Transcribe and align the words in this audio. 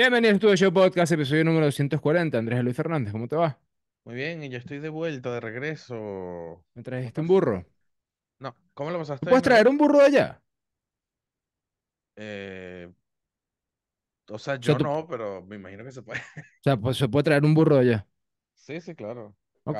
Bienvenido 0.00 0.34
a 0.34 0.38
tu 0.38 0.56
Show 0.56 0.72
Podcast, 0.72 1.12
episodio 1.12 1.44
número 1.44 1.66
240. 1.66 2.38
Andrés 2.38 2.64
Luis 2.64 2.74
Fernández, 2.74 3.12
¿cómo 3.12 3.28
te 3.28 3.36
va? 3.36 3.58
Muy 4.04 4.14
bien, 4.14 4.42
y 4.42 4.48
yo 4.48 4.56
estoy 4.56 4.78
de 4.78 4.88
vuelta, 4.88 5.30
de 5.30 5.40
regreso. 5.40 5.94
¿Me 6.74 6.82
¿Cómo 6.82 6.84
trajiste 6.84 7.20
un 7.20 7.26
burro? 7.26 7.66
No, 8.38 8.56
¿cómo 8.74 8.90
lo 8.90 8.96
¿Tú 8.96 9.00
pasaste, 9.02 9.28
puedes 9.28 9.42
traer 9.42 9.68
un 9.68 9.76
burro 9.76 9.98
de 9.98 10.04
allá? 10.06 10.42
Eh, 12.16 12.90
o 14.30 14.38
sea, 14.38 14.56
yo 14.56 14.76
tú- 14.78 14.84
no, 14.84 15.06
pero 15.06 15.42
me 15.42 15.56
imagino 15.56 15.84
que 15.84 15.92
se 15.92 16.02
puede. 16.02 16.20
o 16.60 16.62
sea, 16.62 16.76
pues, 16.76 16.96
se 16.96 17.08
puede 17.08 17.24
traer 17.24 17.44
un 17.44 17.54
burro 17.54 17.76
de 17.76 17.82
allá. 17.82 18.06
Sí, 18.54 18.80
sí, 18.80 18.94
claro. 18.94 19.36
Ok, 19.64 19.76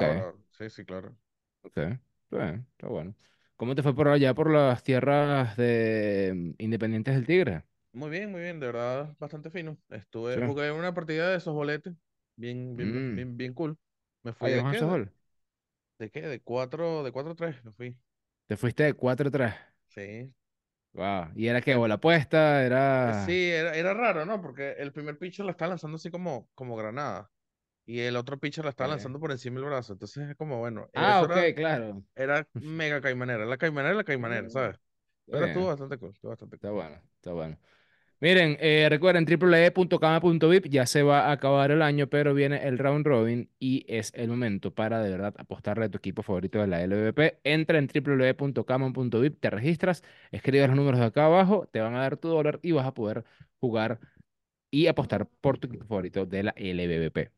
sí, 0.59 0.71
sí, 0.71 0.85
claro. 0.85 1.17
ok. 1.63 1.77
Está 1.77 2.37
bien, 2.45 2.67
está 2.73 2.87
bueno. 2.89 3.15
¿Cómo 3.57 3.75
te 3.75 3.83
fue 3.83 3.95
por 3.95 4.09
allá, 4.09 4.35
por 4.35 4.51
las 4.51 4.83
tierras 4.83 5.57
de 5.57 6.33
mm, 6.35 6.63
Independientes 6.63 7.15
del 7.15 7.27
Tigre? 7.27 7.65
Muy 7.93 8.11
bien, 8.11 8.31
muy 8.31 8.41
bien, 8.43 8.61
de 8.61 8.67
verdad, 8.67 9.17
bastante 9.19 9.51
fino. 9.51 9.77
Sí. 10.29 10.41
Estuve, 10.41 10.41
jugué 10.41 10.71
una 10.73 10.95
partida 10.95 11.29
de 11.31 11.37
esos 11.39 11.55
boletes, 11.55 11.95
bien, 12.37 12.77
bien, 12.77 12.93
Mm. 12.93 13.17
bien, 13.17 13.37
bien 13.37 13.53
cool. 13.55 13.77
Me 14.23 14.33
fui 14.33 14.53
de 14.53 14.55
¿ya 14.55 14.65
qué? 14.67 14.81
¿De, 14.83 15.01
de 15.99 16.11
qué? 16.11 16.23
De 16.23 16.41
cuatro, 16.43 17.03
de 17.05 17.13
cuatro 17.13 17.33
a 17.33 17.37
tres, 17.37 17.65
me 17.65 17.73
fui. 17.73 17.97
Te 18.47 18.57
fuiste 18.59 18.83
de 18.85 18.93
4-3. 18.95 19.55
Sí. 19.89 20.33
Wow. 20.95 21.29
¿Y 21.35 21.47
era 21.49 21.61
que 21.61 21.75
El- 21.75 21.77
bola 21.77 22.01
puesta? 22.01 22.65
eh, 23.05 23.15
sí, 23.15 23.33
Era... 23.33 23.51
era, 23.51 23.75
era 23.77 23.95
raro, 23.95 24.25
¿no? 24.27 24.41
Porque 24.41 24.73
el 24.79 24.93
primer 24.93 25.19
pitcher 25.19 25.45
la 25.45 25.53
estaba 25.53 25.71
lanzando 25.71 25.97
así 25.97 26.11
como, 26.11 26.49
como 26.55 26.77
granada. 26.77 27.31
Y 27.87 28.01
el 28.01 28.17
otro 28.17 28.39
pitcher 28.41 28.65
la 28.65 28.71
estaba 28.71 28.89
Ok. 28.89 28.91
lanzando 28.91 29.21
por 29.21 29.33
encima 29.33 29.57
del 29.61 29.69
brazo. 29.71 29.95
Entonces 29.95 30.31
es 30.31 30.37
como, 30.37 30.59
bueno, 30.61 30.89
Ah, 30.95 31.23
ok, 31.23 31.37
era, 31.37 31.53
claro. 31.57 32.05
era 32.17 32.49
mega 32.61 33.01
caimanera. 33.01 33.47
La 33.47 33.59
caimanera, 33.59 33.95
la 33.97 34.05
caimanera, 34.05 34.49
Mm, 34.49 34.51
¿sabes? 34.51 34.79
Está 35.27 35.37
Pero 35.37 35.47
estuvo 35.47 35.67
bastante 35.69 35.99
cool, 35.99 36.13
estuvo 36.13 36.31
bastante 36.31 36.59
está 36.59 36.71
cool. 36.71 36.73
bueno, 36.73 37.03
está 37.17 37.33
bueno. 37.33 37.59
Miren, 38.21 38.59
eh, 38.61 38.87
recuerden 38.91 39.25
www.cama.vip, 39.25 40.67
ya 40.69 40.85
se 40.87 41.03
va 41.03 41.29
a 41.29 41.33
acabar 41.33 41.71
el 41.71 41.81
año, 41.81 42.07
pero 42.09 42.35
viene 42.35 42.69
el 42.69 42.77
round 42.79 43.07
robin 43.07 43.51
y 43.59 43.85
es 43.89 44.13
el 44.15 44.29
momento 44.29 44.75
para 44.75 45.03
de 45.03 45.11
verdad 45.11 45.35
apostarle 45.39 45.87
a 45.87 45.89
tu 45.91 45.97
equipo 45.99 46.23
favorito 46.23 46.59
de 46.61 46.67
la 46.67 46.83
LVP. 46.83 47.41
Entra 47.45 47.79
en 47.79 47.89
www.cama.vip, 47.89 49.41
te 49.41 49.49
registras, 49.51 50.03
escribes 50.33 50.69
los 50.69 50.77
números 50.77 51.01
de 51.01 51.07
acá 51.07 51.27
abajo, 51.27 51.67
te 51.73 51.81
van 51.81 51.95
a 51.95 52.01
dar 52.01 52.19
tu 52.19 52.29
dólar 52.29 52.61
y 52.63 52.73
vas 52.73 52.87
a 52.87 52.93
poder 52.93 53.25
jugar 53.59 53.99
y 54.71 54.89
apostar 54.89 55.29
por 55.41 55.59
tu 55.59 55.69
equipo 55.69 55.87
favorito 55.87 56.27
de 56.27 56.43
la 56.45 56.55
LVP. 56.57 57.31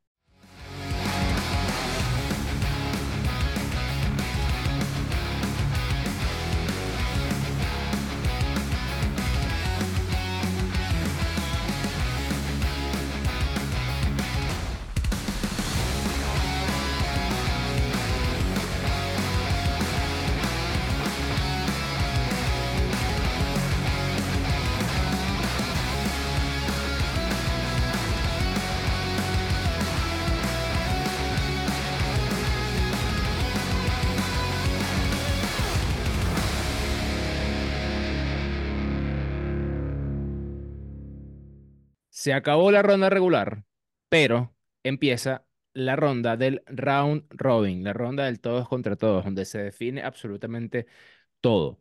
Se 42.23 42.33
acabó 42.33 42.71
la 42.71 42.83
ronda 42.83 43.11
regular, 43.11 43.65
pero 44.09 44.55
empieza 44.85 45.45
la 45.75 45.97
ronda 45.97 46.37
del 46.37 46.63
round 46.67 47.25
robin, 47.31 47.83
la 47.83 47.93
ronda 47.95 48.27
del 48.27 48.39
todos 48.41 48.69
contra 48.69 48.95
todos, 48.95 49.25
donde 49.25 49.45
se 49.45 49.59
define 49.59 50.03
absolutamente 50.05 50.87
todo. 51.41 51.81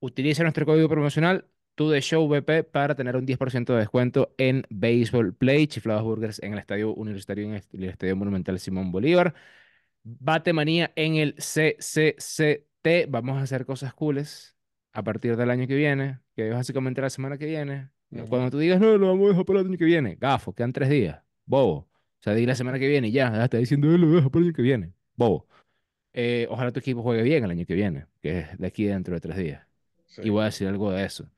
Utiliza 0.00 0.44
nuestro 0.44 0.64
código 0.64 0.88
promocional 0.88 1.48
TUDESHOWVP 1.74 2.62
para 2.64 2.94
tener 2.94 3.16
un 3.16 3.26
10% 3.26 3.72
de 3.74 3.80
descuento 3.80 4.32
en 4.38 4.64
Baseball 4.70 5.34
Play, 5.34 5.66
Chiflados 5.66 6.04
Burgers 6.04 6.40
en 6.40 6.52
el 6.52 6.60
Estadio 6.60 6.94
Universitario 6.94 7.46
en 7.46 7.54
el 7.72 7.84
Estadio 7.84 8.14
Monumental 8.14 8.60
Simón 8.60 8.92
Bolívar. 8.92 9.34
Batemanía 10.04 10.92
en 10.94 11.16
el 11.16 11.34
CCCT. 11.34 13.08
Vamos 13.08 13.38
a 13.38 13.42
hacer 13.42 13.66
cosas 13.66 13.92
cooles 13.94 14.56
a 14.92 15.02
partir 15.02 15.36
del 15.36 15.50
año 15.50 15.66
que 15.66 15.74
viene, 15.74 16.20
que 16.36 16.50
básicamente 16.50 17.00
la 17.00 17.10
semana 17.10 17.38
que 17.38 17.46
viene. 17.46 17.90
No. 18.10 18.26
Cuando 18.26 18.50
tú 18.50 18.58
digas, 18.58 18.80
no, 18.80 18.96
lo 18.98 19.08
vamos 19.08 19.26
a 19.26 19.28
dejar 19.30 19.44
para 19.44 19.60
el 19.60 19.66
año 19.66 19.78
que 19.78 19.84
viene, 19.84 20.16
gafo, 20.20 20.52
quedan 20.52 20.72
tres 20.72 20.88
días, 20.88 21.22
bobo. 21.46 21.72
O 21.74 22.22
sea, 22.22 22.34
di 22.34 22.44
la 22.44 22.54
semana 22.54 22.78
que 22.78 22.88
viene 22.88 23.08
y 23.08 23.12
ya, 23.12 23.30
ya 23.32 23.44
está 23.44 23.56
diciendo, 23.58 23.92
"Eh, 23.94 23.98
lo 23.98 24.10
dejo 24.10 24.30
para 24.30 24.40
el 24.42 24.48
año 24.48 24.54
que 24.56 24.62
viene, 24.62 24.92
bobo. 25.16 25.46
Eh, 26.12 26.46
ojalá 26.50 26.72
tu 26.72 26.80
equipo 26.80 27.02
juegue 27.02 27.22
bien 27.22 27.44
el 27.44 27.50
año 27.52 27.64
que 27.64 27.74
viene, 27.74 28.06
que 28.20 28.40
es 28.40 28.58
de 28.58 28.66
aquí 28.66 28.84
dentro 28.84 29.14
de 29.14 29.20
tres 29.20 29.36
días. 29.36 29.66
Sí. 30.06 30.22
Y 30.24 30.28
voy 30.30 30.42
a 30.42 30.46
decir 30.46 30.66
algo 30.66 30.90
de 30.90 31.04
eso. 31.04 31.30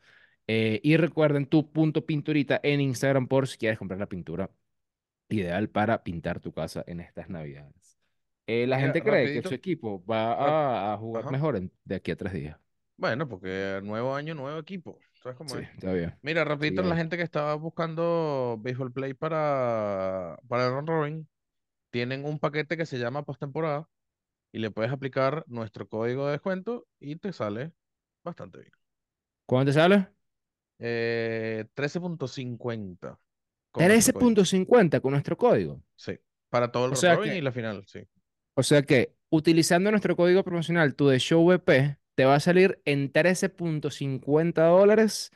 Eh, 0.47 0.81
y 0.83 0.97
recuerden 0.97 1.47
tu 1.47 1.71
punto 1.71 2.05
pinturita 2.07 2.59
en 2.63 2.81
Instagram 2.81 3.29
por 3.29 3.47
si 3.47 3.59
quieres 3.59 3.79
comprar 3.79 4.01
la 4.01 4.07
pintura 4.09 4.51
ideal 5.29 5.69
para 5.69 6.03
pintar 6.03 6.41
tu 6.41 6.53
casa 6.53 6.83
en 6.87 7.01
estas 7.01 7.29
navidades. 7.29 7.99
Eh, 8.47 8.67
la 8.67 8.77
Mira, 8.77 8.87
gente 8.89 9.03
cree 9.03 9.27
que 9.27 9.35
su 9.35 9.35
rapidito, 9.43 9.55
equipo 9.55 10.05
va 10.05 10.33
a, 10.33 10.95
a 10.95 10.97
jugar 10.99 11.23
Ajá. 11.25 11.31
mejor 11.33 11.57
en- 11.57 11.71
de 11.85 11.95
aquí 11.95 12.11
a 12.11 12.17
tres 12.17 12.33
días. 12.33 12.57
Bueno, 13.03 13.29
porque 13.29 13.81
nuevo 13.83 14.15
año, 14.15 14.33
nuevo 14.35 14.59
equipo. 14.61 15.05
¿Sabes 15.23 15.37
cómo 15.37 15.57
Sí, 15.57 15.59
es? 15.59 15.67
está 15.75 15.93
bien. 15.93 16.15
Mira, 16.23 16.45
rapidito, 16.45 16.83
Sigue 16.83 16.89
la 16.89 16.97
gente 16.97 17.17
que 17.17 17.25
estaba 17.25 17.55
buscando 17.57 18.57
Baseball 18.61 18.93
Play 18.93 19.13
para, 19.15 20.39
para 20.49 20.67
el 20.67 20.73
round 20.73 20.89
robin, 20.89 21.29
tienen 21.91 22.25
un 22.25 22.39
paquete 22.39 22.77
que 22.77 22.87
se 22.87 22.99
llama 22.99 23.25
postemporada 23.25 23.89
y 24.53 24.61
le 24.61 24.71
puedes 24.71 24.93
aplicar 24.93 25.45
nuestro 25.49 25.89
código 25.89 26.27
de 26.27 26.33
descuento 26.33 26.89
y 27.01 27.17
te 27.17 27.33
sale 27.33 27.73
bastante 28.25 28.59
bien. 28.61 28.73
¿Cuánto 29.47 29.71
te 29.71 29.75
sale? 29.75 30.09
Eh, 30.79 31.67
13.50 31.75 33.19
con 33.71 33.87
nuestro 33.87 34.11
código. 34.13 34.41
13.50 34.41 35.01
con 35.01 35.13
nuestro 35.13 35.37
código. 35.37 35.83
Sí, 35.97 36.19
para 36.51 36.71
todo 36.73 36.87
el 36.87 36.93
O 36.93 36.97
sea 36.97 37.15
robin 37.17 37.33
y 37.35 37.41
la 37.41 37.53
final, 37.53 37.85
sí. 37.87 38.01
o 38.55 38.63
sea 38.63 38.83
que 38.83 39.15
utilizando 39.31 39.91
nuestro 39.91 40.17
código 40.17 40.45
promocional 40.45 40.95
tu 40.95 41.09
de 41.09 41.19
ShowVP, 41.19 41.99
te 42.15 42.25
va 42.25 42.35
a 42.37 42.41
salir 42.41 42.81
en 42.85 43.11
13.50 43.13 44.65
dólares 44.67 45.31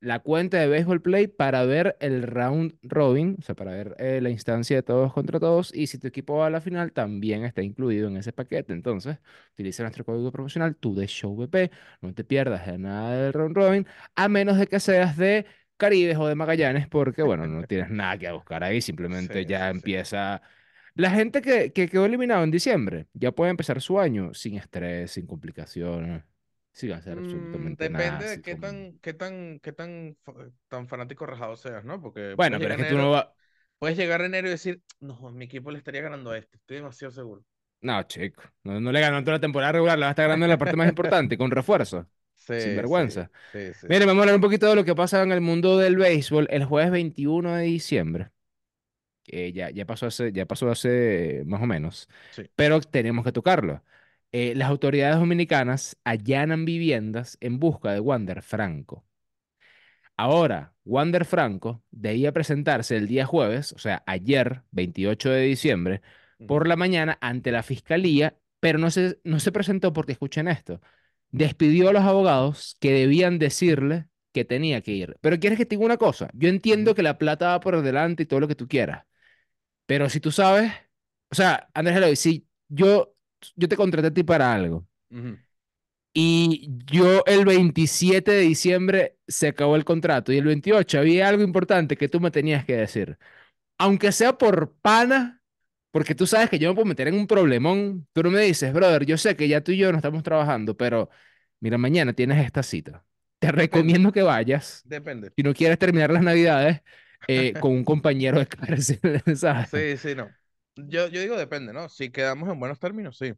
la 0.00 0.20
cuenta 0.20 0.58
de 0.58 0.68
Baseball 0.68 1.00
Play 1.02 1.26
para 1.26 1.64
ver 1.64 1.96
el 2.00 2.22
round 2.22 2.76
robin, 2.82 3.36
o 3.38 3.42
sea, 3.42 3.54
para 3.54 3.72
ver 3.72 3.96
eh, 3.98 4.20
la 4.20 4.30
instancia 4.30 4.76
de 4.76 4.82
todos 4.82 5.12
contra 5.12 5.40
todos. 5.40 5.74
Y 5.74 5.86
si 5.88 5.98
tu 5.98 6.06
equipo 6.08 6.36
va 6.38 6.46
a 6.46 6.50
la 6.50 6.60
final, 6.60 6.92
también 6.92 7.44
está 7.44 7.62
incluido 7.62 8.08
en 8.08 8.16
ese 8.18 8.32
paquete. 8.32 8.72
Entonces, 8.72 9.18
utiliza 9.54 9.82
nuestro 9.82 10.04
código 10.04 10.30
promocional, 10.32 10.76
tu 10.76 10.94
de 10.94 11.06
ShowVP. 11.06 11.70
No 12.02 12.14
te 12.14 12.24
pierdas 12.24 12.66
de 12.66 12.78
nada 12.78 13.16
del 13.24 13.32
round 13.32 13.56
robin, 13.56 13.86
a 14.14 14.28
menos 14.28 14.58
de 14.58 14.66
que 14.66 14.80
seas 14.80 15.16
de 15.16 15.46
Caribes 15.76 16.16
o 16.18 16.26
de 16.26 16.34
Magallanes, 16.34 16.88
porque, 16.88 17.22
bueno, 17.22 17.46
no 17.46 17.66
tienes 17.66 17.90
nada 17.90 18.18
que 18.18 18.30
buscar 18.32 18.62
ahí. 18.64 18.80
Simplemente 18.80 19.42
Sí, 19.42 19.48
ya 19.48 19.72
sí, 19.72 19.80
sí. 19.80 19.96
La 20.96 21.10
gente 21.10 21.42
que, 21.42 21.72
que 21.72 21.88
quedó 21.88 22.06
eliminado 22.06 22.42
en 22.44 22.50
diciembre 22.50 23.08
ya 23.14 23.32
puede 23.32 23.50
empezar 23.52 23.80
su 23.82 24.00
año 24.00 24.34
sin 24.34 24.56
estrés, 24.56 25.12
sin 25.12 25.26
complicaciones, 25.26 26.24
sin 26.72 26.92
hacer 26.92 27.18
Mm, 27.18 27.18
absolutamente 27.18 27.88
nada. 27.88 28.18
depende 28.18 28.24
de 28.26 28.42
qué 28.42 28.56
como... 28.56 28.56
tan, 28.56 28.98
qué 29.00 29.14
tan, 29.14 29.60
qué 29.60 29.72
tan, 29.72 30.16
tan 30.68 30.88
fanático 30.88 31.24
rajado 31.26 31.56
seas, 31.56 31.84
¿no? 31.84 32.00
Porque 32.00 32.36
Bueno, 32.36 32.58
puedes 32.58 32.60
pero 32.60 32.74
es 32.74 32.76
llegar 32.76 32.78
que 32.78 32.84
tú 32.84 32.96
no 32.96 33.10
enero, 33.10 33.12
vas. 33.12 33.26
puedes 33.78 33.96
llegar 33.96 34.22
enero 34.22 34.48
y 34.48 34.50
decir, 34.52 34.82
no, 35.00 35.30
mi 35.32 35.44
equipo 35.46 35.70
le 35.70 35.78
estaría 35.78 36.02
ganando 36.02 36.30
a 36.32 36.38
este, 36.38 36.56
estoy 36.58 36.76
demasiado 36.78 37.12
seguro. 37.12 37.44
No, 37.80 38.02
chico. 38.04 38.42
No, 38.64 38.80
no 38.80 38.90
le 38.92 39.00
ganó 39.00 39.18
en 39.18 39.24
toda 39.24 39.36
la 39.36 39.40
temporada 39.40 39.72
regular, 39.72 39.98
le 39.98 40.02
va 40.04 40.08
a 40.08 40.10
estar 40.10 40.26
ganando 40.26 40.46
en 40.46 40.50
la 40.50 40.58
parte 40.58 40.76
más 40.76 40.88
importante, 40.88 41.38
con 41.38 41.50
refuerzo. 41.50 42.08
Sin 42.56 42.74
Sí, 42.74 42.84
sí, 42.86 43.02
vergüenza. 43.04 43.30
sí, 43.52 43.74
sí, 43.74 43.88
Mire, 43.88 44.06
sí. 44.06 44.06
vamos 44.06 44.20
a 44.20 44.22
hablar 44.24 44.36
un 44.36 44.42
poquito 44.42 44.68
de 44.68 44.76
lo 44.76 44.84
que 44.84 44.94
pasa 44.94 45.22
en 45.22 45.32
el 45.32 45.40
mundo 45.42 45.78
del 45.78 45.96
béisbol 45.96 46.48
el 46.50 46.64
jueves 46.64 46.90
21 46.92 47.54
de 47.54 47.64
diciembre. 47.64 48.30
Ya, 49.26 49.70
ya 49.70 49.86
pasó 49.86 50.06
hace, 50.06 50.32
ya 50.32 50.46
pasó 50.46 50.70
hace 50.70 51.42
más 51.46 51.62
o 51.62 51.66
menos. 51.66 52.08
Sí. 52.30 52.44
Pero 52.54 52.80
tenemos 52.80 53.24
que 53.24 53.32
tocarlo. 53.32 53.82
Eh, 54.32 54.54
las 54.54 54.68
autoridades 54.68 55.18
dominicanas 55.18 55.96
allanan 56.04 56.64
viviendas 56.64 57.38
en 57.40 57.58
busca 57.58 57.92
de 57.92 58.00
Wander 58.00 58.42
Franco. 58.42 59.04
Ahora, 60.16 60.74
Wander 60.84 61.24
Franco 61.24 61.82
debía 61.90 62.32
presentarse 62.32 62.96
el 62.96 63.06
día 63.06 63.26
jueves, 63.26 63.72
o 63.72 63.78
sea, 63.78 64.02
ayer, 64.06 64.62
28 64.70 65.30
de 65.30 65.42
diciembre, 65.42 66.02
por 66.46 66.68
la 66.68 66.76
mañana 66.76 67.18
ante 67.20 67.50
la 67.52 67.62
fiscalía, 67.62 68.38
pero 68.60 68.78
no 68.78 68.90
se, 68.90 69.18
no 69.24 69.40
se 69.40 69.52
presentó 69.52 69.92
porque, 69.92 70.12
escuchen 70.12 70.48
esto, 70.48 70.80
despidió 71.30 71.88
a 71.90 71.92
los 71.92 72.04
abogados 72.04 72.76
que 72.80 72.92
debían 72.92 73.38
decirle 73.38 74.06
que 74.32 74.44
tenía 74.44 74.80
que 74.82 74.92
ir. 74.92 75.16
Pero 75.22 75.38
quieres 75.38 75.58
que 75.58 75.66
te 75.66 75.76
diga 75.76 75.86
una 75.86 75.96
cosa, 75.98 76.30
yo 76.34 76.48
entiendo 76.48 76.94
que 76.94 77.02
la 77.02 77.18
plata 77.18 77.48
va 77.48 77.60
por 77.60 77.80
delante 77.82 78.24
y 78.24 78.26
todo 78.26 78.40
lo 78.40 78.48
que 78.48 78.54
tú 78.54 78.68
quieras, 78.68 79.05
pero 79.86 80.08
si 80.10 80.20
tú 80.20 80.30
sabes, 80.32 80.72
o 81.30 81.34
sea, 81.34 81.68
Andrés 81.74 81.96
Eloy, 81.96 82.16
si 82.16 82.46
yo, 82.68 83.14
yo 83.56 83.68
te 83.68 83.76
contraté 83.76 84.08
a 84.08 84.14
ti 84.14 84.22
para 84.24 84.52
algo. 84.54 84.86
Y 86.12 86.70
yo 86.86 87.22
el 87.26 87.44
27 87.44 88.30
de 88.32 88.40
diciembre 88.40 89.18
se 89.28 89.48
acabó 89.48 89.76
el 89.76 89.84
contrato 89.84 90.32
y 90.32 90.38
el 90.38 90.44
28 90.46 90.98
había 90.98 91.28
algo 91.28 91.42
importante 91.42 91.96
que 91.96 92.08
tú 92.08 92.20
me 92.20 92.30
tenías 92.30 92.64
que 92.64 92.76
decir. 92.76 93.18
Aunque 93.78 94.12
sea 94.12 94.38
por 94.38 94.74
pana, 94.80 95.42
porque 95.92 96.14
tú 96.14 96.26
sabes 96.26 96.50
que 96.50 96.58
yo 96.58 96.70
me 96.70 96.74
puedo 96.76 96.86
meter 96.86 97.08
en 97.08 97.14
un 97.16 97.26
problemón, 97.28 98.08
tú 98.14 98.22
no 98.24 98.30
me 98.32 98.42
dices, 98.42 98.72
brother, 98.74 99.06
yo 99.06 99.18
sé 99.18 99.36
que 99.36 99.48
ya 99.48 99.62
tú 99.62 99.72
y 99.72 99.78
yo 99.78 99.92
no 99.92 99.98
estamos 99.98 100.22
trabajando, 100.24 100.76
pero 100.76 101.10
mira, 101.60 101.78
mañana 101.78 102.12
tienes 102.14 102.44
esta 102.44 102.62
cita. 102.62 103.04
Te 103.40 103.52
Depende, 103.54 103.98
recomiendo 103.98 104.12
que 104.12 104.22
vayas, 104.22 104.86
depende. 104.86 105.32
si 105.36 105.42
no 105.42 105.54
quieres 105.54 105.78
terminar 105.78 106.10
las 106.12 106.22
navidades 106.24 106.82
eh, 107.26 107.56
con 107.58 107.72
un 107.72 107.84
compañero 107.84 108.38
de 108.38 108.46
cárcel, 108.46 109.00
¿sabes? 109.36 109.70
Sí, 109.72 109.96
sí, 109.96 110.14
no. 110.14 110.34
Yo, 110.76 111.08
yo 111.08 111.20
digo 111.20 111.36
depende, 111.36 111.72
¿no? 111.72 111.88
Si 111.88 112.10
quedamos 112.10 112.48
en 112.48 112.60
buenos 112.60 112.78
términos, 112.78 113.16
sí. 113.18 113.32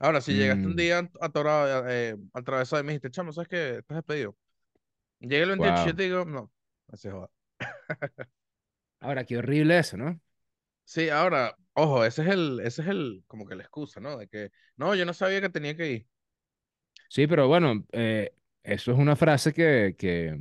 Ahora, 0.00 0.20
si 0.20 0.34
llegaste 0.36 0.68
un 0.68 0.76
Mm, 0.76 0.76
día 0.76 1.10
atorado, 1.20 1.88
eh, 1.90 2.16
atravesado 2.34 2.82
y 2.82 2.86
me 2.86 2.92
dijiste, 2.92 3.10
chamo, 3.10 3.32
¿sabes 3.32 3.48
qué? 3.48 3.78
Estás 3.78 3.96
despedido. 3.98 4.36
Llega 5.20 5.44
el 5.44 5.50
28 5.50 5.82
y 5.88 5.92
yo 5.92 5.94
wow. 5.94 5.96
te 5.96 6.04
digo, 6.04 6.24
no, 6.26 6.52
se 6.94 7.10
joda. 7.10 7.30
Ahora, 9.00 9.24
qué 9.24 9.36
horrible 9.38 9.78
eso, 9.78 9.96
¿no? 9.96 10.20
Sí, 10.84 11.08
ahora, 11.08 11.56
ojo, 11.74 12.04
ese 12.04 12.22
es 12.22 12.28
el, 12.28 12.60
ese 12.60 12.82
es 12.82 12.88
el, 12.88 13.24
como 13.26 13.46
que 13.46 13.54
la 13.56 13.62
excusa, 13.62 14.00
¿no? 14.00 14.16
De 14.18 14.28
que, 14.28 14.50
no, 14.76 14.94
yo 14.94 15.04
no 15.06 15.14
sabía 15.14 15.40
que 15.40 15.48
tenía 15.48 15.76
que 15.76 15.90
ir. 15.90 16.08
Sí, 17.08 17.26
pero 17.26 17.46
bueno, 17.48 17.84
eh, 17.92 18.34
eso 18.62 18.92
es 18.92 18.98
una 18.98 19.14
frase 19.16 19.52
que, 19.52 19.94
que, 19.98 20.36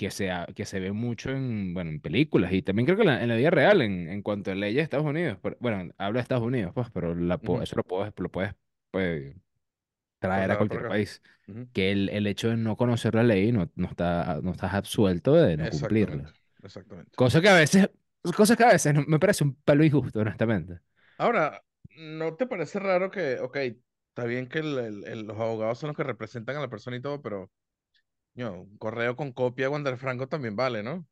que, 0.00 0.10
se, 0.10 0.30
ha- 0.30 0.46
que 0.56 0.64
se 0.66 0.80
ve 0.80 0.92
mucho 0.92 1.30
en, 1.30 1.74
bueno, 1.74 1.90
en 1.90 2.00
películas 2.00 2.52
y 2.52 2.62
también 2.62 2.86
creo 2.86 2.96
que 2.96 3.02
en 3.02 3.08
la, 3.08 3.22
en 3.22 3.28
la 3.28 3.36
vida 3.36 3.50
real, 3.50 3.82
en, 3.82 4.08
en 4.08 4.22
cuanto 4.22 4.50
a 4.50 4.54
leyes 4.54 4.76
de 4.78 4.82
Estados 4.82 5.06
Unidos. 5.06 5.38
Pero- 5.42 5.56
bueno, 5.60 5.92
hablo 5.98 6.18
de 6.18 6.22
Estados 6.22 6.44
Unidos, 6.44 6.72
pues, 6.74 6.88
pero 6.92 7.14
la, 7.14 7.38
po- 7.38 7.60
Ujú, 7.60 7.62
eso 7.62 7.76
lo 7.76 7.84
puedes, 7.84 8.12
lo 8.18 8.30
puedes 8.30 8.54
pues, 8.90 9.36
traer 10.18 10.50
a 10.52 10.56
cualquier 10.56 10.84
país. 10.86 11.22
Ujú, 11.48 11.68
Que 11.72 11.92
el, 11.92 12.08
el 12.10 12.26
hecho 12.28 12.48
de 12.50 12.56
no 12.58 12.76
conocer 12.76 13.14
la 13.14 13.22
ley 13.24 13.52
no, 13.52 13.70
no 13.76 13.88
está, 13.88 14.40
no 14.42 14.52
estás 14.52 14.74
absuelto 14.74 15.34
de 15.34 15.56
no 15.58 15.68
Exactamente, 15.68 15.70
cumplirla. 15.70 16.36
exactamente. 16.64 17.16
Cosa 17.16 17.40
que 17.42 17.48
a 17.50 17.54
veces, 17.54 17.90
cosas 18.36 18.56
que 18.58 18.64
a 18.64 18.68
veces 18.72 18.94
me 19.08 19.18
parece 19.20 19.44
un 19.44 19.54
pelo 19.56 19.84
injusto, 19.84 20.20
honestamente. 20.20 20.80
Ahora, 21.18 21.62
¿no 21.96 22.36
te 22.36 22.46
parece 22.46 22.78
raro 22.78 23.10
que, 23.10 23.38
ok, 23.40 23.56
está 24.08 24.24
bien 24.24 24.48
que 24.48 24.58
el- 24.60 25.04
el- 25.06 25.22
los 25.26 25.38
abogados 25.38 25.78
son 25.78 25.88
los 25.88 25.96
que 25.96 26.02
representan 26.04 26.56
a 26.56 26.60
la 26.60 26.68
persona 26.70 26.96
y 26.96 27.02
todo, 27.02 27.20
pero, 27.22 27.50
no, 28.34 28.62
un 28.62 28.78
correo 28.78 29.16
con 29.16 29.32
copia 29.32 29.66
de 29.66 29.68
Wander 29.72 29.96
Franco 29.98 30.28
también 30.28 30.56
vale, 30.56 30.82
¿no? 30.82 31.06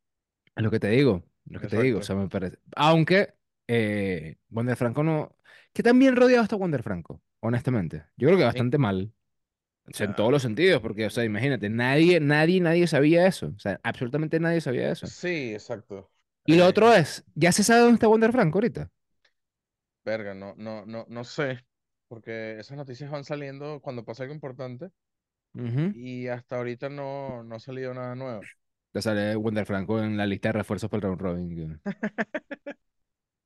Es 0.56 0.64
lo 0.64 0.70
que 0.70 0.80
te 0.80 0.88
digo, 0.88 1.24
lo 1.46 1.60
que 1.60 1.68
te 1.68 1.78
digo, 1.78 2.00
o 2.00 2.02
sea, 2.02 2.16
me 2.16 2.28
parece. 2.28 2.58
Aunque 2.76 3.34
eh, 3.68 4.36
Wander 4.50 4.76
Franco 4.76 5.02
no. 5.04 5.36
¿Qué 5.72 5.82
tan 5.82 5.98
bien 5.98 6.16
rodeado 6.16 6.42
está 6.44 6.56
Wander 6.56 6.82
Franco? 6.82 7.22
Honestamente. 7.40 8.04
Yo 8.16 8.26
creo 8.28 8.38
que 8.38 8.44
bastante 8.44 8.78
mal. 8.78 9.12
O 9.86 9.92
sea, 9.94 10.06
en 10.06 10.14
todos 10.14 10.32
los 10.32 10.42
sentidos, 10.42 10.82
porque, 10.82 11.06
o 11.06 11.10
sea, 11.10 11.24
imagínate, 11.24 11.70
nadie, 11.70 12.20
nadie, 12.20 12.60
nadie 12.60 12.86
sabía 12.88 13.26
eso. 13.26 13.52
O 13.56 13.60
sea, 13.60 13.80
absolutamente 13.84 14.40
nadie 14.40 14.60
sabía 14.60 14.90
eso. 14.92 15.14
sí, 15.20 15.52
exacto. 15.54 16.10
Y 16.46 16.56
lo 16.56 16.66
Eh, 16.66 16.66
otro 16.66 16.92
es, 16.92 17.24
¿ya 17.36 17.52
se 17.52 17.62
sabe 17.62 17.80
dónde 17.82 17.94
está 17.94 18.08
Wander 18.08 18.32
Franco 18.32 18.58
ahorita? 18.58 18.90
verga, 20.04 20.34
no, 20.34 20.54
no, 20.56 20.84
no, 20.86 21.06
no 21.08 21.24
sé, 21.24 21.64
porque 22.08 22.58
esas 22.58 22.76
noticias 22.76 23.10
van 23.10 23.24
saliendo 23.24 23.80
cuando 23.82 24.04
pasa 24.04 24.22
algo 24.24 24.34
importante 24.34 24.90
Ujú. 25.54 25.94
y 25.94 26.28
hasta 26.28 26.56
ahorita 26.56 26.88
no, 26.88 27.42
no 27.42 27.56
ha 27.56 27.60
salido 27.60 27.94
nada 27.94 28.14
nuevo. 28.14 28.40
Ya 28.94 29.02
sale 29.02 29.36
Wander 29.36 29.66
Franco 29.66 30.02
en 30.02 30.16
la 30.16 30.26
lista 30.26 30.48
de 30.50 30.52
refuerzos 30.54 30.88
para 30.90 31.08
el 31.08 31.18
round 31.18 31.20
robin. 31.20 31.80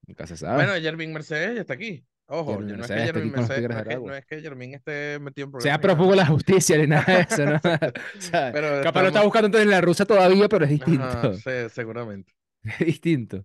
Nunca 0.07 0.27
se 0.27 0.35
Bueno, 0.53 0.73
sabe. 0.73 0.81
Jermin 0.81 1.13
Mercedes 1.13 1.55
ya 1.55 1.61
está 1.63 1.75
aquí. 1.75 2.05
Ojo, 2.27 2.61
no 2.61 2.85
es 2.85 2.91
que 2.91 2.99
está 2.99 3.05
Jermin 3.05 3.31
Mercedes, 3.33 3.69
no 3.69 3.79
es 3.79 3.85
que, 3.85 3.97
no 4.01 4.15
es 4.15 4.27
que 4.27 4.41
Jermin 4.41 4.75
esté 4.75 5.19
metido 5.21 5.49
en 5.49 5.61
Sea 5.61 5.79
problemas 5.81 6.09
de 6.11 6.17
¿no? 6.17 6.17
la 6.17 6.27
justicia 6.27 6.79
ni 6.79 6.87
nada 6.87 7.05
de 7.05 7.21
eso, 7.23 7.45
¿no? 7.47 7.61
O 8.19 8.21
sea, 8.21 8.51
Pero 8.53 8.83
capaz 8.83 9.03
lo 9.03 9.09
está 9.09 9.21
estamos, 9.21 9.25
buscando 9.25 9.47
entonces 9.47 9.65
en 9.67 9.71
la 9.71 9.81
rusa 9.81 10.07
todavía, 10.07 10.49
pero 10.49 10.65
es 10.65 10.71
ajá, 10.81 11.31
distinto. 11.31 11.35
sí, 11.35 11.51
seguramente. 11.71 12.33
Es 12.63 12.79
distinto. 12.87 13.45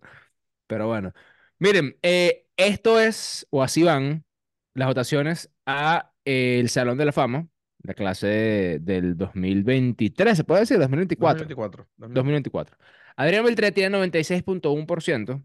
Pero 0.68 0.88
bueno. 0.88 1.13
Miren, 1.59 1.98
eh, 2.01 2.48
esto 2.57 3.00
es, 3.00 3.48
o 3.50 3.63
así 3.63 3.83
van, 3.83 4.25
las 4.74 4.88
votaciones 4.88 5.51
a 5.65 6.13
eh, 6.25 6.59
el 6.59 6.69
Salón 6.69 6.98
de 6.98 7.06
la 7.06 7.12
Fama, 7.13 7.48
la 7.88 7.94
clase 7.94 8.28
de- 8.28 8.80
del 8.80 9.18
2023, 9.18 10.38
se 10.38 10.44
puede 10.44 10.62
decir, 10.62 10.78
2024. 10.78 11.45
2024, 11.45 11.88
2024. 11.98 12.78
2024. 12.78 12.78
Adrián 13.16 13.45
Beltré 13.45 13.72
tiene 13.72 13.89
96.1% 13.98 15.44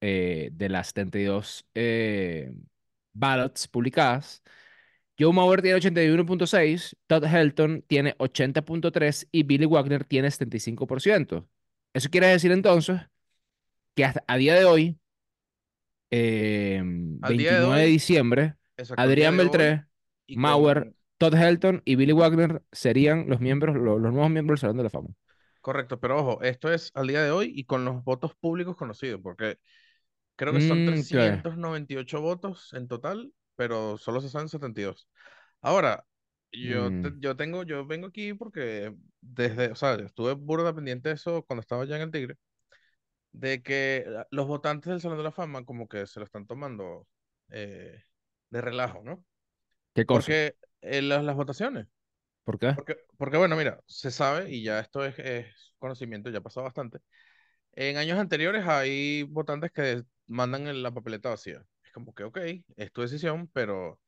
eh, 0.00 0.50
de 0.52 0.68
las 0.68 0.88
72 0.88 1.66
eh, 1.74 2.52
ballots 3.12 3.66
publicadas. 3.68 4.42
Joe 5.18 5.32
Mauer 5.32 5.62
tiene 5.62 5.78
81.6, 5.78 6.96
Todd 7.08 7.24
Helton 7.24 7.82
tiene 7.88 8.14
80.3 8.18 9.26
y 9.32 9.42
Billy 9.42 9.66
Wagner 9.66 10.04
tiene 10.04 10.30
75%. 10.30 11.48
Eso 11.92 12.08
quiere 12.10 12.28
decir 12.28 12.52
entonces 12.52 13.00
que 13.96 14.04
hasta 14.04 14.22
a 14.28 14.36
día 14.36 14.54
de 14.54 14.64
hoy, 14.64 14.98
eh, 16.10 16.78
Al 17.22 17.36
día 17.36 17.54
de 17.54 17.58
29 17.58 17.76
de 17.80 17.84
hoy, 17.86 17.90
diciembre, 17.92 18.42
al 18.76 18.86
día 18.86 18.94
Adrián 18.96 19.36
de 19.36 19.42
Beltré, 19.42 19.84
y 20.26 20.36
Mauer, 20.36 20.92
Todd 21.18 21.34
Helton 21.34 21.82
y 21.84 21.96
Billy 21.96 22.12
Wagner 22.12 22.62
serían 22.72 23.28
los 23.28 23.40
miembros, 23.40 23.76
lo- 23.76 23.98
los, 23.98 24.12
nuevos 24.12 24.30
miembros 24.30 24.58
del 24.60 24.62
Salón 24.62 24.76
de 24.78 24.84
la 24.84 24.90
Fama. 24.90 25.08
correcto, 25.60 26.00
pero 26.00 26.18
ojo, 26.18 26.42
esto 26.42 26.72
es 26.72 26.90
al 26.94 27.06
día 27.08 27.22
de 27.22 27.30
hoy 27.30 27.52
y 27.54 27.64
con 27.64 27.84
los 27.84 28.04
votos 28.04 28.34
públicos 28.36 28.76
conocidos, 28.76 29.20
porque 29.22 29.58
creo 30.36 30.54
que 30.54 30.60
son 30.60 30.84
Mm, 30.84 31.02
¿qué? 31.10 31.44
398 31.52 32.20
votos 32.22 32.72
en 32.74 32.88
total, 32.88 33.32
pero 33.56 33.98
solo 33.98 34.20
se 34.20 34.30
saben 34.30 34.48
72. 34.50 35.08
Ahora, 35.62 36.06
yo, 36.52 36.94
te- 36.94 37.12
Mm, 37.12 37.18
yo 37.20 37.36
tengo, 37.36 37.64
yo 37.64 37.86
vengo 37.86 38.08
aquí 38.08 38.34
porque 38.34 38.94
desde, 39.22 39.72
o 39.72 39.76
sea, 39.76 39.94
estuve 39.96 40.34
burda 40.34 40.74
pendiente 40.74 41.10
de 41.10 41.16
eso 41.16 41.44
cuando 41.44 41.62
estaba 41.62 41.84
ya 41.86 41.96
en 41.96 42.02
el 42.04 42.10
Tigre, 42.12 42.36
de 43.32 43.62
que 43.62 44.06
los 44.30 44.46
votantes 44.46 44.90
del 44.90 45.00
Salón 45.00 45.18
de 45.18 45.24
la 45.24 45.32
Fama 45.32 45.64
como 45.64 45.88
que 45.88 46.06
se 46.06 46.20
lo 46.20 46.24
están 46.26 46.46
tomando 46.46 47.06
eh, 47.50 48.02
de 48.50 48.60
relajo, 48.60 49.02
¿no? 49.04 49.24
¿Qué 49.94 50.06
cosa? 50.06 50.34
Porque 50.34 50.56
eh, 50.82 51.02
las, 51.02 51.24
las 51.24 51.36
votaciones, 51.36 51.86
¿Por 52.44 52.58
qué? 52.58 52.74
porque, 52.74 52.96
porque 53.18 53.36
bueno, 53.38 53.56
mira, 53.56 53.80
se 53.86 54.10
sabe, 54.10 54.50
y 54.50 54.62
ya 54.64 54.80
esto 54.80 55.04
es, 55.04 55.18
es 55.18 55.74
conocimiento, 55.78 56.30
ya 56.30 56.38
ha 56.38 56.42
pasado 56.42 56.64
bastante, 56.64 57.00
en 57.72 57.96
años 57.96 58.18
anteriores 58.18 58.66
hay 58.66 59.24
votantes 59.24 59.72
que 59.72 60.02
mandan 60.26 60.66
en 60.68 60.82
la 60.82 60.92
papeleta 60.92 61.30
vacía. 61.30 61.64
Es 61.84 61.92
como 61.92 62.14
que, 62.14 62.24
ok, 62.24 62.38
es 62.76 62.92
tu 62.92 63.02
decisión, 63.02 63.48
pero 63.52 64.00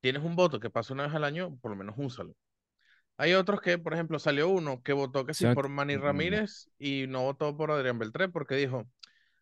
tienes 0.00 0.22
un 0.22 0.36
voto 0.36 0.60
que 0.60 0.70
pasa 0.70 0.94
una 0.94 1.04
vez 1.04 1.14
al 1.14 1.24
año, 1.24 1.56
por 1.58 1.70
lo 1.72 1.76
menos 1.76 1.94
úsalo. 1.98 2.34
Hay 3.16 3.34
otros 3.34 3.60
que, 3.60 3.78
por 3.78 3.94
ejemplo, 3.94 4.18
salió 4.18 4.48
uno 4.48 4.82
que 4.82 4.92
votó 4.92 5.24
que 5.24 5.34
sí 5.34 5.46
por 5.46 5.68
Manny 5.68 5.96
Ramírez 5.96 6.68
y 6.78 7.06
no 7.08 7.22
votó 7.22 7.56
por 7.56 7.70
Adrián 7.70 7.98
Beltré 7.98 8.28
porque 8.28 8.56
dijo, 8.56 8.88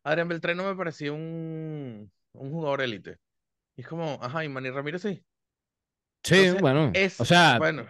Adrián 0.05 0.29
Beltré 0.29 0.55
no 0.55 0.65
me 0.65 0.77
parecía 0.77 1.13
un, 1.13 2.13
un 2.32 2.51
jugador 2.51 2.82
élite. 2.82 3.19
Y 3.77 3.82
es 3.82 3.89
como, 3.89 4.19
ajá, 4.23 4.44
y 4.44 4.49
Manny 4.49 4.71
Ramírez 4.71 5.03
sí. 5.03 5.25
Sí, 6.24 6.50
Entonces, 6.50 6.60
bueno, 6.60 7.00
o 7.17 7.24
es, 7.24 7.24
sea, 7.24 7.60
bueno, 7.60 7.88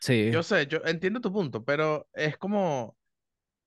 sí. 0.00 0.30
yo 0.30 0.42
sé, 0.42 0.66
yo 0.66 0.78
entiendo 0.84 1.20
tu 1.20 1.32
punto, 1.32 1.64
pero 1.64 2.08
es 2.12 2.36
como, 2.36 2.96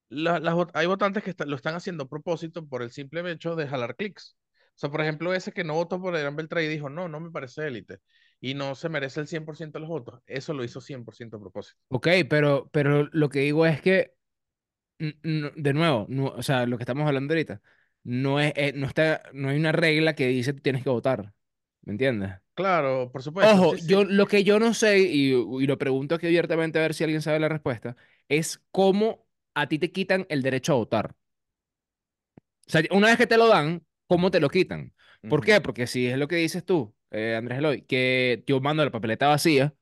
la- 0.09 0.39
las, 0.39 0.55
hay 0.75 0.87
votantes 0.87 1.23
que 1.23 1.31
está- 1.31 1.45
lo 1.45 1.57
están 1.57 1.75
haciendo 1.75 2.05
a 2.05 2.09
propósito 2.09 2.67
por 2.67 2.83
el 2.83 2.91
simple 2.91 3.29
hecho 3.31 3.55
de 3.55 3.67
jalar 3.67 3.95
clics. 3.97 4.37
O 4.75 4.79
sea, 4.81 4.91
por 4.91 5.01
ejemplo, 5.01 5.33
ese 5.33 5.53
que 5.53 5.63
no 5.65 5.75
votó 5.75 6.01
por 6.01 6.15
Adrián 6.15 6.35
Beltré 6.37 6.65
y 6.65 6.69
dijo, 6.69 6.89
no, 6.89 7.07
no 7.09 7.19
me 7.21 7.31
parece 7.31 7.67
élite 7.67 7.99
y 8.41 8.55
no 8.55 8.75
se 8.75 8.89
merece 8.89 9.21
el 9.21 9.27
100% 9.27 9.79
de 9.79 9.81
los 9.81 9.89
votos. 9.89 10.21
Eso 10.27 10.53
lo 10.53 10.63
hizo 10.65 10.81
100% 10.81 11.37
a 11.37 11.41
propósito. 11.41 11.79
Ok, 11.89 12.07
pero, 12.29 12.69
pero 12.71 13.09
lo 13.11 13.29
que 13.29 13.39
digo 13.41 13.65
es 13.65 13.81
que, 13.81 14.15
de 14.99 15.73
nuevo, 15.73 16.05
no- 16.09 16.27
o 16.29 16.43
sea, 16.43 16.65
lo 16.65 16.77
que 16.77 16.83
estamos 16.83 17.07
hablando 17.07 17.33
ahorita, 17.33 17.61
no 18.03 18.39
es, 18.39 18.53
eh, 18.55 18.73
no 18.75 18.87
está, 18.87 19.23
no 19.33 19.49
hay 19.49 19.57
una 19.59 19.71
regla 19.71 20.15
que 20.15 20.27
dice 20.27 20.53
que 20.55 20.61
tienes 20.61 20.83
que 20.83 20.89
votar. 20.89 21.33
¿Me 21.83 21.93
entiendes? 21.93 22.31
Claro, 22.53 23.11
por 23.11 23.23
supuesto, 23.23 23.63
Ojo, 23.63 23.75
sí, 23.77 23.79
yo 23.83 24.03
sí. 24.03 24.05
lo 24.05 24.27
que 24.27 24.43
yo 24.43 24.59
no 24.59 24.73
sé, 24.75 24.99
y, 24.99 25.31
y 25.33 25.67
lo 25.67 25.77
pregunto 25.79 26.15
aquí 26.15 26.27
abiertamente 26.27 26.77
a 26.79 26.83
ver 26.83 26.93
si 26.93 27.03
alguien 27.03 27.21
sabe 27.23 27.39
la 27.39 27.49
respuesta, 27.49 27.95
es 28.29 28.61
cómo 28.71 29.27
a 29.55 29.67
ti 29.67 29.79
te 29.79 29.91
quitan 29.91 30.27
el 30.29 30.43
derecho 30.43 30.73
a 30.73 30.75
votar. 30.77 31.15
O 32.67 32.71
sea, 32.71 32.81
una 32.91 33.07
vez 33.07 33.17
que 33.17 33.27
te 33.27 33.37
lo 33.37 33.47
dan, 33.47 33.85
¿cómo 34.07 34.31
te 34.31 34.39
lo 34.39 34.49
quitan? 34.49 34.93
¿Por 35.27 35.43
qué? 35.43 35.61
Porque 35.61 35.87
si 35.87 36.07
es 36.07 36.17
lo 36.17 36.27
que 36.27 36.35
dices 36.37 36.65
tú, 36.65 36.95
eh, 37.11 37.35
Andrés 37.37 37.59
Eloy, 37.59 37.81
que 37.83 38.43
yo 38.47 38.59
mando 38.61 38.83
la 38.85 38.91
papeleta 38.91 39.27
vacía, 39.27 39.73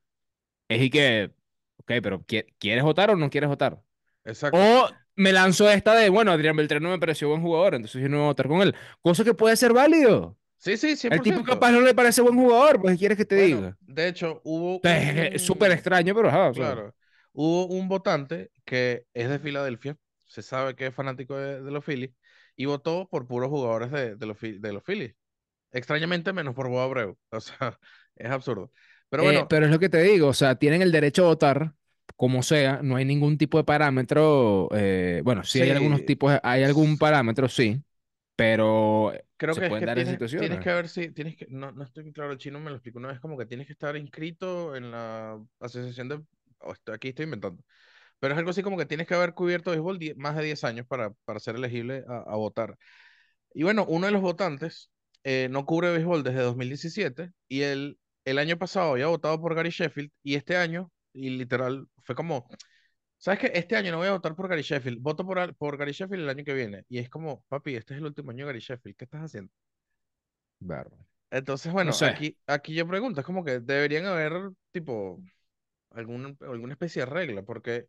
es 0.68 0.82
y 0.82 0.90
que, 0.90 1.32
ok, 1.78 1.92
pero 2.02 2.26
¿qui- 2.26 2.46
¿quieres 2.58 2.84
votar 2.84 3.10
o 3.12 3.16
no 3.16 3.30
quieres 3.30 3.50
votar? 3.50 3.82
Exacto. 4.24 4.66
O 4.66 4.88
me 5.16 5.32
lanzo 5.32 5.70
esta 5.70 5.94
de, 5.96 6.10
bueno, 6.10 6.32
Adrián 6.32 6.56
Beltrán 6.56 6.84
no 6.84 6.90
me 6.90 7.00
pareció 7.00 7.30
buen 7.30 7.42
jugador, 7.42 7.76
entonces 7.76 8.02
yo 8.02 8.10
no 8.10 8.18
voy 8.18 8.24
a 8.26 8.28
votar 8.30 8.48
con 8.48 8.62
él. 8.62 8.76
Cosa 9.02 9.24
que 9.24 9.34
puede 9.34 9.56
ser 9.56 9.74
válido. 9.74 10.38
Sí, 10.60 10.76
sí, 10.76 10.96
cien 10.96 11.14
El 11.14 11.20
por 11.20 11.24
tipo 11.24 11.42
capaz 11.44 11.72
no 11.72 11.80
le 11.82 11.94
parece 11.94 12.22
buen 12.22 12.36
jugador, 12.36 12.80
pues 12.80 12.94
¿qué 12.94 12.98
quieres 13.00 13.18
que 13.18 13.24
te 13.26 13.34
Bueno, 13.34 13.36
diga? 13.36 13.76
de 13.80 14.08
hecho, 14.08 14.40
hubo 14.44 14.86
es 15.34 15.42
súper 15.42 15.70
un, 15.70 15.72
extraño, 15.72 16.14
pero 16.14 16.30
sea. 16.54 16.54
claro, 16.54 16.94
hubo 17.32 17.66
un 17.66 17.88
votante 17.88 18.50
que 18.64 19.06
es 19.14 19.28
de 19.28 19.38
Filadelfia, 19.38 19.96
se 20.26 20.42
sabe 20.42 20.76
que 20.76 20.86
es 20.88 20.94
fanático 20.94 21.36
de, 21.36 21.62
de 21.62 21.70
los 21.70 21.84
Phillies, 21.84 22.12
y 22.56 22.66
votó 22.66 23.08
por 23.10 23.26
puros 23.28 23.50
jugadores 23.50 23.90
de, 23.92 24.16
de 24.16 24.26
los, 24.26 24.38
de 24.40 24.72
los 24.72 24.84
Phillies. 24.84 25.14
Extrañamente, 25.72 26.32
menos 26.32 26.54
por 26.54 26.68
Bob 26.68 26.80
Abreu. 26.80 27.18
O 27.32 27.40
sea, 27.40 27.78
es 28.16 28.30
absurdo. 28.30 28.72
Pero 29.10 29.22
Eh, 29.22 29.24
bueno, 29.24 29.48
pero 29.48 29.66
es 29.66 29.72
lo 29.72 29.78
que 29.78 29.88
te 29.90 30.02
digo, 30.02 30.28
o 30.28 30.32
sea, 30.34 30.54
tienen 30.56 30.80
el 30.82 30.92
derecho 30.92 31.24
a 31.24 31.28
votar 31.28 31.74
como 32.16 32.42
sea, 32.42 32.80
no 32.82 32.96
hay 32.96 33.04
ningún 33.04 33.36
tipo 33.38 33.58
de 33.58 33.64
parámetro, 33.64 34.68
eh, 34.72 35.20
bueno, 35.24 35.44
sí 35.44 35.60
hay 35.60 35.70
algunos 35.70 36.04
sí, 36.04 36.06
tipos, 36.06 36.32
hay 36.42 36.62
algún 36.64 36.96
parámetro, 36.98 37.48
sí, 37.48 37.82
pero 38.40 39.12
creo 39.36 39.54
se 39.54 39.58
que 39.58 39.66
es 39.66 39.68
pueden 39.68 39.78
que 39.78 39.86
dar 39.86 39.96
tienes, 39.96 40.20
tienes 40.36 40.60
situaciones. 40.60 40.60
que 40.60 40.70
ver 40.70 40.88
si, 40.88 41.10
tienes 41.12 41.36
que, 41.36 41.46
no, 41.50 41.72
no 41.72 41.84
estoy 41.84 42.04
muy 42.04 42.12
claro, 42.12 42.32
el 42.32 42.38
chino 42.38 42.60
me 42.60 42.70
lo 42.70 42.76
explicó 42.76 42.98
una 42.98 43.08
vez, 43.08 43.20
como 43.20 43.36
que 43.38 43.46
tienes 43.46 43.66
que 43.66 43.72
estar 43.72 43.96
inscrito 43.96 44.76
en 44.76 44.90
la 44.90 45.40
asociación 45.60 46.08
de, 46.08 46.22
o 46.60 46.72
estoy- 46.72 46.94
aquí 46.94 47.08
estoy 47.08 47.24
inventando, 47.24 47.62
pero 48.20 48.34
es 48.34 48.38
algo 48.38 48.50
así 48.50 48.62
como 48.62 48.78
que 48.78 48.86
tienes 48.86 49.06
que 49.06 49.14
haber 49.14 49.34
cubierto 49.34 49.70
béisbol 49.72 49.98
die- 49.98 50.14
más 50.16 50.36
de 50.36 50.44
10 50.44 50.64
años 50.64 50.86
para, 50.86 51.12
para 51.24 51.40
ser 51.40 51.56
elegible 51.56 52.04
a, 52.08 52.18
a 52.32 52.36
votar. 52.36 52.76
Y 53.54 53.62
bueno, 53.64 53.84
uno 53.88 54.06
de 54.06 54.12
los 54.12 54.22
votantes 54.22 54.90
eh, 55.24 55.48
no 55.50 55.66
cubre 55.66 55.92
béisbol 55.92 56.22
desde 56.22 56.42
2017 56.42 57.32
y 57.48 57.62
él 57.62 57.98
el 58.24 58.38
año 58.38 58.58
pasado 58.58 58.92
había 58.92 59.06
votado 59.08 59.40
por 59.40 59.54
Gary 59.54 59.70
Sheffield 59.70 60.10
y 60.22 60.36
este 60.36 60.56
año, 60.56 60.92
y 61.12 61.30
literal, 61.30 61.86
fue 62.04 62.14
como, 62.14 62.48
¿sabes 63.20 63.40
qué? 63.40 63.52
Este 63.54 63.76
año 63.76 63.92
no 63.92 63.98
voy 63.98 64.08
a 64.08 64.12
votar 64.12 64.34
por 64.36 64.48
Gary 64.48 64.62
Sheffield, 64.62 65.00
voto 65.00 65.24
por, 65.26 65.54
por 65.56 65.78
Gary 65.78 65.92
Sheffield 65.92 66.24
el 66.24 66.30
año 66.30 66.44
que 66.44 66.54
viene. 66.54 66.84
Y 66.88 66.98
es 66.98 67.10
como, 67.10 67.44
papi, 67.48 67.76
este 67.76 67.94
es 67.94 68.00
el 68.00 68.06
último 68.06 68.32
año 68.32 68.46
de 68.46 68.52
Gary 68.52 68.60
Sheffield, 68.60 68.96
¿qué 68.96 69.04
estás 69.06 69.22
haciendo? 69.22 69.52
Bárbaro. 70.60 71.06
Entonces, 71.30 71.72
No 71.72 71.72
bueno, 71.72 71.92
sé, 71.92 72.06
aquí, 72.06 72.36
aquí 72.46 72.74
yo 72.74 72.86
pregunto, 72.88 73.20
es 73.20 73.26
como 73.26 73.44
que 73.44 73.60
deberían 73.60 74.06
haber, 74.06 74.50
tipo, 74.72 75.22
alguna, 75.90 76.36
alguna 76.42 76.74
especie 76.74 77.02
de 77.02 77.06
regla, 77.06 77.42
porque 77.44 77.88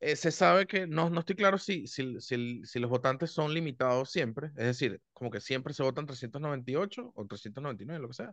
eh, 0.00 0.16
se 0.16 0.30
sabe 0.30 0.66
que 0.66 0.86
no, 0.86 1.10
no 1.10 1.20
estoy 1.20 1.36
claro 1.36 1.58
si, 1.58 1.86
si, 1.86 2.20
si, 2.20 2.64
si 2.64 2.78
los 2.78 2.90
votantes 2.90 3.32
son 3.32 3.52
limitados 3.52 4.10
siempre, 4.10 4.48
es 4.56 4.66
decir, 4.66 5.00
como 5.12 5.30
que 5.30 5.40
siempre 5.40 5.74
se 5.74 5.82
votan 5.82 6.06
398 6.06 7.12
o 7.14 7.26
399, 7.26 8.02
lo 8.02 8.08
que 8.08 8.14
sea, 8.14 8.32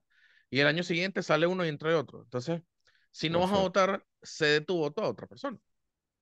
y 0.49 0.59
el 0.59 0.67
año 0.67 0.83
siguiente 0.83 1.23
sale 1.23 1.47
uno 1.47 1.65
y 1.65 1.69
entra 1.69 1.97
otro. 1.97 2.23
Entonces, 2.23 2.61
si 3.15 3.29
no 3.29 3.39
vas 3.41 3.51
a 3.51 3.57
votar, 3.57 4.05
cede 4.21 4.61
tu 4.61 4.77
voto 4.77 5.03
a 5.03 5.09
otra 5.09 5.27
persona. 5.27 5.57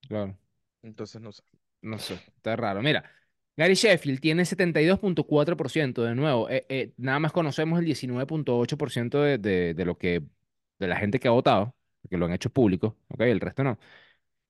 claro, 0.08 0.38
Entonces, 0.82 1.22
no 1.22 1.32
sé. 1.32 1.44
no 1.82 2.00
sé, 2.00 2.22
está 2.38 2.56
raro. 2.56 2.82
Mira, 2.82 3.04
Gary 3.58 3.76
Sheffield 3.76 4.20
tiene 4.20 4.46
setenta 4.46 4.82
y 4.82 4.86
dos 4.86 5.00
punto 5.00 5.26
cuatro 5.26 5.58
por 5.58 5.70
ciento 5.70 6.04
de 6.04 6.16
nuevo, 6.16 6.50
eh, 6.50 6.66
eh, 6.70 6.94
nada 6.98 7.20
más 7.20 7.32
conocemos 7.32 7.80
el 7.80 7.86
diecinueve 7.86 8.26
punto 8.26 8.58
ocho 8.58 8.78
por 8.78 8.92
ciento 8.92 9.22
de, 9.22 9.38
de, 9.38 9.74
de 9.74 9.86
lo 9.86 9.98
que, 9.98 10.24
de 10.80 10.88
la 10.88 10.98
gente 10.98 11.20
que 11.20 11.28
ha 11.28 11.32
votado, 11.32 11.76
porque 12.02 12.18
lo 12.18 12.26
han 12.26 12.34
hecho 12.34 12.50
público, 12.50 12.98
¿ok? 13.10 13.22
El 13.22 13.40
resto 13.42 13.64
no. 13.64 13.78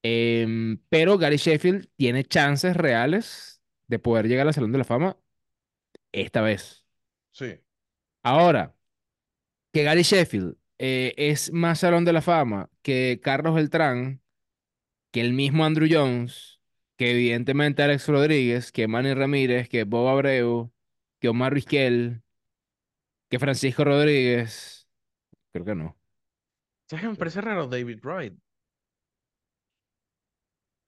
Em, 0.03 0.79
pero 0.89 1.17
Gary 1.19 1.37
Sheffield 1.37 1.89
tiene 1.97 2.25
chances 2.25 2.75
reales 2.77 3.61
de 3.87 3.99
poder 3.99 4.27
llegar 4.27 4.47
al 4.47 4.53
Salón 4.53 4.71
de 4.73 4.79
la 4.79 4.85
Fama 4.85 5.17
esta 6.13 6.41
vez. 6.41 6.85
Sí, 7.31 7.59
Ahora, 8.23 8.75
que 9.73 9.83
Gary 9.83 10.03
Sheffield 10.03 10.57
eh, 10.85 11.13
es 11.15 11.53
más 11.53 11.79
Salón 11.79 12.03
de 12.03 12.11
la 12.11 12.21
Fama 12.21 12.69
que 12.81 13.21
Carlos 13.23 13.55
Beltrán, 13.55 14.21
que 15.11 15.21
el 15.21 15.31
mismo 15.31 15.63
Andrew 15.63 15.87
Jones, 15.89 16.59
que 16.97 17.11
evidentemente 17.11 17.83
Alex 17.83 18.09
Rodríguez, 18.09 18.73
que 18.73 18.89
Manny 18.89 19.13
Ramírez, 19.13 19.69
que 19.69 19.85
Bob 19.85 20.09
Abreu, 20.09 20.73
que 21.19 21.29
Omar 21.29 21.53
Vizquel, 21.53 22.21
que 23.29 23.39
Francisco 23.39 23.85
Rodríguez. 23.85 24.85
Creo 25.53 25.63
que 25.63 25.73
no. 25.73 25.95
¿Sabes 26.89 27.03
qué 27.03 27.09
me 27.11 27.15
parece 27.15 27.39
raro? 27.39 27.67
David 27.67 27.99
Wright. 28.03 28.33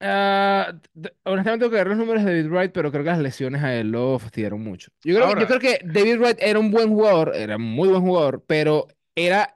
Ah, 0.00 0.78
honestamente 1.24 1.64
tengo 1.64 1.70
que 1.70 1.76
ver 1.78 1.86
los 1.86 1.96
números 1.96 2.22
de 2.22 2.36
David 2.36 2.50
Wright, 2.50 2.72
pero 2.72 2.92
creo 2.92 3.02
que 3.02 3.10
las 3.12 3.18
lesiones 3.18 3.62
a 3.62 3.74
él 3.74 3.92
lo 3.92 4.18
fastidiaron 4.18 4.62
mucho. 4.62 4.90
Yo 5.02 5.14
creo, 5.14 5.40
yo 5.40 5.46
creo 5.46 5.58
que 5.58 5.80
David 5.82 6.18
Wright 6.18 6.38
era 6.38 6.58
un 6.58 6.70
buen 6.70 6.90
jugador, 6.90 7.32
era 7.34 7.56
muy 7.56 7.88
buen 7.88 8.02
jugador, 8.02 8.44
pero 8.46 8.88
era 9.14 9.55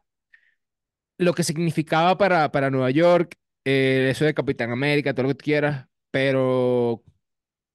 lo 1.21 1.35
que 1.35 1.45
significaba 1.45 2.19
para, 2.19 2.51
para 2.53 2.71
Nueva 2.71 2.91
York, 2.91 3.35
eh, 3.65 4.09
eso 4.11 4.25
de 4.25 4.35
Capitán 4.35 4.71
América, 4.73 5.15
todo 5.15 5.25
lo 5.25 5.29
que 5.31 5.35
tú 5.37 5.45
quieras, 5.45 5.89
pero 6.11 7.05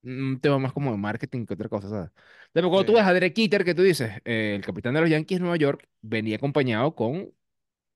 un 0.04 0.40
tema 0.42 0.60
más 0.60 0.74
como 0.74 0.92
de 0.92 0.98
marketing 0.98 1.46
que 1.46 1.56
otra 1.56 1.70
cosa, 1.70 1.90
¿sabes? 1.90 2.12
Después, 2.54 2.70
cuando 2.72 2.86
tú 2.86 2.94
ves 2.94 3.04
a 3.04 3.14
Derek 3.14 3.36
Jeter, 3.36 3.66
que 3.66 3.76
tú 3.76 3.84
dices, 3.84 4.12
eh, 4.26 4.56
el 4.56 4.64
capitán 4.66 4.94
de 4.96 5.02
los 5.02 5.10
Yankees 5.10 5.38
de 5.40 5.42
Nueva 5.44 5.58
York 5.58 5.88
venía 6.02 6.38
acompañado 6.38 6.96
con 6.96 7.34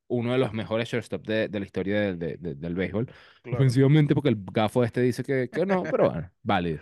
uno 0.08 0.34
de 0.34 0.40
los 0.40 0.54
mejores 0.54 0.90
shortstop 0.90 1.26
de, 1.28 1.50
de 1.50 1.60
la 1.60 1.66
historia 1.66 2.02
del 2.02 2.20
de- 2.20 2.38
de- 2.38 2.56
del 2.56 2.76
béisbol. 2.76 3.12
claro. 3.44 3.58
Ofensivamente, 3.58 4.16
porque 4.16 4.30
el 4.30 4.38
gafo 4.54 4.84
este 4.84 5.02
dice 5.02 5.24
que, 5.24 5.50
que 5.52 5.66
no, 5.66 5.88
pero 5.90 6.06
bueno, 6.06 6.32
válido. 6.44 6.82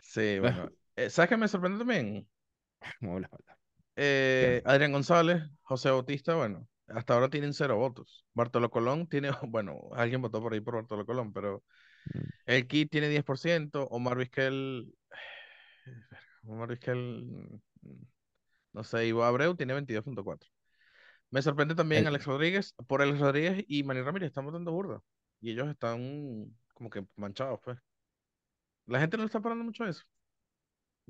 Sí, 0.00 0.38
bueno. 0.38 0.70
Eh, 0.96 1.10
¿sabes 1.10 1.28
qué 1.28 1.36
me 1.36 1.48
sorprende 1.48 1.78
también? 1.78 2.28
Mueve 3.00 3.20
la 3.20 3.26
espalda. 3.26 3.58
Eh, 3.96 4.62
Adrián 4.64 4.92
González, 4.92 5.42
José 5.62 5.90
Bautista, 5.90 6.34
bueno, 6.34 6.68
hasta 6.88 7.14
ahora 7.14 7.28
tienen 7.30 7.54
cero 7.54 7.76
votos. 7.76 8.24
Bartolo 8.34 8.70
Colón 8.70 9.06
tiene, 9.08 9.30
bueno, 9.48 9.80
alguien 9.94 10.22
votó 10.22 10.40
por 10.42 10.52
ahí 10.54 10.60
por 10.60 10.74
Bartolo 10.76 11.06
Colón, 11.06 11.32
pero 11.32 11.64
Mm. 12.14 12.20
el 12.46 12.66
Kid 12.68 12.88
tiene 12.90 13.08
10%, 13.10 13.84
Omar 13.90 14.16
Vizquel, 14.16 14.94
Omar 16.46 16.68
Vizquel, 16.68 17.60
no 18.72 18.84
sé, 18.84 19.06
Ivo 19.06 19.24
Abreu 19.24 19.54
tiene 19.56 19.74
22.4. 19.74 20.48
Me 21.30 21.42
sorprende 21.42 21.74
también 21.74 22.02
El- 22.02 22.08
Alex 22.08 22.24
Rodríguez, 22.26 22.74
por 22.86 23.02
Alex 23.02 23.20
Rodríguez 23.20 23.64
y 23.68 23.82
Manny 23.82 24.00
Ramírez 24.02 24.28
están 24.28 24.46
votando 24.46 24.72
burda. 24.72 25.00
Y 25.40 25.50
ellos 25.52 25.68
están 25.68 26.56
como 26.74 26.90
que 26.90 27.06
manchados, 27.16 27.60
pues. 27.62 27.78
La 28.86 28.98
gente 29.00 29.16
no 29.16 29.24
está 29.24 29.40
parando 29.40 29.64
mucho 29.64 29.84
eso. 29.86 30.02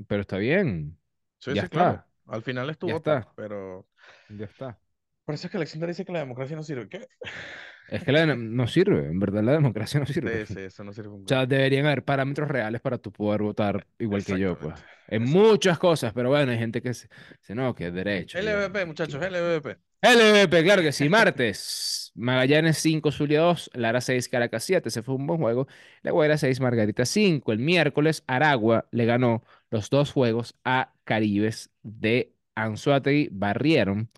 pero 0.06 0.23
está 0.23 0.38
bien. 0.38 0.99
Sí, 1.38 1.54
Ya 1.54 1.62
sí, 1.62 1.68
claro. 1.68 1.90
está. 1.92 2.08
Al 2.26 2.42
final 2.42 2.68
es 2.70 2.78
tu 2.78 2.88
Ya 2.88 2.97
está. 2.97 3.32
pero 3.37 3.87
Ya 4.28 4.44
está. 4.47 4.78
Por 5.28 5.35
eso 5.35 5.47
es 5.47 5.50
que 5.50 5.58
Alexander 5.58 5.90
dice 5.90 6.06
que 6.06 6.12
la 6.12 6.20
democracia 6.20 6.56
no 6.56 6.62
sirve. 6.62 6.88
¿Qué? 6.88 7.06
Es 7.90 8.02
que 8.02 8.12
la, 8.12 8.25
no 8.35 8.66
sirve, 8.66 9.08
en 9.08 9.20
verdad 9.20 9.42
la 9.42 9.52
democracia 9.52 10.00
no 10.00 10.06
sirve. 10.06 10.47
Sí, 10.47 10.54
sí, 10.54 10.61
eso 10.61 10.85
no 10.85 10.94
sirve 10.94 11.11
O 11.11 11.23
sea, 11.26 11.44
deberían 11.44 11.85
haber 11.85 12.02
parámetros 12.02 12.49
reales 12.49 12.80
para 12.80 12.97
tú 12.97 13.12
poder 13.12 13.42
votar 13.42 13.87
igual 13.99 14.25
que 14.25 14.38
yo, 14.38 14.58
pues. 14.58 14.75
En 15.06 15.25
muchas 15.25 15.78
cosas, 15.78 16.14
pero 16.14 16.30
bueno, 16.30 16.50
hay 16.50 16.56
gente 16.58 16.80
que 16.80 16.94
se- 16.94 17.11
dice, 17.40 17.54
no, 17.54 17.75
que 17.75 17.88
es 17.88 17.92
derecho. 17.92 18.38
LVP, 18.38 18.87
muchachos. 18.87 19.23
LVP. 19.23 19.76
LVP, 20.00 20.64
claro 20.64 20.80
que 20.80 20.92
sí. 20.92 21.11
Martes, 21.11 22.11
Magallanes 22.14 22.78
5, 22.78 23.12
Zulia 23.12 23.40
2, 23.40 23.70
Lara 23.75 24.00
6, 24.00 24.30
Caracas 24.30 24.64
7. 24.64 24.88
Ese 24.88 25.02
fue 25.02 25.14
un 25.16 25.26
buen 25.26 25.40
juego. 25.40 25.66
La 26.00 26.11
Guaira 26.12 26.38
6, 26.38 26.58
Margarita 26.61 27.04
5. 27.04 27.52
El 27.52 27.58
miércoles, 27.58 28.25
Aragua 28.26 28.87
le 28.92 29.04
ganó 29.04 29.42
los 29.70 29.90
dos 29.90 30.11
juegos 30.12 30.54
a 30.64 30.94
Caribes 31.04 31.70
de 31.82 32.32
Anzoátegui. 32.54 33.28
Barrieron. 33.30 34.11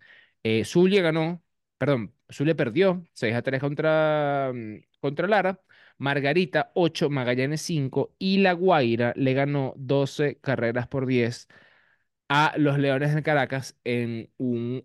Eh, 0.43 0.65
Zulia 0.65 1.03
ganó, 1.03 1.43
perdón, 1.79 2.15
Zulia 2.31 2.55
perdió 2.55 3.05
6 3.13 3.35
a 3.35 3.43
3 3.43 3.61
contra, 3.61 4.53
mm, 4.55 4.77
contra 5.01 5.29
Lara. 5.29 5.61
Margarita 5.99 6.71
8, 6.75 7.11
Magallanes 7.11 7.61
5. 7.63 8.15
Y 8.19 8.39
La 8.39 8.55
Guaira 8.55 9.13
le 9.17 9.35
ganó 9.35 9.75
12 9.77 10.39
carreras 10.41 10.89
por 10.89 11.07
10 11.07 11.47
a 12.29 12.55
los 12.57 12.79
Leones 12.79 13.15
de 13.15 13.23
Caracas 13.23 13.77
en 13.85 14.31
un 14.39 14.85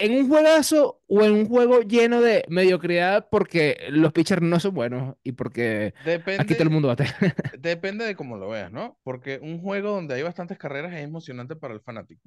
en 0.00 0.12
un 0.12 0.28
juegazo 0.28 1.02
o 1.08 1.22
en 1.24 1.32
un 1.32 1.46
juego 1.46 1.82
lleno 1.82 2.22
de 2.22 2.44
mediocridad 2.48 3.28
porque 3.30 3.86
los 3.90 4.12
pitchers 4.12 4.40
no 4.40 4.58
son 4.58 4.74
buenos 4.74 5.16
y 5.22 5.32
porque 5.32 5.92
aquí 6.38 6.54
todo 6.54 6.62
el 6.62 6.70
mundo 6.70 6.88
bate. 6.88 7.04
depende 7.58 8.06
de 8.06 8.16
cómo 8.16 8.38
lo 8.38 8.48
veas, 8.48 8.72
¿no? 8.72 8.98
Porque 9.02 9.38
un 9.42 9.60
juego 9.60 9.90
donde 9.90 10.14
hay 10.14 10.22
bastantes 10.22 10.56
carreras 10.56 10.94
es 10.94 11.04
emocionante 11.04 11.54
para 11.54 11.74
el 11.74 11.80
fanático, 11.80 12.22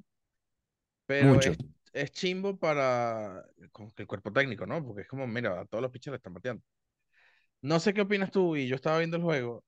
pero 1.07 1.33
Mucho. 1.33 1.53
Es, 1.93 2.11
chimbo 2.11 2.57
para 2.57 3.45
el 3.97 4.07
cuerpo 4.07 4.31
técnico, 4.33 4.65
¿no? 4.65 4.83
Porque 4.85 5.03
es 5.03 5.07
como, 5.07 5.27
mira, 5.27 5.61
a 5.61 5.65
todos 5.65 5.81
los 5.81 5.91
pitchers 5.91 6.13
le 6.13 6.17
están 6.17 6.33
bateando. 6.33 6.63
No 7.61 7.79
sé 7.79 7.93
qué 7.93 8.01
opinas 8.01 8.31
tú, 8.31 8.55
y 8.55 8.67
yo 8.67 8.75
estaba 8.75 8.97
viendo 8.97 9.17
el 9.17 9.23
juego. 9.23 9.63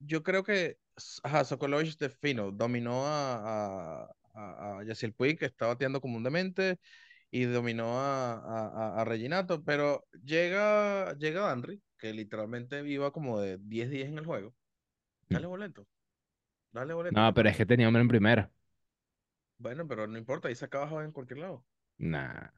Yo 0.00 0.22
creo 0.22 0.42
que, 0.42 0.78
ajá, 1.22 1.44
Sokolovich 1.44 1.96
de 1.98 2.10
fino 2.10 2.50
dominó 2.50 3.06
a, 3.06 4.04
a, 4.04 4.08
a, 4.34 4.80
a 4.80 5.12
Puig, 5.16 5.38
que 5.38 5.46
está 5.46 5.66
bateando 5.66 6.00
como 6.00 6.16
un 6.16 6.24
demente, 6.24 6.78
y 7.30 7.44
dominó 7.44 7.98
a, 7.98 9.00
a, 9.00 9.04
Reginato, 9.04 9.64
pero 9.64 10.04
llega, 10.24 11.16
llega 11.16 11.46
Danry, 11.46 11.80
que 11.96 12.12
literalmente 12.12 12.86
iba 12.86 13.10
como 13.10 13.40
de 13.40 13.58
10-10 13.58 14.08
en 14.08 14.18
el 14.18 14.26
juego. 14.26 14.54
Dale 15.30 15.46
boleto, 15.46 15.86
dale 16.72 16.92
boleto, 16.92 17.18
No, 17.18 17.32
pero 17.32 17.48
es 17.48 17.56
que 17.56 17.64
tenía 17.64 17.88
hombre 17.88 18.02
en 18.02 18.08
primera. 18.08 18.50
Bueno, 19.62 19.86
pero 19.88 20.06
no 20.06 20.18
importa, 20.18 20.48
ahí 20.48 20.54
se 20.54 20.66
acaba 20.66 21.04
en 21.04 21.12
cualquier 21.12 21.38
lado. 21.40 21.64
Nah. 21.98 22.50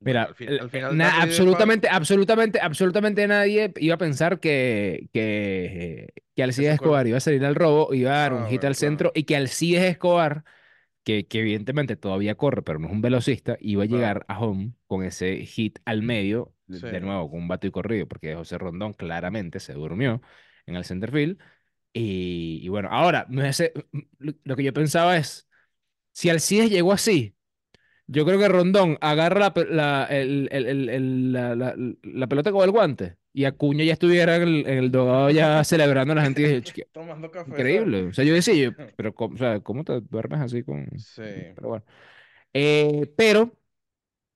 Bueno, 0.00 0.26
al 0.26 0.34
Mira, 0.34 0.34
fin, 0.34 0.52
al 0.58 0.68
eh, 0.68 0.70
final 0.70 0.98
na- 0.98 1.22
absolutamente, 1.22 1.88
absolutamente, 1.88 2.60
absolutamente 2.60 3.26
nadie 3.26 3.72
iba 3.78 3.94
a 3.94 3.98
pensar 3.98 4.38
que, 4.38 5.08
que, 5.14 6.12
que 6.36 6.42
Alcides 6.42 6.74
Escobar 6.74 7.06
iba 7.06 7.16
a 7.16 7.20
salir 7.20 7.42
al 7.44 7.54
robo, 7.54 7.94
iba 7.94 8.12
a 8.12 8.18
dar 8.18 8.34
un 8.34 8.44
Ah, 8.44 8.48
hit 8.48 8.64
bueno, 8.64 8.64
al 8.64 8.74
claro, 8.74 9.08
centro 9.08 9.12
y 9.14 9.24
que 9.24 9.36
Alcides 9.36 9.82
Escobar, 9.84 10.44
que, 11.04 11.26
que 11.28 11.40
evidentemente 11.40 11.96
todavía 11.96 12.36
corre, 12.36 12.62
pero 12.62 12.78
no 12.78 12.88
es 12.88 12.92
un 12.92 13.02
velocista, 13.02 13.56
iba 13.60 13.84
a 13.84 13.86
llegar 13.86 14.24
claro. 14.24 14.28
a 14.28 14.40
home 14.40 14.72
con 14.86 15.04
ese 15.04 15.46
hit 15.46 15.78
al 15.86 16.02
medio, 16.02 16.54
de, 16.66 16.80
Sí. 16.80 16.86
de 16.86 17.00
nuevo, 17.00 17.30
con 17.30 17.40
un 17.40 17.48
bate 17.48 17.68
y 17.68 17.70
corrido, 17.72 18.08
porque 18.08 18.34
José 18.36 18.58
Rondón 18.58 18.94
claramente 18.94 19.60
se 19.60 19.74
durmió 19.74 20.22
en 20.66 20.76
el 20.76 20.84
center 20.84 21.12
field. 21.12 21.38
Y, 21.92 22.60
y 22.62 22.68
bueno, 22.68 22.88
ahora, 22.90 23.26
no 23.30 23.42
es 23.44 23.60
ese- 23.60 23.72
lo 24.18 24.32
lo 24.44 24.56
que 24.56 24.64
yo 24.64 24.72
pensaba 24.72 25.16
es, 25.16 25.48
si 26.14 26.30
Alcides 26.30 26.70
llegó 26.70 26.94
así, 26.94 27.36
Yo 28.08 28.26
creo 28.26 28.38
que 28.38 28.48
Rondón 28.48 28.98
agarra 29.00 29.40
la, 29.40 29.54
la, 29.70 30.06
el- 30.10 30.48
el- 30.52 30.90
el- 30.90 31.32
la, 31.32 31.54
la- 31.56 31.74
la 32.02 32.26
pelota 32.28 32.52
con 32.52 32.64
el 32.64 32.70
guante 32.70 33.16
y 33.32 33.44
Acuña 33.46 33.84
ya 33.84 33.94
estuviera 33.94 34.36
en 34.36 34.66
el, 34.68 34.90
dogado 34.90 35.30
ya 35.30 35.64
celebrando 35.64 36.12
a 36.12 36.16
la 36.16 36.22
gente. 36.24 36.42
Y 36.42 36.44
dije, 36.46 36.62
"Chiqui, 36.62 36.82
Tomando 36.92 37.30
café, 37.30 37.50
¿sabes? 37.50 37.60
increíble. 37.60 38.08
O 38.08 38.12
sea, 38.14 38.24
yo 38.24 38.34
decía, 38.34 38.54
yo, 38.54 38.72
pero 38.96 39.14
¿cómo, 39.14 39.34
o 39.36 39.38
sea, 39.38 39.60
¿cómo 39.60 39.84
te 39.84 40.00
duermes 40.02 40.40
así 40.40 40.62
con...? 40.64 40.88
Sí. 40.96 41.22
Pero 41.54 41.68
bueno. 41.68 41.84
Eh, 42.54 43.12
pero 43.16 43.52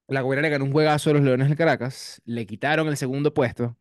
la 0.08 0.22
Guaira 0.22 0.42
le 0.42 0.50
ganó 0.50 0.64
un 0.64 0.72
juegazo 0.72 1.10
a 1.10 1.14
los 1.14 1.22
Leones 1.22 1.48
del 1.48 1.56
Caracas, 1.58 2.22
le 2.24 2.46
quitaron 2.46 2.88
el 2.88 2.96
segundo 2.96 3.34
puesto. 3.34 3.76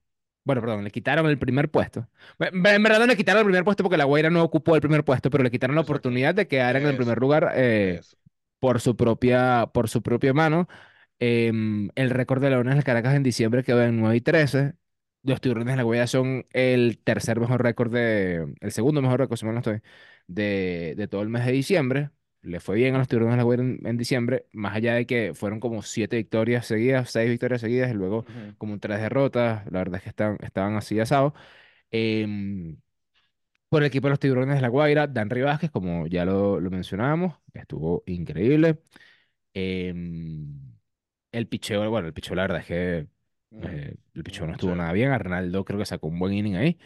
Bueno, 0.48 0.62
perdón, 0.62 0.86
le 0.86 0.92
quitaron 0.92 1.26
el 1.28 1.38
primer 1.38 1.70
puesto. 1.70 2.08
En 2.40 2.64
verdad 2.64 3.00
no 3.00 3.06
le 3.06 3.18
quitaron 3.18 3.42
el 3.42 3.46
primer 3.48 3.66
puesto 3.66 3.84
porque 3.84 3.98
la 3.98 4.06
Guaira 4.06 4.30
no 4.30 4.42
ocupó 4.44 4.76
el 4.76 4.82
primer 4.82 5.04
puesto, 5.04 5.30
pero 5.30 5.44
le 5.44 5.52
quitaron 5.52 5.76
la 5.76 5.82
oportunidad 5.82 6.34
de 6.34 6.48
quedar 6.48 6.78
en 6.78 6.86
el 6.88 6.96
primer 6.96 7.20
lugar 7.20 7.52
eh, 7.56 8.00
por 8.60 8.80
su 8.80 8.96
propia, 8.96 9.70
por 9.74 9.90
su 9.90 10.02
propia 10.02 10.34
mano. 10.34 10.70
Em, 11.20 11.90
el 11.96 12.10
récord 12.12 12.42
de 12.42 12.50
Leones 12.50 12.76
del 12.76 12.86
Caracas 12.86 13.16
en 13.16 13.24
diciembre 13.24 13.64
quedó 13.64 13.84
en 13.84 14.00
9 14.00 14.16
y 14.16 14.22
13. 14.22 14.76
Los 15.24 15.42
Tiburones 15.42 15.74
de 15.74 15.78
la 15.78 15.84
Guaira 15.84 16.08
son 16.08 16.46
el 16.54 17.00
tercer 17.04 17.40
mejor 17.42 17.62
récord 17.62 17.92
de, 17.92 18.56
el 18.62 18.72
segundo 18.72 19.02
mejor 19.02 19.20
récord, 19.20 19.38
si 19.38 19.46
mal 19.46 19.56
no 19.56 19.60
estoy, 19.60 19.82
de, 20.28 20.94
de 20.96 21.08
todo 21.10 21.24
el 21.24 21.30
mes 21.30 21.46
de 21.46 21.52
diciembre. 21.52 22.12
Le 22.42 22.60
fue 22.60 22.76
bien 22.78 22.96
a 22.96 23.00
los 23.00 23.08
Tiburones 23.08 23.34
de 23.36 23.38
la 23.38 23.44
Guaira 23.44 23.64
en, 23.64 23.80
en 23.86 23.98
diciembre, 23.98 24.46
más 24.54 24.76
allá 24.76 24.94
de 24.96 25.06
que 25.06 25.34
fueron 25.34 25.60
como 25.60 25.82
siete 25.82 26.18
victorias 26.18 26.66
seguidas, 26.66 27.10
seis 27.12 27.30
victorias 27.30 27.62
seguidas 27.62 27.92
y 27.92 27.94
luego 27.94 28.26
Ujú, 28.28 28.56
como 28.58 28.80
tres 28.80 29.00
derrotas. 29.02 29.66
La 29.72 29.80
verdad 29.80 29.98
es 29.98 30.04
que 30.04 30.10
están, 30.10 30.38
estaban 30.42 30.76
así 30.76 31.00
asados. 31.00 31.34
Em, 31.92 32.78
por 33.70 33.82
el 33.84 33.88
equipo 33.88 34.08
de 34.08 34.12
los 34.12 34.20
Tiburones 34.20 34.56
de 34.56 34.62
la 34.62 34.70
Guaira, 34.70 35.08
Dan 35.08 35.30
Vázquez, 35.30 35.72
como 35.72 36.08
ya 36.08 36.26
lo, 36.26 36.60
lo 36.60 36.70
mencionábamos, 36.72 37.36
estuvo 37.54 38.04
increíble. 38.08 38.80
Em, 39.54 40.74
el 41.32 41.48
picheo, 41.48 41.90
bueno, 41.90 42.08
el 42.08 42.14
picheo 42.14 42.36
la 42.36 42.44
verdad 42.44 42.60
es 42.62 42.66
que 42.68 43.08
eh, 43.62 43.96
el 44.16 44.24
picheo 44.24 44.46
no 44.48 44.54
estuvo 44.54 44.76
nada 44.76 44.94
bien. 44.94 45.12
Arnaldo 45.12 45.66
creo 45.66 45.80
que 45.80 45.86
sacó 45.86 46.08
un 46.08 46.20
buen 46.20 46.34
inning 46.34 46.56
ahí. 46.56 46.78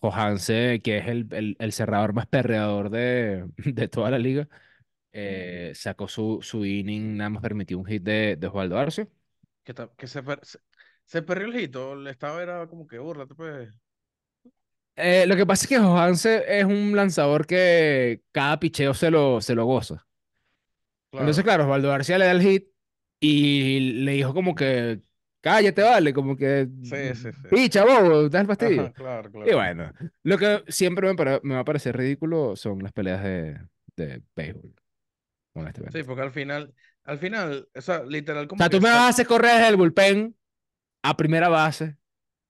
Johanse, 0.00 0.80
que 0.84 0.98
es 0.98 1.08
el, 1.08 1.28
el, 1.32 1.56
el 1.60 1.72
cerrador 1.72 2.12
más 2.14 2.26
perreador 2.26 2.90
de, 2.90 3.48
de 3.58 3.88
toda 3.88 4.10
la 4.10 4.18
liga, 4.18 4.48
eh, 5.18 5.72
sacó 5.74 6.08
su, 6.08 6.40
su 6.42 6.64
inning, 6.64 7.16
nada 7.16 7.30
más 7.30 7.42
permitió 7.42 7.78
un 7.78 7.86
hit 7.86 8.02
de, 8.02 8.36
de 8.36 8.46
Osvaldo 8.46 8.78
Arce. 8.78 9.08
Que, 9.64 9.74
se, 10.06 10.22
se, 10.42 10.58
se 11.04 11.22
perdió 11.22 11.46
el 11.48 11.60
hito, 11.60 11.92
el 11.94 12.06
estado 12.06 12.40
era 12.40 12.66
como 12.68 12.86
que 12.86 12.98
burla, 12.98 13.26
pues. 13.26 13.68
Eh, 14.96 15.26
lo 15.26 15.36
que 15.36 15.44
pasa 15.46 15.64
es 15.64 15.68
que 15.68 15.78
Johanse 15.78 16.44
es 16.58 16.64
un 16.64 16.96
lanzador 16.96 17.46
que 17.46 18.22
cada 18.32 18.58
picheo 18.58 18.94
se 18.94 19.10
lo, 19.10 19.40
se 19.42 19.54
lo 19.54 19.66
goza. 19.66 20.06
Entonces, 21.16 21.44
Claro. 21.44 21.44
claro, 21.44 21.64
Osvaldo 21.64 21.88
García 21.88 22.18
le 22.18 22.26
da 22.26 22.32
el 22.32 22.42
hit 22.42 22.68
y 23.20 23.80
le 24.04 24.12
dijo 24.12 24.34
como 24.34 24.54
que, 24.54 25.00
cállate, 25.40 25.82
vale, 25.82 26.12
como 26.12 26.36
que, 26.36 26.68
Sí, 26.80 27.14
sí, 27.14 27.32
sí. 27.32 27.48
picha, 27.48 27.84
bobo, 27.84 28.28
das 28.28 28.42
el 28.42 28.46
fastidio. 28.46 28.82
Ajá, 28.82 28.92
claro, 28.92 29.30
Y 29.42 29.52
claro. 29.52 29.54
bueno, 29.54 29.92
lo 30.24 30.38
que 30.38 30.64
siempre 30.68 31.12
me, 31.14 31.40
me 31.42 31.54
va 31.54 31.60
a 31.60 31.64
parecer 31.64 31.96
ridículo 31.96 32.56
son 32.56 32.80
las 32.82 32.92
peleas 32.92 33.22
de, 33.24 33.60
de 33.96 34.22
béisbol, 34.34 34.74
Sí, 35.88 36.02
honestamente. 36.02 36.04
porque 36.04 36.22
al 36.22 36.32
final, 36.32 36.74
al 37.04 37.18
final, 37.18 37.68
o 37.74 37.80
sea, 37.80 38.02
literal 38.04 38.48
O 38.54 38.56
como 38.56 38.64
sea, 38.64 38.70
tú 38.70 38.80
me 38.80 38.88
vas 38.90 38.98
a 39.02 39.08
sal... 39.08 39.08
hacer 39.08 39.26
correr 39.26 39.52
desde 39.56 39.68
el 39.68 39.76
bullpen 39.76 40.36
a 41.02 41.16
primera 41.16 41.48
base. 41.50 41.96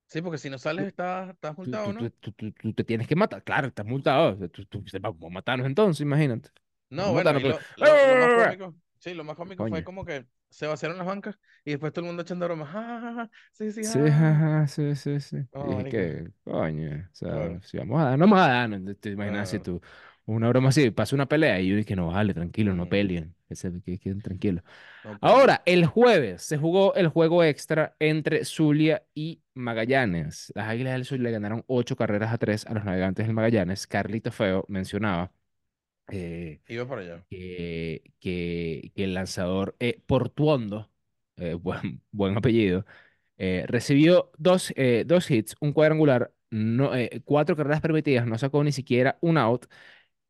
Sí, 0.08 0.20
porque 0.22 0.38
si 0.38 0.50
no 0.50 0.58
sales 0.58 0.86
estás, 0.86 1.30
estás 1.30 1.56
multado, 1.56 1.92
tú, 1.92 1.92
¿no? 1.92 2.12
tú- 2.20 2.32
tú- 2.32 2.52
tú 2.52 2.72
te 2.72 2.84
tienes 2.84 3.08
que 3.08 3.16
matar. 3.16 3.42
Claro, 3.42 3.68
estás 3.68 3.86
multado. 3.86 4.32
O 4.44 4.48
Tú, 4.48 4.66
vamos 5.00 5.22
a 5.24 5.28
matarnos 5.30 5.66
entonces, 5.66 6.00
imagínate. 6.02 6.50
No, 6.88 7.12
bueno, 7.12 7.34
y 7.36 7.42
pero- 7.42 7.44
lo, 7.44 7.66
lo, 7.76 7.98
lo 8.04 8.16
más 8.16 8.30
cómico, 8.32 8.74
sí, 8.98 9.12
lo 9.14 9.24
más 9.24 9.36
cómico 9.36 9.66
fue 9.66 9.82
como 9.84 10.04
que 10.04 10.26
se 10.50 10.66
vaciaron 10.66 10.98
las 10.98 11.06
bancas 11.06 11.38
y 11.64 11.70
después 11.72 11.92
todo 11.92 12.04
el 12.04 12.06
mundo 12.08 12.22
echando 12.22 12.46
bromas. 12.46 12.68
Ja, 12.72 12.82
ja, 12.82 13.00
ja, 13.00 13.14
ja, 13.14 13.30
sí, 13.52 13.72
sí, 13.72 13.84
Sí, 13.84 13.98
ja, 14.00 14.00
ja, 14.04 14.12
ja". 14.22 14.40
ajá, 14.40 14.66
sí, 14.66 14.94
sí, 14.96 15.20
sí. 15.20 15.36
Y 15.58 15.64
No, 15.64 15.64
dije 15.64 15.84
marico, 15.84 16.08
que, 16.24 16.32
coño, 16.44 17.08
o 17.12 17.14
sea, 17.14 17.60
si 17.62 17.76
vamos 17.78 18.00
a 18.00 18.04
dar, 18.10 18.18
no 18.18 18.24
vamos 18.26 18.38
a 18.40 18.48
dar, 18.48 18.96
te 18.96 19.10
imaginas 19.10 19.48
si 19.48 19.60
claro. 19.60 19.60
tú, 19.60 19.80
una 20.26 20.48
broma 20.48 20.70
así, 20.70 20.90
pasa 20.90 21.14
una 21.16 21.26
pelea 21.28 21.60
y 21.60 21.68
yo 21.68 21.76
dije, 21.76 21.96
no, 21.96 22.08
vale, 22.08 22.34
tranquilo, 22.34 22.74
no 22.74 22.88
peleen, 22.88 23.34
que 23.84 23.98
queden 23.98 24.20
tranquilos. 24.22 24.64
Peleen. 25.02 25.20
Ahora, 25.20 25.62
el 25.66 25.86
jueves 25.86 26.42
se 26.42 26.58
jugó 26.58 26.94
el 26.94 27.08
juego 27.08 27.44
extra 27.44 27.96
entre 28.00 28.44
Zulia 28.44 29.04
y 29.14 29.42
Magallanes. 29.54 30.52
Las 30.54 30.68
Águilas 30.68 30.94
del 30.94 31.04
Zulia 31.06 31.24
le 31.24 31.32
ganaron 31.32 31.64
ocho 31.68 31.96
carreras 31.96 32.32
a 32.32 32.38
tres 32.38 32.66
a 32.66 32.74
los 32.74 32.84
Navegantes 32.84 33.26
del 33.26 33.34
Magallanes. 33.34 33.86
Carlito 33.86 34.32
Feo 34.32 34.64
mencionaba 34.68 35.32
eh, 36.08 36.60
Iba 36.68 36.86
para 36.86 37.00
allá. 37.02 37.26
que, 37.30 38.12
que, 38.20 38.92
que 38.94 39.04
el 39.04 39.14
lanzador 39.14 39.76
eh, 39.80 40.00
Portuondo, 40.06 40.90
eh, 41.36 41.54
buen, 41.60 42.02
buen 42.12 42.36
apellido, 42.36 42.84
eh, 43.38 43.64
recibió 43.68 44.32
dos, 44.38 44.72
eh, 44.76 45.04
dos 45.06 45.30
hits, 45.30 45.56
un 45.60 45.72
cuadrangular, 45.72 46.32
no, 46.50 46.94
eh, 46.96 47.22
cuatro 47.24 47.56
carreras 47.56 47.80
permitidas, 47.82 48.26
no 48.26 48.38
sacó 48.38 48.64
ni 48.64 48.72
siquiera 48.72 49.18
un 49.20 49.38
out 49.38 49.66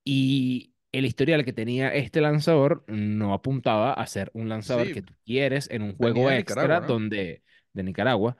y 0.07 0.75
el 0.92 1.07
historial 1.07 1.45
que 1.45 1.53
tenía 1.53 1.95
este 1.95 2.23
lanzador 2.23 2.85
no 2.88 3.35
apuntaba 3.35 3.92
a 3.95 4.07
ser 4.07 4.31
un 4.35 4.49
lanzador 4.49 4.87
Sí, 4.87 4.95
que 4.95 5.03
tú 5.03 5.14
quieres 5.27 5.71
en 5.71 5.83
un 5.83 5.97
juego 5.97 6.31
extra 6.31 6.81
donde 6.81 7.45
de 7.75 7.85
Nicaragua. 7.85 8.37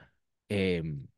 em, 0.48 1.09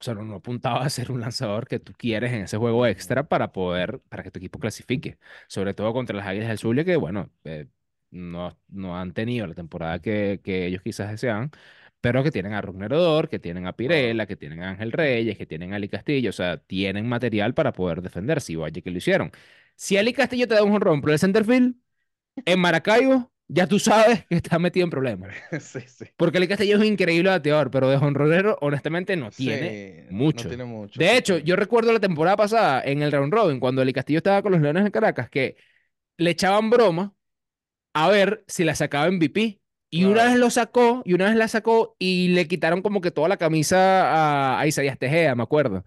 o 0.00 0.04
sea, 0.04 0.14
no, 0.14 0.36
apuntaba 0.36 0.82
a 0.84 0.90
ser 0.90 1.12
un 1.12 1.20
lanzador 1.20 1.68
que 1.68 1.78
tú 1.80 1.92
quieres 1.94 2.32
en 2.32 2.42
ese 2.42 2.56
juego 2.58 2.86
extra 2.86 3.28
para 3.28 3.52
poder, 3.52 4.00
para 4.08 4.22
que 4.22 4.30
tu 4.30 4.38
equipo 4.38 4.58
clasifique. 4.60 5.18
Sobre 5.48 5.74
todo 5.74 5.92
contra 5.92 6.16
las 6.16 6.26
Águilas 6.26 6.48
del 6.48 6.58
Zulia, 6.58 6.84
que 6.84 6.96
bueno, 6.96 7.30
eh, 7.44 7.68
no, 8.10 8.58
no 8.68 8.98
han 8.98 9.12
tenido 9.14 9.46
la 9.46 9.54
temporada 9.54 10.00
que, 10.00 10.40
que 10.44 10.66
ellos 10.66 10.82
quizás 10.82 11.10
deseaban, 11.10 11.50
pero 12.00 12.22
que 12.22 12.30
tienen 12.30 12.52
a 12.54 12.60
Rugner 12.62 12.92
Odor, 12.94 13.28
que 13.28 13.38
tienen 13.38 13.66
a. 13.66 13.74
Pirela, 13.76 14.26
que 14.26 14.36
tienen 14.36 14.62
a 14.62 14.70
Ángel 14.70 14.92
Reyes, 14.92 15.36
que 15.38 15.46
tienen 15.46 15.72
a 15.72 15.76
Ali 15.76 15.88
Castillo, 15.88 16.30
o 16.30 16.32
sea, 16.32 16.58
tienen 16.58 17.08
material 17.08 17.54
para 17.54 17.72
poder 17.72 18.02
defenderse. 18.02 18.52
Y 18.52 18.56
vaya 18.56 18.80
que 18.82 18.90
lo 18.90 18.98
hicieron. 18.98 19.30
Si 19.76 19.96
Ali 19.96 20.12
Castillo 20.12 20.48
te 20.48 20.54
da 20.54 20.62
un 20.64 20.72
jonrón 20.72 21.00
por 21.00 21.10
el 21.10 21.18
center 21.18 21.44
field, 21.44 21.74
en 22.44 22.60
Maracaibo, 22.60 23.32
ya 23.48 23.66
tú 23.66 23.78
sabes 23.78 24.26
que 24.26 24.36
está 24.36 24.58
metido 24.58 24.84
en 24.84 24.90
problemas. 24.90 25.34
Sí, 25.60 25.80
sí. 25.86 26.06
Porque 26.16 26.38
el 26.38 26.48
Castillo 26.48 26.74
es 26.76 26.80
un 26.80 26.86
increíble 26.86 27.30
bateador, 27.30 27.70
pero 27.70 27.88
de 27.88 27.96
jonronero, 27.98 28.58
honestamente, 28.60 29.16
no 29.16 29.32
tiene 29.32 29.78
Sí, 29.78 30.02
no 30.10 30.16
mucho. 30.18 30.48
tiene 30.48 30.64
mucho, 30.64 31.00
De 31.00 31.16
hecho, 31.16 31.38
yo 31.38 31.56
recuerdo 31.56 31.92
la 31.92 32.00
temporada 32.00 32.36
pasada 32.36 32.82
en 32.84 33.02
el 33.02 33.12
Round 33.12 33.32
Robin, 33.32 33.60
cuando 33.60 33.82
el 33.82 33.92
Castillo 33.92 34.18
estaba 34.18 34.42
con 34.42 34.52
los 34.52 34.60
Leones 34.60 34.84
de 34.84 34.90
Caracas, 34.90 35.30
que 35.30 35.56
le 36.18 36.30
echaban 36.30 36.70
broma 36.70 37.14
a 37.94 38.08
ver 38.10 38.44
si 38.48 38.64
la 38.64 38.74
sacaba 38.74 39.08
MVP. 39.08 39.59
Y 39.90 40.04
una 40.04 40.24
vez 40.26 40.36
lo 40.38 40.50
sacó, 40.50 41.02
y 41.04 41.14
una 41.14 41.26
vez 41.26 41.36
la 41.36 41.48
sacó, 41.48 41.96
y 41.98 42.28
le 42.28 42.46
quitaron 42.48 42.82
como 42.82 43.00
que 43.00 43.10
toda 43.10 43.28
la 43.28 43.36
camisa 43.38 44.56
a, 44.56 44.60
a 44.60 44.66
Isaías 44.66 44.98
Tejeda, 44.98 45.34
me 45.34 45.42
acuerdo. 45.42 45.84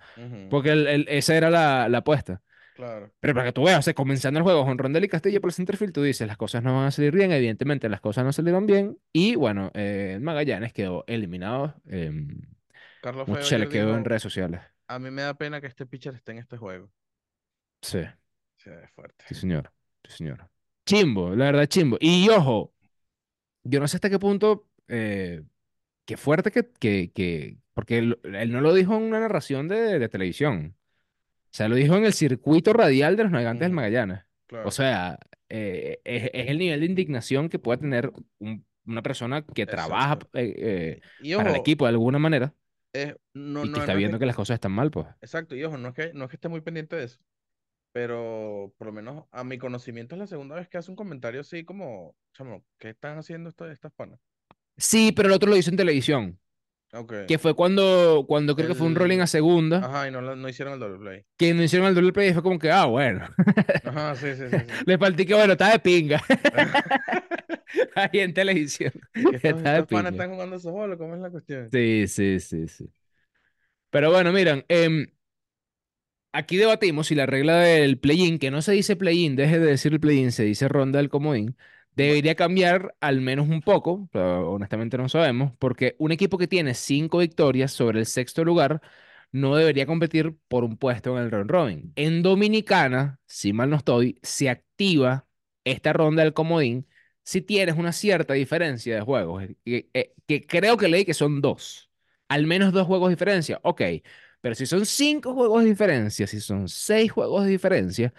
Porque 0.50 0.72
el- 0.72 0.88
el- 0.88 1.06
esa 1.10 1.36
era 1.36 1.50
la, 1.50 1.88
la 1.90 2.00
apuesta. 2.00 2.42
Claro. 2.74 3.14
Pero 3.20 3.34
para 3.34 3.46
que 3.48 3.54
tú 3.54 3.64
veas, 3.64 3.80
o 3.80 3.82
sea, 3.84 3.94
comenzando 3.94 4.40
el 4.40 4.44
juego, 4.44 4.66
jonrón 4.66 4.94
del 4.94 5.08
Castillo 5.10 5.40
por 5.42 5.50
el 5.52 5.54
centerfield, 5.56 5.94
tú 5.94 6.04
dices, 6.04 6.28
las 6.28 6.38
cosas 6.38 6.64
no 6.64 6.76
van 6.76 6.88
a 6.88 6.92
salir 6.92 7.14
bien, 7.14 7.32
evidentemente 7.32 7.88
las 7.90 8.02
cosas 8.02 8.26
no 8.26 8.34
salieron 8.34 8.66
bien, 8.66 8.98
y 9.14 9.36
bueno, 9.36 9.72
eh, 9.76 10.20
Magallanes 10.22 10.74
quedó 10.74 11.04
eliminado, 11.08 11.76
eh, 11.90 12.12
Carlos 13.02 13.28
mucho 13.28 13.42
Feo 13.42 13.50
se 13.50 13.60
le 13.60 13.70
quedó 13.70 13.96
en 13.96 14.06
redes 14.06 14.24
sociales. 14.24 14.62
a 14.88 15.00
mí 15.00 15.12
me 15.12 15.22
da 15.24 15.34
pena 15.34 15.60
que 15.62 15.68
este 15.68 15.86
pitcher 15.86 16.16
esté 16.16 16.32
en 16.32 16.38
este 16.40 16.58
juego. 16.58 16.90
Sí, 17.82 18.00
Sí, 18.58 18.70
es 18.72 18.90
fuerte. 18.92 19.26
sí 19.28 19.36
señor, 19.36 19.72
sí 20.04 20.18
señor. 20.18 20.50
Chimbo, 20.86 21.36
la 21.36 21.46
verdad, 21.46 21.66
chimbo. 21.68 21.98
Y 22.00 22.30
ojo, 22.30 22.73
yo 23.64 23.80
no 23.80 23.88
sé 23.88 23.98
hasta 23.98 24.10
qué 24.10 24.20
punto, 24.20 24.68
eh, 24.88 25.44
qué 26.06 26.18
fuerte 26.18 26.52
que, 26.52 26.70
que, 26.80 27.12
que, 27.14 27.58
porque 27.74 28.00
él, 28.00 28.20
él 28.24 28.52
no 28.52 28.62
lo 28.62 28.74
dijo 28.74 28.96
en 28.98 29.04
una 29.04 29.20
narración 29.22 29.68
de, 29.68 30.00
de 30.00 30.10
televisión, 30.10 30.76
o 31.32 31.56
sea, 31.56 31.68
lo 31.68 31.76
dijo 31.76 31.96
en 31.98 32.06
el 32.06 32.14
circuito 32.14 32.74
radial 32.74 33.16
de 33.16 33.24
los 33.24 33.32
navegantes 33.32 33.66
del 33.68 33.74
Magallanes. 33.74 34.22
O 34.66 34.72
sea, 34.72 35.20
eh, 35.50 36.00
es, 36.04 36.30
es 36.34 36.50
el 36.50 36.58
nivel 36.60 36.80
de 36.82 36.86
indignación 36.88 37.50
que 37.50 37.60
puede 37.60 37.80
tener 37.80 38.12
un- 38.40 38.66
una 38.86 39.02
persona 39.04 39.46
que 39.46 39.66
trabaja 39.66 40.14
Exacto. 40.14 40.30
eh, 40.34 40.54
eh, 40.58 41.02
Y, 41.20 41.34
para 41.36 41.50
el 41.52 41.56
equipo 41.56 41.86
de 41.86 41.90
alguna 41.90 42.20
manera 42.20 42.54
es, 42.94 43.16
no, 43.34 43.66
y 43.66 43.70
que 43.70 43.80
no, 43.80 43.80
está 43.80 43.94
no 43.94 43.98
viendo 43.98 44.18
que, 44.18 44.20
que 44.20 44.26
las 44.26 44.36
cosas 44.36 44.56
están 44.56 44.72
mal, 44.74 44.92
pues. 44.92 45.08
exacto, 45.22 45.56
y 45.56 45.64
ojo, 45.64 45.78
no 45.78 45.90
es 45.90 45.96
que, 45.96 46.14
no 46.14 46.26
es 46.26 46.30
que 46.30 46.36
esté 46.38 46.50
muy 46.50 46.62
pendiente 46.62 46.96
de 46.96 47.06
eso, 47.06 47.20
pero 47.94 48.74
por 48.78 48.88
lo 48.88 48.94
menos 48.94 49.26
a 49.32 49.46
mi 49.46 49.60
conocimiento 49.60 50.16
es 50.16 50.20
la 50.20 50.28
segunda 50.28 50.56
vez 50.58 50.70
que 50.70 50.80
hace 50.80 50.92
un 50.92 50.98
comentario 50.98 51.42
así 51.42 51.66
como, 51.66 52.16
chamo, 52.34 52.66
¿qué 52.80 52.92
están 52.92 53.20
haciendo 53.20 53.50
estas, 53.50 53.72
estas 53.72 53.94
panas? 53.94 54.20
Sí, 54.78 55.12
pero 55.16 55.28
el 55.30 55.34
otro 55.36 55.50
lo 55.50 55.58
hizo 55.58 55.70
en 55.72 55.78
televisión, 55.78 56.40
Ok. 56.94 57.14
que 57.26 57.40
fue 57.40 57.56
cuando, 57.56 58.26
cuando 58.28 58.56
creo 58.56 58.68
que 58.70 58.76
fue 58.76 58.88
un 58.88 58.96
rolling 58.96 59.20
a 59.20 59.24
El, 59.24 59.28
segunda, 59.28 59.78
ajá, 59.80 60.08
y 60.08 60.12
no, 60.12 60.22
no 60.22 60.50
hicieron 60.50 60.74
el 60.76 60.80
doble 60.80 60.98
play. 61.00 61.26
que 61.38 61.54
no 61.54 61.64
hicieron 61.64 61.88
el 61.88 61.96
doble 61.96 62.14
play 62.14 62.30
y 62.30 62.34
fue 62.34 62.44
como 62.44 62.60
que, 62.60 62.72
ah, 62.72 62.86
bueno, 62.86 63.28
Ajá, 63.84 64.16
sí, 64.16 64.36
sí, 64.36 64.50
sí, 64.50 64.60
sí. 64.68 64.78
le 64.86 64.98
falté 64.98 65.26
que, 65.26 65.34
bueno, 65.36 65.54
está 65.54 65.72
de 65.72 65.80
pinga, 65.80 66.22
ahí 67.96 68.20
en 68.20 68.34
televisión, 68.34 68.94
estos, 69.14 69.64
está 69.64 69.74
de 69.74 69.84
panas 69.84 70.12
pinga. 70.12 70.12
están 70.12 70.32
jugando 70.32 70.60
softball, 70.60 70.98
¿cómo 70.98 71.16
es 71.16 71.22
la 71.22 71.32
cuestión? 71.32 71.72
Sí, 71.72 72.08
sí, 72.08 72.40
sí, 72.40 72.68
sí. 72.68 72.86
Pero 73.90 74.12
bueno, 74.12 74.32
miren, 74.32 74.66
em, 74.68 75.08
Aquí 76.36 76.58
debatimos 76.58 77.08
si 77.08 77.16
la 77.16 77.28
regla 77.28 77.58
del 77.60 78.00
play-in, 78.00 78.40
que 78.40 78.50
no 78.50 78.62
se 78.64 78.72
dice 78.72 78.96
play-in, 78.96 79.36
deje 79.36 79.60
de 79.60 79.68
decir 79.68 79.94
el 79.94 80.00
play-in, 80.00 80.32
se 80.32 80.44
dice 80.44 80.68
ronda 80.68 80.98
del 80.98 81.10
comodín, 81.10 81.56
debería 81.96 82.34
cambiar 82.36 82.96
al 83.02 83.22
menos 83.22 83.48
un 83.50 83.62
poco, 83.62 84.10
pero 84.12 84.52
honestamente 84.52 84.98
no 84.98 85.10
sabemos, 85.10 85.54
porque 85.60 85.96
un 86.00 86.12
equipo 86.12 86.40
que 86.40 86.48
tiene 86.48 86.74
cinco 86.74 87.20
victorias 87.20 87.72
sobre 87.72 88.00
el 88.00 88.08
sexto 88.08 88.44
lugar 88.44 88.82
no 89.32 89.56
debería 89.56 89.86
competir 89.86 90.36
por 90.48 90.64
un 90.64 90.78
puesto 90.78 91.16
en 91.18 91.24
el 91.24 91.32
round 91.32 91.52
robin. 91.52 91.94
En 91.96 92.24
Dominicana, 92.24 93.20
si 93.28 93.54
mal 93.54 93.70
no 93.70 93.76
estoy, 93.76 94.18
se 94.24 94.50
activa 94.50 95.28
esta 95.64 95.94
ronda 95.94 96.24
del 96.24 96.34
comodín 96.34 96.88
si 97.24 97.42
tienes 97.42 97.78
una 97.78 97.92
cierta 97.94 98.34
diferencia 98.34 98.96
de 98.96 99.02
juegos, 99.02 99.44
eh, 99.44 99.56
que, 99.64 99.90
eh, 99.94 100.14
que 100.28 100.46
creo 100.48 100.78
que 100.78 100.88
leí 100.88 101.06
que 101.06 101.14
son 101.14 101.42
dos, 101.42 101.90
al 102.28 102.48
menos 102.48 102.74
dos 102.74 102.88
juegos 102.88 103.10
de 103.10 103.16
diferencia, 103.16 103.60
ok, 103.64 103.82
pero 104.44 104.56
si 104.56 104.68
son 104.68 104.86
cinco 104.88 105.34
juegos 105.36 105.64
de 105.64 105.72
diferencia, 105.72 106.28
si 106.28 106.42
son 106.42 106.70
seis 106.70 107.12
juegos 107.12 107.46
de 107.46 107.52
diferencia, 107.52 108.14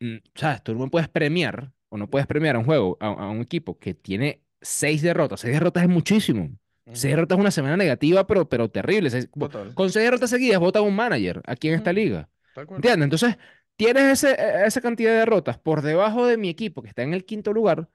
mm, 0.00 0.16
¿sabes? 0.34 0.62
Tú 0.62 0.74
no 0.74 0.88
puedes 0.90 1.08
premiar 1.08 1.72
o 1.88 1.96
no 1.98 2.08
puedes 2.08 2.26
premiar 2.26 2.56
a 2.56 2.58
un 2.58 2.64
juego, 2.64 2.96
a, 3.00 3.08
a 3.08 3.30
un 3.30 3.40
equipo 3.42 3.78
que 3.78 3.94
tiene 3.94 4.42
seis 4.60 5.02
derrotas. 5.02 5.40
Seis 5.40 5.54
derrotas 5.54 5.82
es 5.84 5.88
muchísimo. 5.88 6.50
Seis 6.92 7.12
derrotas 7.14 7.36
es 7.38 7.40
una 7.40 7.50
semana 7.50 7.76
negativa, 7.76 8.26
pero, 8.26 8.48
pero 8.48 8.70
terrible. 8.70 9.10
Seis- 9.10 9.28
con 9.74 9.90
seis 9.90 10.04
derrotas 10.04 10.30
seguidas, 10.30 10.60
vota 10.60 10.80
un 10.82 10.94
manager 10.94 11.42
aquí 11.46 11.68
en 11.68 11.74
esta 11.74 11.92
liga. 11.92 12.28
¿Entiendes? 12.76 13.04
Entonces, 13.04 13.36
tienes 13.76 14.04
ese, 14.24 14.30
e- 14.32 14.66
esa 14.66 14.80
cantidad 14.80 15.10
de 15.12 15.18
derrotas 15.18 15.58
por 15.58 15.82
debajo 15.82 16.26
de 16.26 16.36
mi 16.38 16.48
equipo 16.48 16.82
que 16.82 16.88
está 16.88 17.02
en 17.02 17.14
el 17.14 17.24
quinto 17.24 17.52
lugar, 17.52 17.88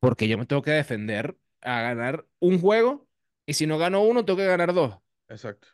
porque 0.00 0.28
yo 0.28 0.38
me 0.38 0.46
tengo 0.46 0.62
que 0.62 0.70
defender 0.72 1.36
a 1.62 1.82
ganar 1.82 2.26
un 2.40 2.60
juego, 2.60 3.08
y 3.46 3.54
si 3.54 3.66
no 3.66 3.78
gano 3.78 4.02
uno, 4.02 4.24
tengo 4.24 4.38
que 4.38 4.46
ganar 4.46 4.72
dos. 4.74 4.96
Exacto. 5.30 5.68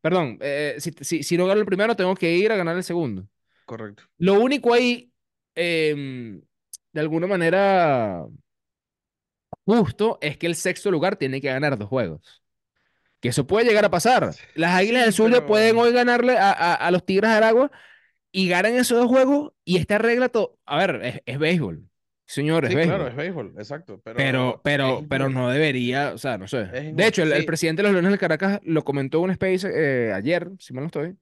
perdón, 0.00 0.38
eh, 0.40 0.76
si, 0.78 0.92
si, 1.00 1.22
si 1.22 1.36
no 1.36 1.46
gano 1.46 1.60
el 1.60 1.66
primero, 1.66 1.96
tengo 1.96 2.14
que 2.14 2.32
ir 2.32 2.52
a 2.52 2.56
ganar 2.56 2.76
el 2.76 2.84
segundo. 2.84 3.26
Correcto. 3.66 4.04
Lo 4.18 4.40
único 4.40 4.72
ahí, 4.72 5.12
em, 5.54 6.40
de 6.92 7.00
alguna 7.00 7.26
manera 7.26 8.26
justo, 9.64 10.18
es 10.20 10.36
que 10.36 10.46
el 10.46 10.56
sexto 10.56 10.90
lugar 10.90 11.16
tiene 11.16 11.40
que 11.40 11.48
ganar 11.48 11.76
dos 11.78 11.88
juegos. 11.88 12.42
Que 13.20 13.28
eso 13.28 13.46
puede 13.46 13.66
llegar 13.66 13.84
a 13.84 13.90
pasar. 13.90 14.34
Las 14.54 14.74
Águilas 14.74 15.04
del 15.04 15.12
Zulia 15.12 15.46
pueden 15.46 15.76
hoy 15.76 15.92
ganarle 15.92 16.38
a, 16.38 16.50
a- 16.52 16.74
a 16.74 16.90
los 16.90 17.04
Tigres 17.04 17.30
de 17.30 17.36
Aragua 17.36 17.70
y 18.32 18.48
ganan 18.48 18.74
esos 18.76 18.98
dos 18.98 19.08
juegos 19.08 19.52
y 19.64 19.78
esta 19.78 19.98
regla, 19.98 20.30
todo, 20.30 20.58
a 20.66 20.78
ver, 20.78 21.00
es, 21.04 21.20
es 21.26 21.38
béisbol. 21.38 21.89
Señor, 22.32 22.64
es 22.64 22.70
Sí, 22.70 22.76
claro, 22.78 23.06
es 23.08 23.14
béisbol. 23.14 23.16
béisbol, 23.16 23.54
exacto, 23.58 24.00
Pero, 24.14 24.60
pero 24.60 24.60
es 24.60 24.60
pero, 24.62 25.06
pero 25.08 25.28
no 25.28 25.50
debería, 25.50 26.12
o 26.14 26.18
sea, 26.18 26.38
no 26.38 26.46
sé. 26.48 26.68
Es 26.72 26.96
De 26.96 27.06
hecho, 27.06 27.22
el, 27.22 27.32
el 27.32 27.42
Sí, 27.42 27.46
presidente 27.46 27.82
de 27.82 27.88
los 27.88 27.92
Leones 27.92 28.10
del 28.12 28.20
Caracas 28.20 28.60
lo 28.64 28.84
comentó 28.84 29.18
en 29.18 29.24
un 29.24 29.30
space 29.32 29.68
eh, 29.72 30.12
ayer, 30.12 30.50
si 30.58 30.72
mal 30.74 30.84
no 30.84 30.86
estoy, 30.86 31.16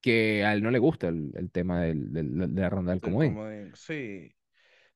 que 0.00 0.44
a 0.44 0.54
él 0.54 0.62
no 0.62 0.70
le 0.70 0.78
gusta 0.80 1.08
el, 1.08 1.32
el 1.36 1.50
tema 1.52 1.82
del- 1.82 2.12
del- 2.12 2.54
de 2.54 2.62
la 2.62 2.70
ronda 2.70 2.92
del 2.92 3.00
comodín. 3.02 3.34
comodín. 3.34 3.72
Sí. 3.74 4.34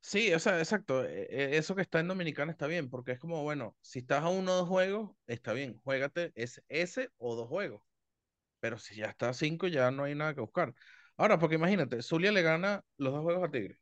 Sí, 0.01 0.33
o 0.35 0.39
sea, 0.41 0.59
exacto. 0.59 1.05
e- 1.07 1.29
e- 1.31 1.59
Eso 1.59 1.75
que 1.77 1.83
está 1.83 2.01
en 2.01 2.09
Dominicana 2.09 2.53
está 2.53 2.67
bien, 2.69 2.91
porque 2.91 3.13
es 3.13 3.21
como, 3.21 3.43
bueno, 3.45 3.77
si 3.83 4.01
estás 4.01 4.25
a 4.25 4.31
uno 4.31 4.53
o 4.55 4.57
dos 4.59 4.69
juegos, 4.69 5.13
está 5.27 5.53
bien, 5.55 5.81
juégate 5.85 6.33
ese, 6.37 6.63
ese 6.69 7.11
o 7.19 7.37
dos 7.37 7.49
juegos. 7.49 7.83
Pero 8.61 8.79
si 8.79 8.97
ya 8.97 9.07
está 9.07 9.31
a 9.31 9.35
cinco, 9.35 9.69
ya 9.69 9.91
no 9.93 10.05
hay 10.05 10.15
nada 10.17 10.35
que 10.35 10.41
buscar. 10.43 10.75
Ahora, 11.19 11.39
porque 11.39 11.57
imagínate, 11.57 12.03
Zulia 12.03 12.33
le 12.33 12.43
gana 12.43 12.85
los 12.99 13.13
dos 13.15 13.23
juegos 13.23 13.49
a 13.49 13.53
Tigres. 13.53 13.79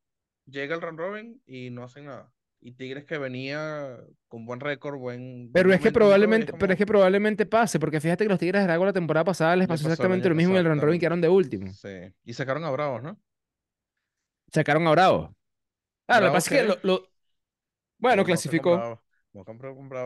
Llega 0.50 0.74
el 0.74 0.80
round 0.80 0.98
robin 0.98 1.42
y 1.46 1.70
no 1.70 1.84
hacen 1.84 2.06
nada. 2.06 2.30
Y 2.62 2.72
Tigres 2.72 3.04
que 3.04 3.16
venía 3.16 3.96
con 4.28 4.44
buen 4.44 4.60
récord, 4.60 4.98
buen, 4.98 5.50
buen 5.50 5.52
Pero 5.52 5.72
es 5.72 5.80
que 5.80 5.92
probablemente, 5.92 6.52
pero 6.52 6.72
es 6.72 6.78
que 6.78 6.84
probablemente 6.86 7.46
pase, 7.46 7.78
porque 7.80 8.00
fíjate 8.00 8.24
que 8.24 8.28
los 8.28 8.38
Tigres 8.38 8.60
de 8.60 8.64
Aragua 8.64 8.86
la 8.86 8.92
temporada 8.92 9.24
pasada 9.24 9.56
les 9.56 9.64
le 9.64 9.68
pasó 9.68 9.84
exactamente 9.88 10.28
lo 10.28 10.34
mismo 10.34 10.52
en 10.52 10.58
el 10.58 10.64
round 10.66 10.82
robin, 10.82 11.00
quedaron 11.00 11.20
de 11.20 11.28
último. 11.28 11.72
Sí. 11.72 11.88
Y 12.24 12.34
sacaron 12.34 12.64
a 12.64 12.70
Bravos, 12.70 13.02
¿no? 13.02 13.18
Sacaron 14.52 14.86
a 14.86 14.90
Bravos. 14.90 15.30
Ah, 16.06 16.20
lo 16.20 16.26
que 16.26 16.30
¿Bravos 16.30 16.44
pasa 16.44 16.54
es 16.56 16.62
que 16.62 16.68
lo, 16.68 16.78
lo- 16.82 17.08
bueno, 17.98 18.24
clasificó. 18.24 18.76
Bravos. 18.76 18.98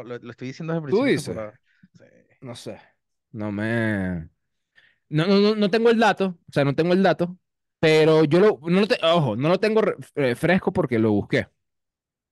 Lo, 0.06 0.18
lo 0.18 0.30
estoy 0.30 0.48
diciendo 0.48 0.74
desde 0.74 0.86
el 0.86 0.90
Tú 0.90 1.02
principio 1.02 1.34
de 1.34 1.42
dices. 1.42 1.58
Sí. 1.92 2.04
no 2.40 2.54
sé, 2.54 2.80
no 3.32 3.50
me, 3.52 4.28
no, 5.08 5.26
no, 5.26 5.40
no, 5.40 5.54
no 5.56 5.70
tengo 5.70 5.90
el 5.90 5.98
dato, 5.98 6.38
o 6.48 6.52
sea, 6.52 6.64
no 6.64 6.74
tengo 6.74 6.92
el 6.92 7.02
dato, 7.02 7.38
pero 7.84 8.24
yo 8.24 8.40
lo, 8.40 8.58
no 8.62 8.80
lo 8.80 8.86
te- 8.88 8.98
ojo, 9.04 9.36
no 9.36 9.50
lo 9.50 9.60
tengo 9.60 9.82
eh, 10.14 10.34
fresco 10.36 10.72
porque 10.72 10.98
lo 10.98 11.12
busqué. 11.12 11.48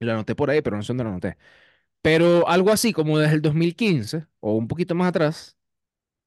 Lo 0.01 0.13
anoté 0.13 0.35
por 0.37 0.51
ahí, 0.51 0.63
pero 0.63 0.77
no 0.77 0.83
sé 0.83 0.89
dónde 0.89 1.05
lo 1.05 1.11
anoté. 1.11 1.39
Pero 2.03 2.49
algo 2.49 2.71
así 2.73 2.93
como 2.93 3.19
desde 3.19 3.37
el 3.37 3.43
2015 3.43 4.27
o 4.41 4.55
un 4.57 4.69
poquito 4.69 4.95
más 4.95 5.09
atrás, 5.11 5.59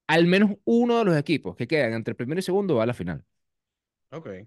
al 0.08 0.26
menos 0.26 0.52
uno 0.64 0.98
de 1.00 1.04
los 1.06 1.16
equipos 1.18 1.56
que 1.56 1.68
quedan 1.68 1.94
entre 1.94 2.12
el 2.12 2.16
primero 2.16 2.40
y 2.40 2.42
segundo 2.42 2.76
va 2.76 2.84
a 2.84 2.86
la 2.86 2.94
final. 2.94 3.24
Ok. 4.10 4.46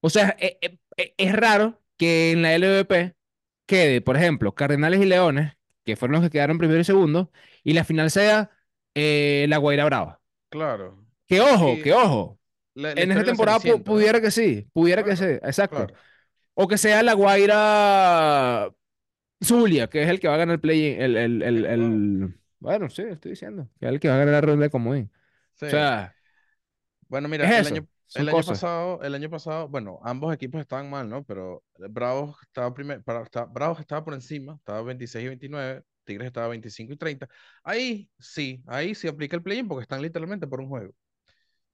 O 0.00 0.10
sea, 0.10 0.36
e- 0.38 0.58
e- 0.60 0.78
e- 0.96 1.14
es, 1.16 1.32
raro 1.32 1.82
que 1.96 2.32
en 2.32 2.42
la 2.42 2.54
LVP 2.54 3.14
quede, 3.66 4.00
por 4.00 4.16
ejemplo, 4.16 4.54
Cardenales 4.54 5.00
y 5.00 5.06
Leones, 5.06 5.54
que 5.84 5.96
fueron 5.96 6.14
los 6.16 6.22
que 6.24 6.30
quedaron 6.30 6.58
primero 6.58 6.80
y 6.80 6.84
segundo, 6.84 7.30
y 7.64 7.72
la 7.74 7.84
final 7.84 8.10
sea 8.10 8.50
eh, 8.94 9.46
la 9.48 9.58
Guaira 9.58 9.84
Brava. 9.84 10.20
Claro. 10.50 11.04
Que 11.26 11.40
ojo, 11.40 11.76
Sí, 11.76 11.82
que 11.82 11.92
ojo. 11.94 12.38
La, 12.74 12.94
la 12.94 13.02
En 13.02 13.10
esta 13.10 13.24
temporada 13.24 13.58
pu- 13.60 13.82
pudiera 13.82 14.20
que 14.20 14.30
sí, 14.30 14.68
pudiera 14.72 15.02
que 15.04 15.16
sí, 15.16 15.24
Claro, 15.24 15.40
exacto. 15.42 15.86
claro. 15.86 16.02
O 16.54 16.68
que 16.68 16.78
sea 16.78 17.02
la 17.02 17.14
Guaira 17.14 18.70
Zulia, 19.44 19.88
que 19.88 20.02
es 20.04 20.08
el 20.10 20.20
que 20.20 20.28
va 20.28 20.34
a 20.34 20.38
ganar 20.38 20.54
el 20.56 20.60
play, 20.60 20.96
el, 20.98 21.16
el, 21.16 21.42
el, 21.42 21.66
el- 21.66 22.40
Bueno, 22.60 22.88
sí, 22.90 23.02
estoy 23.02 23.32
diciendo, 23.32 23.68
que 23.80 23.86
es 23.86 23.92
el 23.92 24.00
que 24.00 24.08
va 24.08 24.14
a 24.16 24.18
ganar 24.18 24.34
la 24.34 24.40
ronda 24.42 24.64
de 24.64 24.70
comodín. 24.70 25.10
Sí. 25.54 25.66
O 25.66 25.70
sea, 25.70 26.16
Bueno, 27.08 27.28
mira, 27.28 27.44
es 27.46 27.54
el 27.54 27.66
año, 27.66 27.86
el 28.14 28.28
año 28.28 28.44
pasado, 28.44 29.02
el 29.02 29.14
año 29.14 29.28
pasado, 29.30 29.68
bueno, 29.68 30.00
ambos 30.02 30.34
equipos 30.34 30.60
estaban 30.60 30.88
mal, 30.90 31.08
¿no? 31.08 31.24
Pero 31.24 31.62
Bravos 31.90 32.36
estaba 32.42 32.72
primer, 32.74 33.02
para, 33.02 33.22
está- 33.22 33.44
Bravos 33.44 33.80
estaba 33.80 34.04
por 34.04 34.14
encima, 34.14 34.54
estaba 34.56 34.82
26 34.82 35.24
y 35.24 35.28
29, 35.28 35.82
Tigres 36.04 36.26
estaba 36.26 36.48
25 36.48 36.92
y 36.94 36.96
30. 36.96 37.28
Ahí 37.62 38.10
sí, 38.18 38.62
ahí 38.66 38.94
sí 38.94 39.08
aplica 39.08 39.36
el 39.36 39.42
play-in 39.42 39.68
porque 39.68 39.82
están 39.82 40.02
literalmente 40.02 40.46
por 40.46 40.60
un 40.60 40.68
juego. 40.68 40.94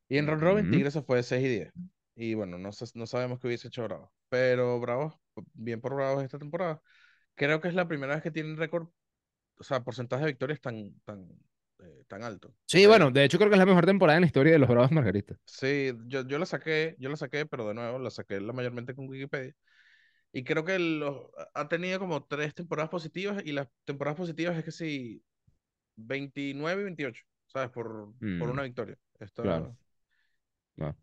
Y 0.08 0.18
en 0.18 0.26
round 0.26 0.42
robin, 0.42 0.68
Ujú. 0.68 0.68
Tigres 0.68 0.92
se 0.94 1.02
fue 1.02 1.22
6 1.22 1.44
y 1.44 1.48
10. 1.48 1.72
Y 2.16 2.34
bueno, 2.34 2.58
no, 2.58 2.70
no 2.94 3.06
sabemos 3.06 3.40
qué 3.40 3.46
hubiese 3.48 3.68
hecho 3.68 3.84
Bravos. 3.84 4.10
Pero 4.28 4.80
Bravos, 4.80 5.14
bien 5.54 5.80
por 5.80 5.94
Bravos 5.94 6.24
esta 6.24 6.38
temporada. 6.38 6.82
Creo 7.36 7.60
que 7.60 7.68
es 7.68 7.74
la 7.74 7.88
primera 7.88 8.14
vez 8.14 8.22
que 8.22 8.30
tienen 8.32 8.56
récord, 8.56 8.88
o 9.58 9.64
sea, 9.64 9.84
porcentaje 9.84 10.24
de 10.24 10.30
victorias 10.32 10.60
tan, 10.60 10.94
tan, 11.04 11.28
eh, 11.80 12.04
tan 12.08 12.22
alto. 12.24 12.54
Sí, 12.66 12.86
De, 12.86 12.86
bueno, 12.86 13.10
de 13.10 13.24
hecho 13.24 13.36
creo 13.38 13.48
que 13.50 13.54
es 13.56 13.58
la 13.58 13.66
mejor 13.66 13.84
temporada 13.86 14.16
en 14.18 14.20
la 14.22 14.26
historia 14.26 14.52
de 14.52 14.58
los 14.60 14.68
Bravos 14.68 14.92
Margaritas. 14.92 15.38
sí, 15.44 15.92
yo, 16.06 16.26
yo 16.26 16.38
la 16.38 16.46
saqué, 16.46 16.96
yo 16.98 17.08
la 17.10 17.16
saqué, 17.16 17.46
pero 17.46 17.66
de 17.68 17.74
nuevo 17.74 17.98
la 17.98 18.10
saqué 18.10 18.40
la 18.40 18.52
mayormente 18.52 18.94
con 18.94 19.08
Wikipedia. 19.08 19.54
Y 20.32 20.44
creo 20.44 20.64
que 20.64 20.78
los, 20.78 21.28
ha 21.54 21.68
tenido 21.68 21.98
como 22.00 22.24
tres 22.26 22.54
temporadas 22.54 22.90
positivas 22.90 23.42
y 23.46 23.52
las 23.52 23.68
temporadas 23.84 24.18
positivas 24.18 24.56
es 24.58 24.64
que 24.64 24.72
sí, 24.72 25.24
29 25.96 26.82
y 26.82 26.84
28, 26.86 27.24
¿sabes? 27.48 27.70
Por, 27.70 28.14
por 28.36 28.50
Mm, 28.50 28.50
una 28.50 28.64
victoria. 28.64 28.98
claro. 29.40 29.76
No. 30.78 30.96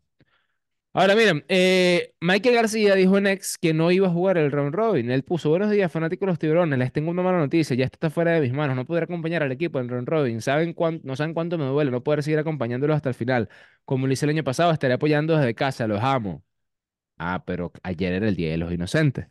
Ahora 0.92 1.14
miren, 1.14 1.44
eh, 1.48 2.14
Michael 2.20 2.54
García 2.54 2.94
dijo 2.94 3.18
en 3.18 3.26
X 3.26 3.58
que 3.60 3.74
no 3.74 3.90
iba 3.90 4.06
a 4.08 4.10
jugar 4.10 4.38
el 4.38 4.50
round 4.50 4.74
robin. 4.74 5.10
Él 5.10 5.24
puso 5.24 5.50
buenos 5.50 5.70
días, 5.70 5.92
fanáticos 5.92 6.26
de 6.26 6.32
los 6.32 6.38
tiburones. 6.38 6.78
Les 6.78 6.90
tengo 6.90 7.10
una 7.10 7.22
mala 7.22 7.36
noticia. 7.38 7.76
Ya 7.76 7.84
esto 7.84 7.96
está 7.96 8.08
fuera 8.08 8.32
de 8.32 8.40
mis 8.40 8.52
manos. 8.54 8.76
No 8.76 8.86
podré 8.86 9.04
acompañar 9.04 9.42
al 9.42 9.52
equipo 9.52 9.78
en 9.78 9.88
round 9.90 10.08
robin. 10.08 10.40
¿Saben 10.40 10.74
no 11.02 11.14
saben 11.16 11.34
cuánto 11.34 11.58
me 11.58 11.66
duele 11.66 11.90
no 11.90 12.02
poder 12.02 12.22
seguir 12.22 12.38
acompañándolos 12.38 12.96
hasta 12.96 13.10
el 13.10 13.14
final. 13.14 13.50
Como 13.84 14.06
lo 14.06 14.12
hice 14.14 14.24
el 14.24 14.30
año 14.30 14.44
pasado, 14.44 14.72
estaré 14.72 14.94
apoyando 14.94 15.36
desde 15.36 15.54
casa. 15.54 15.86
Los 15.86 16.02
amo. 16.02 16.42
Ah, 17.18 17.44
pero 17.46 17.72
ayer 17.82 18.14
era 18.14 18.28
el 18.28 18.36
Día 18.36 18.50
de 18.50 18.58
los 18.58 18.72
Inocentes. 18.72 19.28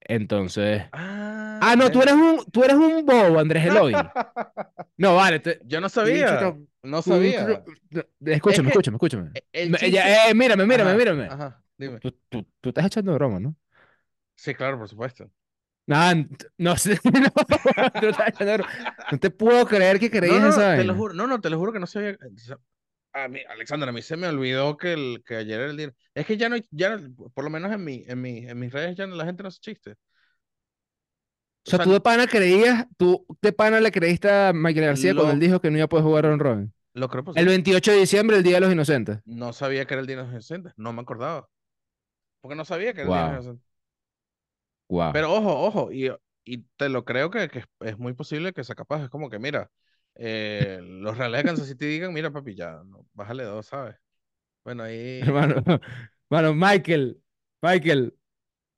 Entonces. 0.00 0.82
Ah, 0.92 1.36
Ah, 1.60 1.74
no, 1.76 1.90
tú 1.90 2.02
eres 2.02 2.14
un, 2.14 2.44
tú 2.52 2.62
eres 2.64 2.76
un 2.76 3.04
bobo, 3.04 3.38
Andrés 3.38 3.64
Eloy. 3.66 3.94
No, 4.96 5.14
vale. 5.14 5.40
te- 5.40 5.60
Yo 5.64 5.80
no 5.80 5.88
sabía, 5.88 6.56
no 6.82 7.02
sabía. 7.02 7.62
tú- 7.64 7.72
tú- 7.90 7.98
Es 8.24 8.36
escúchame, 8.36 8.68
que 8.68 8.72
escúchame, 8.72 8.96
escúchame. 8.96 9.30
e- 9.52 9.68
chiste. 9.70 9.90
ya, 9.90 10.28
eh, 10.28 10.34
mírame, 10.34 10.64
mírame, 10.66 10.90
Ajá, 10.90 10.98
mírame. 10.98 11.24
ajá, 11.26 11.62
dime. 11.76 12.00
tú, 12.00 12.12
tú- 12.28 12.46
tú 12.60 12.68
estás 12.70 12.86
echando 12.86 13.12
broma, 13.14 13.38
¿no? 13.40 13.54
Sí, 14.34 14.54
claro, 14.54 14.78
por 14.78 14.88
supuesto. 14.88 15.30
T- 15.86 16.46
no 16.58 16.76
sé. 16.76 16.98
No, 17.30 17.30
broma. 18.56 18.68
No 19.12 19.18
te 19.18 19.30
puedo 19.30 19.66
creer 19.66 19.98
que 20.00 20.06
No, 20.10 20.18
creías 20.18 20.40
no, 20.42 20.48
esa 20.48 20.76
te 20.76 20.84
lo 20.84 20.94
juro, 20.94 21.14
no, 21.14 21.26
no, 21.26 21.40
te 21.40 21.50
lo 21.50 21.58
juro 21.58 21.72
que 21.72 21.78
no 21.80 21.86
sabía. 21.86 22.16
A 23.12 23.28
mí, 23.28 23.40
Alexander, 23.48 23.88
a 23.88 23.92
mí 23.92 24.02
se 24.02 24.16
me 24.16 24.26
olvidó 24.28 24.76
que, 24.76 24.92
el, 24.92 25.22
que 25.26 25.36
ayer 25.36 25.60
era 25.60 25.70
el 25.70 25.76
día. 25.76 25.92
Es 26.14 26.26
que 26.26 26.36
ya 26.36 26.48
no, 26.48 26.56
ya, 26.70 26.96
no- 26.96 27.30
por 27.30 27.44
lo 27.44 27.50
menos 27.50 27.72
en 27.72 27.82
mi, 27.84 28.04
en 28.06 28.20
mi, 28.20 28.46
en 28.46 28.58
mis 28.58 28.72
redes 28.72 28.96
ya 28.96 29.06
no- 29.06 29.16
la 29.16 29.24
gente 29.24 29.42
no 29.42 29.48
hace 29.48 29.60
chistes. 29.60 29.96
O 31.66 31.70
O 31.70 31.70
sea, 31.70 31.80
tú 31.80 31.90
de 31.92 32.00
pana 32.00 32.26
creías, 32.28 32.86
tú 32.96 33.26
de 33.42 33.52
pana 33.52 33.80
le 33.80 33.90
creíste 33.92 34.30
a 34.30 34.52
Michael 34.54 34.86
García 34.86 35.14
cuando 35.14 35.32
él 35.32 35.40
dijo 35.40 35.60
que 35.60 35.70
no 35.70 35.78
iba 35.78 35.84
a 35.86 35.88
poder 35.88 36.04
jugar 36.04 36.26
a 36.26 36.36
Robin. 36.36 36.72
lo 36.94 37.08
creo 37.08 37.24
por 37.24 37.34
El 37.34 37.44
sí. 37.44 37.48
28 37.48 37.92
de 37.92 37.98
diciembre, 37.98 38.36
el 38.36 38.42
Día 38.42 38.54
de 38.56 38.60
los 38.60 38.72
Inocentes. 38.72 39.18
No 39.24 39.52
sabía 39.52 39.86
que 39.86 39.94
era 39.94 40.00
el 40.00 40.06
Día 40.06 40.16
de 40.16 40.22
los 40.22 40.32
Inocentes, 40.32 40.72
no 40.76 40.92
me 40.92 41.02
acordaba. 41.02 41.48
Porque 42.40 42.56
no 42.56 42.64
sabía 42.64 42.94
que 42.94 43.02
era 43.02 43.08
el 43.10 43.14
Día 43.14 43.20
de 43.22 43.24
los 43.24 43.44
Inocentes. 43.44 43.66
wow. 44.88 45.12
Pero 45.12 45.32
ojo, 45.32 45.64
ojo, 45.66 45.92
y, 45.92 46.10
y 46.44 46.58
te 46.76 46.88
lo 46.88 47.04
creo 47.04 47.30
que, 47.30 47.48
que 47.48 47.64
es, 47.80 47.98
muy 47.98 48.14
posible 48.14 48.52
que 48.52 48.64
sea 48.64 48.74
capaz. 48.76 49.04
Es 49.04 49.10
como 49.10 49.28
que, 49.30 49.38
mira, 49.38 49.70
eh, 50.14 50.80
los 50.82 51.18
Reales 51.18 51.42
de 51.42 51.48
Kansas 51.48 51.66
City 51.68 51.86
digan, 51.86 52.12
mira, 52.12 52.30
papi, 52.30 52.54
ya, 52.54 52.82
no, 52.84 53.06
bájale 53.14 53.44
dos, 53.44 53.66
¿sabes? 53.66 53.96
Bueno, 54.64 54.84
ahí. 54.84 55.20
Hermano, 55.20 55.56
hermano, 56.30 56.54
Michael, 56.54 57.20
Michael, 57.62 58.14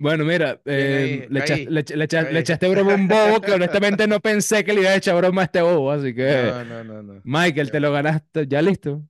Bueno, 0.01 0.25
mira, 0.25 0.61
eh, 0.65 1.27
ahí, 1.27 1.29
le 1.29 1.41
echaste, 1.41 1.65
caí, 1.65 1.67
le, 1.75 1.81
echa- 1.81 1.97
le 1.97 2.05
echa- 2.05 2.23
le 2.23 2.29
caí. 2.31 2.37
echaste 2.39 2.69
broma 2.69 2.93
a 2.93 2.95
un 2.95 3.09
bobo 3.09 3.41
que 3.41 3.51
honestamente 3.53 4.07
no 4.07 4.21
pensé 4.21 4.63
que 4.65 4.73
le 4.73 4.83
iba 4.83 4.91
a 4.91 4.95
echar 4.97 5.17
broma 5.17 5.43
a 5.43 5.45
este 5.47 5.61
bobo, 5.61 5.91
así 5.91 6.15
que, 6.15 6.53
No, 6.53 6.65
no, 6.65 6.85
no, 6.85 7.03
no. 7.03 7.21
Michael, 7.25 7.71
te 7.73 7.81
lo 7.81 7.91
ganaste, 7.93 8.47
ya 8.47 8.63
listo. 8.63 9.03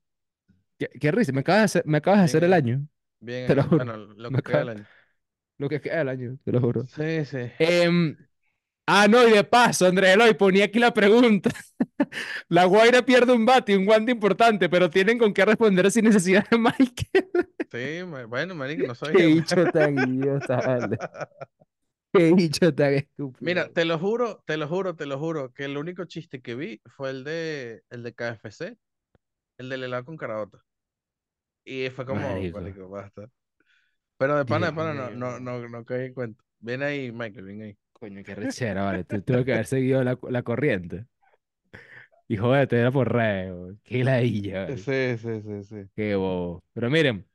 Qué, 0.79 0.88
qué 1.01 1.11
risa, 1.11 1.33
me 1.33 1.40
acabas 1.40 1.61
de 1.61 1.64
hacer, 1.66 1.83
me 1.87 1.98
acabas 1.98 2.20
de 2.20 2.24
hacer 2.24 2.44
el 2.44 2.53
año, 2.55 2.87
bien 3.20 3.46
te 3.46 3.55
lo 3.55 3.64
juro. 3.64 3.85
Bueno, 3.85 3.96
lo 4.16 4.31
Me 4.31 4.38
que 4.38 4.42
queda 4.44 4.59
acaba- 4.61 4.70
del 4.72 4.79
año. 4.79 4.88
lo 5.59 5.68
que 5.68 5.81
queda 5.81 5.98
del 5.98 6.09
año, 6.09 6.38
te 6.44 6.53
lo 6.53 6.61
juro. 6.61 6.87
Sí, 6.87 7.24
sí. 7.27 7.38
Em, 7.59 8.16
ah, 8.88 9.07
no, 9.09 9.27
y 9.27 9.33
de 9.33 9.44
paso, 9.44 9.87
Andrés 9.87 10.14
Eloy, 10.14 10.35
ponía 10.35 10.64
aquí 10.66 10.79
la 10.79 10.92
pregunta. 10.92 11.51
La 12.48 12.64
Guaira 12.64 13.03
pierde 13.05 13.33
un 13.33 13.44
bate 13.46 13.72
y 13.72 13.77
un 13.77 13.85
guante 13.87 14.12
importante, 14.12 14.68
pero 14.68 14.90
tienen 14.90 15.18
con 15.18 15.33
qué 15.35 15.44
responder 15.44 15.90
sin 15.90 16.05
necesidad 16.05 16.48
de 16.51 16.59
Michael. 16.59 17.29
Sí, 17.70 18.03
bueno, 18.29 18.55
marico, 18.55 18.87
no 18.87 18.94
Qué 18.94 18.98
sabía. 18.98 19.27
bicho 19.27 19.70
tan 19.70 19.98
idiota, 19.98 20.57
vale. 20.57 20.96
Qué 22.12 22.33
bicho 22.33 22.74
tan 22.74 22.94
estúpido. 22.94 23.38
Mira, 23.40 23.68
te 23.68 23.85
lo 23.85 23.98
juro, 23.98 24.42
te 24.46 24.57
lo 24.57 24.66
juro, 24.68 24.96
te 24.96 25.05
lo 25.05 25.18
juro, 25.18 25.53
que 25.53 25.64
el 25.66 25.77
único 25.77 26.07
chiste 26.07 26.40
que 26.40 26.55
vi 26.55 26.81
fue 26.96 27.11
el 27.11 27.24
de 27.24 27.83
el 27.90 28.03
de 28.03 28.14
KFC, 28.14 28.79
el 29.59 29.68
del 29.68 29.85
helado 29.85 30.07
con 30.07 30.16
caraota. 30.16 30.64
Y 31.64 31.90
fue 31.90 32.07
como, 32.07 32.22
Marico, 32.22 32.61
marico, 32.61 32.88
basta. 32.88 33.29
Pero 34.16 34.37
de 34.37 34.46
pana, 34.46 34.68
de 34.68 34.72
pana, 34.72 34.94
no, 34.94 35.11
no, 35.11 35.38
no, 35.40 35.68
no 35.68 35.85
caí 35.85 36.07
en 36.07 36.14
cuenta. 36.14 36.42
Ven 36.61 36.83
ahí, 36.83 37.12
Michael, 37.12 37.44
ven 37.44 37.62
ahí. 37.62 37.79
Coño, 38.00 38.22
qué 38.24 38.34
rechera, 38.34 38.84
vale. 38.84 39.04
Tu- 39.04 39.22
Tuve 39.22 39.44
que 39.44 39.52
haber 39.52 39.66
seguido 39.66 40.02
la, 40.04 40.18
la 40.30 40.42
corriente. 40.42 41.06
Y 42.28 42.37
joder, 42.37 42.72
era 42.74 42.90
por 42.92 43.12
reo. 43.12 43.76
Qué 43.84 44.04
ladilla, 44.04 44.64
vale. 44.66 44.76
Sí, 44.76 45.16
sí, 45.18 45.40
sí, 45.42 45.64
sí. 45.64 45.90
Qué 45.94 46.14
bobo. 46.14 46.62
Pero 46.72 46.90
miren, 46.90 47.26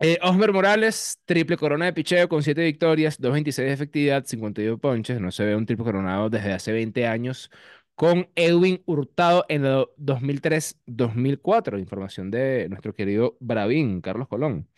eh, 0.00 0.18
Osmer 0.22 0.52
Morales, 0.52 1.20
triple 1.26 1.56
corona 1.58 1.86
de 1.86 1.92
picheo 1.94 2.28
con 2.28 2.42
7 2.42 2.62
victorias, 2.64 3.20
2.26 3.20 3.68
de 3.68 3.74
efectividad, 3.74 4.24
52 4.26 4.80
ponches. 4.80 5.20
No 5.20 5.32
se 5.32 5.44
ve 5.46 5.56
un 5.56 5.66
triple 5.66 5.84
coronado 5.86 6.30
desde 6.30 6.52
hace 6.54 6.72
20 6.72 7.06
años. 7.06 7.50
Con 7.96 8.28
Edwin 8.36 8.82
Hurtado 8.86 9.46
en 9.48 9.64
el 9.66 9.86
2003-2004. 9.98 11.78
Información 11.78 12.30
de 12.30 12.68
nuestro 12.70 12.94
querido 12.94 13.36
Bravín, 13.40 14.00
Carlos 14.02 14.28
Colón. 14.28 14.68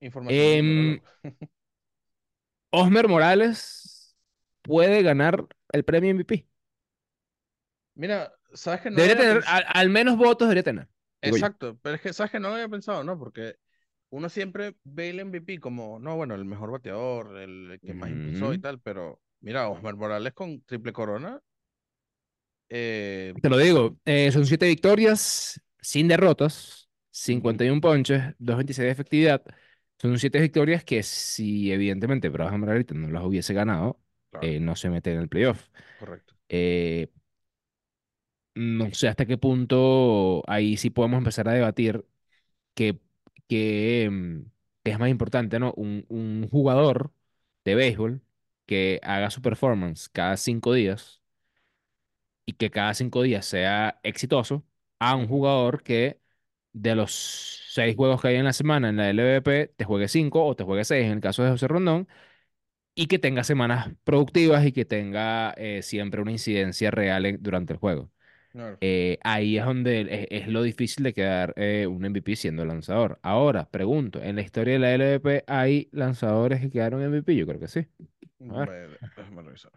Información 0.00 0.98
Em. 0.98 1.00
Osmer 2.72 3.08
Morales 3.08 3.97
puede 4.68 5.02
ganar 5.02 5.46
el 5.72 5.84
premio 5.84 6.10
MVP. 6.10 6.46
Mira, 7.94 8.32
sabes 8.54 8.80
que 8.80 8.90
no 8.90 9.02
Debería 9.02 9.16
tener, 9.16 9.42
al, 9.46 9.64
al 9.68 9.88
menos 9.90 10.16
votos 10.16 10.48
debería 10.48 10.62
tener. 10.62 10.88
Exacto, 11.22 11.78
pero 11.82 11.96
es 11.96 12.00
que 12.02 12.12
sabes 12.12 12.30
que 12.32 12.40
no 12.40 12.48
lo 12.48 12.54
había 12.54 12.68
pensado, 12.68 13.02
¿no? 13.04 13.18
Porque 13.18 13.56
uno 14.10 14.28
siempre 14.28 14.76
ve 14.84 15.10
el 15.10 15.20
MVP 15.20 15.60
como, 15.60 15.98
no, 15.98 16.16
bueno, 16.16 16.34
el 16.34 16.44
mejor 16.44 16.70
bateador, 16.70 17.36
el, 17.38 17.70
el 17.72 17.80
que 17.80 17.94
más 17.94 18.10
impulsó 18.10 18.54
y 18.54 18.58
tal, 18.58 18.80
pero 18.80 19.20
mira, 19.40 19.68
Osmar 19.68 19.96
Morales 19.96 20.32
con 20.34 20.62
triple 20.62 20.92
corona, 20.92 21.40
eh, 22.68 23.34
Te 23.40 23.48
lo 23.48 23.58
digo, 23.58 23.96
eh, 24.04 24.32
son 24.32 24.46
7 24.46 24.66
victorias, 24.66 25.60
sin 25.80 26.08
derrotas, 26.08 26.88
ujú, 27.32 27.60
51 27.68 27.80
ponches, 27.80 28.34
2.26 28.38 28.86
de 28.86 28.92
efectividad. 28.92 29.42
Son 30.00 30.18
7 30.18 30.40
victorias 30.40 30.84
que 30.84 31.02
si 31.02 31.70
evidentemente 31.72 32.28
Bravos 32.28 32.58
Margarita 32.58 32.94
no 32.94 33.08
las 33.10 33.22
hubiese 33.24 33.54
ganado, 33.54 34.00
claro, 34.30 34.50
eh, 34.50 34.60
no 34.60 34.76
se 34.76 34.90
mete 34.90 35.12
en 35.12 35.20
el 35.20 35.28
playoff. 35.28 35.68
correcto. 35.96 36.34
Eh, 36.48 37.08
no 38.54 38.92
sé 38.94 39.08
hasta 39.08 39.26
qué 39.26 39.38
punto 39.38 40.42
ahí 40.50 40.76
sí 40.76 40.90
podemos 40.90 41.18
empezar 41.18 41.48
a 41.48 41.52
debatir 41.52 42.04
que, 42.74 43.00
que, 43.48 44.04
em, 44.04 44.50
que 44.84 44.92
es 44.92 44.98
más 44.98 45.10
importante, 45.10 45.58
¿no? 45.60 45.72
Un, 45.76 46.06
un 46.08 46.48
jugador 46.50 47.12
de 47.64 47.74
béisbol 47.76 48.22
que 48.66 49.00
haga 49.04 49.30
su 49.30 49.42
performance 49.42 50.08
cada 50.10 50.36
cinco 50.38 50.72
días 50.74 51.22
y 52.46 52.54
que 52.54 52.70
cada 52.70 52.94
cinco 52.94 53.22
días 53.22 53.46
sea 53.46 54.00
exitoso 54.02 54.64
a 54.98 55.14
un 55.16 55.28
jugador 55.28 55.82
que 55.82 56.20
de 56.72 56.94
los 56.94 57.12
seis 57.70 57.96
juegos 57.96 58.20
que 58.22 58.28
hay 58.28 58.36
en 58.36 58.44
la 58.44 58.52
semana 58.52 58.88
en 58.90 58.96
la 58.96 59.10
LVP 59.10 59.68
te 59.76 59.84
juegue 59.84 60.08
cinco 60.08 60.44
o 60.46 60.56
te 60.56 60.64
juegue 60.64 60.84
seis 60.84 61.06
en 61.06 61.12
el 61.12 61.20
caso 61.20 61.42
de 61.44 61.50
José 61.50 61.68
Rondón 61.68 62.08
y 62.98 63.06
que 63.06 63.18
tenga 63.18 63.44
semanas 63.44 63.90
productivas 64.04 64.64
y 64.66 64.72
que 64.72 64.84
tenga 64.84 65.52
eh, 65.56 65.82
siempre 65.82 66.20
una 66.22 66.32
incidencia 66.32 66.90
real 66.90 67.26
en- 67.26 67.42
durante 67.42 67.72
el 67.74 67.78
juego. 67.78 68.10
claro. 68.52 68.78
Eh, 68.80 69.18
ahí 69.24 69.58
es 69.58 69.64
donde 69.66 70.02
es, 70.30 70.42
es 70.44 70.48
lo 70.48 70.62
difícil 70.62 71.04
de 71.04 71.14
quedar 71.14 71.54
eh, 71.56 71.86
un 71.88 72.04
MVP 72.04 72.36
siendo 72.36 72.64
lanzador. 72.64 73.18
Ahora, 73.22 73.70
pregunto, 73.70 74.22
¿en 74.22 74.36
la 74.36 74.42
historia 74.42 74.74
de 74.74 74.80
la 74.80 74.94
LVP 74.94 75.44
hay 75.48 75.88
lanzadores 75.92 76.60
que 76.60 76.70
quedaron 76.70 77.02
MVP? 77.02 77.36
Yo 77.36 77.46
creo 77.46 77.60
que 77.60 77.68
sí. 77.68 77.86
A 78.50 78.64
ver. 78.64 79.00
Déjame 79.16 79.42
revisar. 79.42 79.72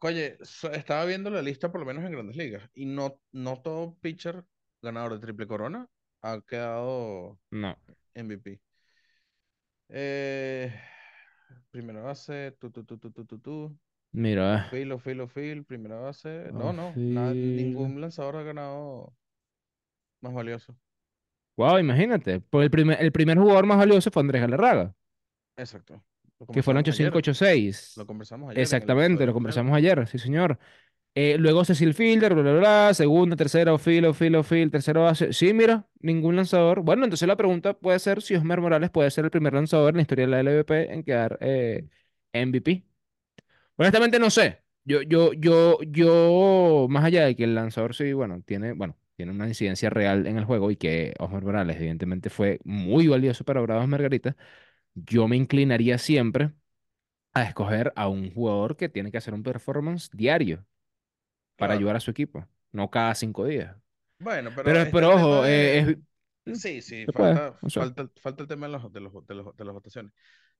Oye, 0.00 0.38
so- 0.42 0.70
estaba 0.72 1.04
viendo 1.04 1.30
la 1.30 1.42
lista 1.42 1.70
por 1.70 1.80
lo 1.80 1.86
menos 1.86 2.04
en 2.04 2.12
Grandes 2.12 2.36
Ligas 2.36 2.68
y 2.74 2.86
no, 2.86 3.20
no 3.32 3.60
todo 3.62 3.96
pitcher 4.00 4.44
ganador 4.82 5.14
de 5.14 5.18
triple 5.20 5.46
corona 5.46 5.88
ha 6.22 6.40
quedado 6.46 7.38
No, 7.50 7.76
MVP. 8.14 8.60
Eh, 9.88 10.72
primera 11.70 12.00
base, 12.02 12.52
tú, 12.58 12.70
tú, 12.70 12.84
tú, 12.84 12.98
tú, 12.98 13.10
tú, 13.10 13.24
tú, 13.24 13.38
tú. 13.38 13.78
mira, 14.12 14.68
Phil, 14.70 14.98
Phil, 14.98 15.28
Phil, 15.28 15.64
primera 15.64 15.96
base. 15.96 16.50
No, 16.52 16.72
no, 16.72 16.92
ningún 16.94 18.00
lanzador 18.00 18.36
ha 18.36 18.42
ganado 18.42 19.12
más 20.20 20.32
valioso. 20.32 20.74
Wow, 21.56 21.78
imagínate. 21.78 22.40
Pues 22.40 22.64
el 22.64 22.70
primer, 22.70 23.00
el 23.00 23.12
primer 23.12 23.38
jugador 23.38 23.66
más 23.66 23.78
valioso 23.78 24.10
fue 24.10 24.22
Andrés 24.22 24.42
Galarraga, 24.42 24.94
Exacto. 25.56 26.02
Que 26.52 26.62
fue 26.62 26.74
en 26.74 26.78
conversamos 26.78 26.88
ayer. 26.88 27.08
8586. 27.08 27.94
Lo 27.96 28.06
conversamos 28.06 28.50
ayer 28.50 28.62
Exactamente, 28.62 29.26
lo 29.26 29.32
conversamos 29.32 29.76
ayer, 29.76 30.06
sí, 30.08 30.18
señor. 30.18 30.58
Eh, 31.16 31.36
luego 31.38 31.64
Cecil 31.64 31.94
Fielder, 31.94 32.34
bla, 32.34 32.42
bla, 32.42 32.52
bla, 32.58 32.94
segunda, 32.94 33.36
tercera, 33.36 33.72
O'Field, 33.72 34.06
O'Field, 34.06 34.34
O'Field, 34.36 34.72
tercero 34.72 35.04
base. 35.04 35.32
Sí, 35.32 35.52
mira, 35.54 35.86
ningún 36.00 36.34
lanzador. 36.34 36.80
Bueno, 36.82 37.04
entonces 37.04 37.28
la 37.28 37.36
pregunta 37.36 37.74
puede 37.74 38.00
ser 38.00 38.20
si 38.20 38.34
Osmer 38.34 38.60
Morales 38.60 38.90
puede 38.90 39.10
ser 39.12 39.24
el 39.24 39.30
primer 39.30 39.52
lanzador 39.54 39.90
en 39.90 39.96
la 39.96 40.02
historia 40.02 40.26
de 40.26 40.30
la 40.32 40.40
LVP 40.40 40.92
en 40.92 41.04
quedar 41.04 41.38
eh, 41.40 41.86
MVP. 42.32 42.84
Honestamente 43.76 44.18
no 44.18 44.30
sé. 44.30 44.62
Yo, 44.84 45.02
yo, 45.02 45.32
yo, 45.34 45.78
yo, 45.84 46.86
más 46.90 47.04
allá 47.04 47.24
de 47.26 47.36
que 47.36 47.44
el 47.44 47.54
lanzador 47.54 47.94
sí, 47.94 48.12
bueno, 48.12 48.42
tiene, 48.44 48.72
bueno, 48.74 48.96
tiene 49.16 49.32
una 49.32 49.48
incidencia 49.48 49.90
real 49.90 50.26
en 50.26 50.36
el 50.38 50.44
juego 50.44 50.70
y 50.70 50.76
que 50.76 51.14
Osmer 51.20 51.44
Morales 51.44 51.76
evidentemente 51.78 52.30
fue 52.30 52.60
muy 52.64 53.06
valioso 53.08 53.44
para 53.44 53.60
Bravos 53.62 53.88
Margarita, 53.88 54.36
yo 54.94 55.28
me 55.28 55.36
inclinaría 55.36 55.98
siempre 55.98 56.52
a 57.34 57.44
escoger 57.44 57.92
a 57.96 58.08
un 58.08 58.32
jugador 58.32 58.76
que 58.76 58.88
tiene 58.88 59.10
que 59.10 59.18
hacer 59.18 59.34
un 59.34 59.42
performance 59.42 60.10
diario 60.12 60.66
para 61.56 61.74
Claro. 61.74 61.78
ayudar 61.78 61.96
a 61.96 62.00
su 62.00 62.10
equipo, 62.10 62.46
no 62.72 62.90
cada 62.90 63.14
cinco 63.14 63.46
días. 63.46 63.76
Bueno, 64.18 64.50
pero 64.54 64.70
Pero, 64.70 64.78
el 64.80 64.82
tema 64.82 65.08
ojo, 65.08 65.44
eh, 65.46 65.78
es, 65.80 65.96
Sí, 66.52 66.82
sí, 66.82 67.08
falta, 67.08 67.58
falta, 67.72 68.08
falta 68.20 68.42
el 68.42 68.48
tema 68.48 68.66
de, 68.66 68.72
los, 68.74 68.92
de, 68.92 69.00
los, 69.00 69.26
de, 69.26 69.34
los- 69.34 69.56
de 69.56 69.64
las 69.64 69.74
votaciones. 69.74 70.12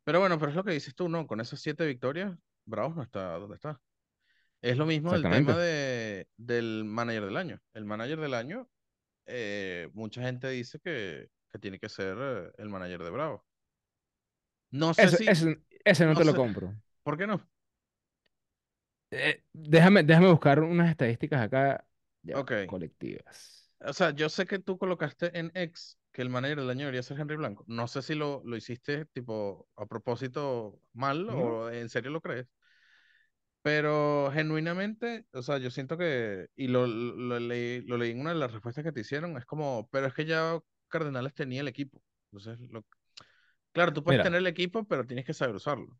Pero 0.04 0.20
bueno, 0.20 0.38
pero 0.38 0.50
es 0.50 0.56
lo 0.56 0.64
que 0.64 0.72
dices 0.72 0.94
tú, 0.94 1.08
¿no? 1.08 1.26
Con 1.26 1.40
esas 1.40 1.60
siete 1.60 1.86
victorias, 1.86 2.34
Bravos 2.64 2.96
no 2.96 3.02
está 3.02 3.34
donde 3.38 3.56
está. 3.56 3.80
Es 4.62 4.76
lo 4.78 4.86
mismo 4.86 5.12
del 5.12 5.22
tema 5.22 5.56
de, 5.56 6.28
del 6.36 6.84
manager 6.84 7.26
del 7.26 7.36
año. 7.38 7.60
El 7.74 7.84
manager 7.86 8.20
del 8.20 8.34
año, 8.34 8.68
eh, 9.26 9.90
mucha 9.94 10.22
gente 10.22 10.48
dice 10.50 10.80
que, 10.80 11.28
que 11.52 11.58
tiene 11.60 11.78
que 11.80 11.88
ser 11.90 12.16
eh, 12.20 12.52
el 12.58 12.70
manager 12.70 13.02
de 13.04 13.10
Bravos. 13.10 13.42
No 14.70 14.92
sé 14.94 15.04
Ese, 15.04 15.16
si, 15.16 15.30
ese, 15.30 15.60
ese 15.84 16.06
no 16.06 16.14
no 16.14 16.20
te 16.20 16.24
lo 16.24 16.32
sé, 16.32 16.34
compro. 16.34 16.74
¿por 17.02 17.18
qué 17.18 17.26
no? 17.26 17.40
Eh, 19.16 19.44
déjame, 19.52 20.02
déjame 20.02 20.30
buscar 20.30 20.60
unas 20.60 20.90
estadísticas 20.90 21.40
acá, 21.42 21.86
ya 22.22 22.38
va, 22.38 22.42
Ok. 22.42 22.52
colectivas. 22.64 23.70
O 23.80 23.92
sea, 23.92 24.10
yo 24.12 24.28
sé 24.28 24.46
que 24.46 24.58
tú 24.58 24.78
colocaste 24.78 25.38
en 25.38 25.50
X 25.54 25.98
que 26.12 26.22
el 26.22 26.30
manager 26.30 26.58
del 26.60 26.70
año 26.70 26.80
debería 26.80 27.02
ser 27.02 27.18
Henry 27.20 27.36
Blanco. 27.36 27.64
No 27.66 27.86
sé 27.88 28.02
si 28.02 28.14
lo, 28.14 28.42
lo 28.44 28.56
hiciste 28.56 29.04
tipo 29.06 29.68
a 29.76 29.86
propósito 29.86 30.80
mal 30.92 31.28
¿No? 31.28 31.28
o 31.30 31.70
en 31.70 31.88
serio 31.88 32.10
lo 32.10 32.20
crees. 32.22 32.46
Pero 33.62 34.30
genuinamente, 34.32 35.26
o 35.32 35.42
sea, 35.42 35.56
yo 35.58 35.70
siento 35.70 35.96
que, 35.96 36.48
y 36.54 36.68
lo, 36.68 36.86
lo, 36.86 37.14
lo 37.16 37.38
leí, 37.40 37.80
lo 37.82 37.96
leí 37.96 38.10
en 38.10 38.20
una 38.20 38.30
de 38.30 38.36
las 38.38 38.52
respuestas 38.52 38.84
que 38.84 38.92
te 38.92 39.00
hicieron, 39.00 39.36
es 39.38 39.46
como, 39.46 39.88
pero 39.90 40.06
es 40.06 40.12
que 40.14 40.26
ya 40.26 40.58
Cardenales 40.88 41.32
tenía 41.34 41.62
el 41.62 41.68
equipo. 41.68 42.02
Entonces, 42.30 42.58
lo, 42.70 42.84
claro, 43.72 43.92
tú 43.94 44.04
puedes 44.04 44.20
Mira, 44.20 44.22
tener 44.22 44.40
el 44.40 44.46
equipo, 44.48 44.84
pero 44.86 45.06
tienes 45.06 45.26
que 45.26 45.34
saber 45.34 45.56
usarlo. 45.56 45.98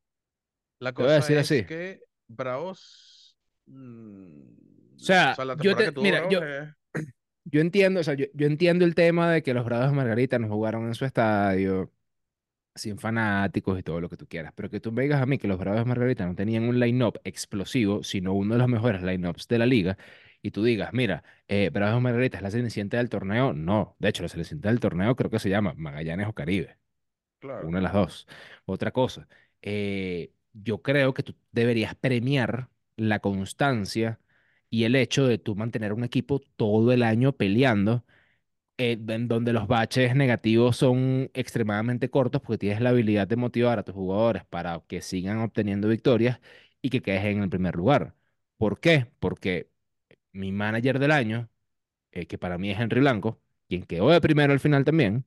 La 0.81 0.95
te 0.95 1.03
voy 1.03 1.13
a 1.13 1.15
cosa 1.15 1.17
decir 1.17 1.39
es 1.39 1.39
así. 1.39 1.67
que 1.67 2.03
Bravos, 2.29 3.37
O 3.67 3.71
mm, 3.73 4.97
o 4.97 4.99
sea, 4.99 5.35
sea, 5.35 5.45
la 5.45 5.57
yo 5.61 5.77
te, 5.77 5.93
mira, 6.01 6.29
yo, 6.29 6.41
es, 6.43 6.69
yo 7.45 7.61
entiendo, 7.61 8.01
o 8.01 8.03
sea, 8.03 8.15
yo, 8.15 8.27
yo 8.35 8.47
entiendo 8.47 8.85
el 8.85 8.95
tema 8.95 9.31
de 9.31 9.43
que 9.43 9.55
los 9.55 9.65
Bravos 9.65 9.91
de 9.91 9.97
Margarita 9.97 10.39
no 10.39 10.49
jugaron 10.49 10.87
en 10.87 10.95
su 10.95 11.05
estadio, 11.05 11.93
sin 12.75 12.99
fanáticos 12.99 13.79
y 13.79 13.83
todo 13.83 14.01
lo 14.01 14.09
que 14.09 14.17
tú 14.17 14.27
quieras, 14.27 14.53
pero 14.57 14.71
que 14.71 14.81
tú 14.81 14.93
me 14.93 15.03
digas 15.03 15.23
a 15.23 15.27
mí 15.27 15.39
que 15.39 15.49
los 15.49 15.59
Bravos 15.59 15.81
de 15.81 15.85
Margarita 15.87 16.27
no 16.27 16.35
tenían 16.35 16.65
un 16.65 16.81
line-up 16.81 17.21
explosivo, 17.25 18.03
sino 18.03 18.35
uno 18.35 18.55
de 18.55 18.59
los 18.61 18.69
mejores 18.69 19.03
line-ups 19.03 19.49
de 19.49 19.59
la 19.59 19.67
liga, 19.67 19.99
y 20.43 20.51
tú 20.51 20.65
digas, 20.65 20.93
mira, 20.93 21.25
eh, 21.49 21.71
Bravos 21.73 21.97
de 21.97 22.01
Margarita 22.03 22.39
es 22.39 22.43
la 22.43 22.51
cenicienta 22.51 22.97
del 22.99 23.09
torneo, 23.09 23.53
no, 23.53 23.97
de 23.99 24.09
hecho, 24.09 24.23
la 24.23 24.29
cenicienta 24.29 24.69
del 24.69 24.81
torneo 24.81 25.17
creo 25.17 25.31
que 25.31 25.39
se 25.39 25.51
llama 25.51 25.75
Magallanes 25.77 26.29
o 26.29 26.33
Caribe. 26.35 26.79
Claro. 27.39 27.69
Una 27.69 27.79
de 27.79 27.83
las 27.85 27.93
dos. 27.93 28.27
Otra 28.65 28.91
cosa, 28.91 29.29
eh, 29.63 30.33
yo 30.55 30.83
creo 30.83 31.15
que 31.15 31.25
tú 31.25 31.37
deberías 31.53 31.97
premiar 31.97 32.71
la 32.97 33.21
constancia 33.21 34.21
y 34.71 34.85
el 34.85 34.97
hecho 34.97 35.27
de 35.29 35.39
tú 35.39 35.57
mantener 35.57 35.95
un 35.95 36.05
equipo 36.05 36.41
todo 36.57 36.93
el 36.93 37.05
año 37.05 37.33
peleando, 37.35 38.05
eh, 38.79 38.99
en 39.09 39.29
donde 39.29 39.53
los 39.53 39.69
baches 39.69 40.17
negativos 40.17 40.77
son 40.77 41.31
extremadamente 41.35 42.11
cortos 42.11 42.43
porque 42.43 42.59
tienes 42.59 42.81
la 42.81 42.91
habilidad 42.91 43.29
de 43.29 43.37
motivar 43.37 43.79
a 43.79 43.85
tus 43.85 43.95
jugadores 43.95 44.45
para 44.47 44.81
que 44.89 45.01
sigan 45.03 45.39
obteniendo 45.41 45.89
victorias 45.89 46.41
y 46.83 46.91
que 46.91 47.03
quedes 47.03 47.25
en 47.25 47.43
el 47.43 47.51
primer 47.51 47.77
lugar. 47.77 48.15
¿Por 48.57 48.81
qué? 48.81 49.07
Porque 49.21 49.71
mi 50.33 50.53
manager 50.53 50.99
del 50.99 51.13
año, 51.13 51.51
eh, 52.13 52.27
que 52.27 52.39
para 52.39 52.59
mí 52.59 52.71
es 52.71 52.81
Henry 52.81 53.01
Blanco, 53.01 53.41
quien 53.69 53.85
quedó 53.85 54.11
de 54.11 54.21
primero 54.21 54.53
al 54.53 54.61
final 54.61 54.85
también, 54.85 55.27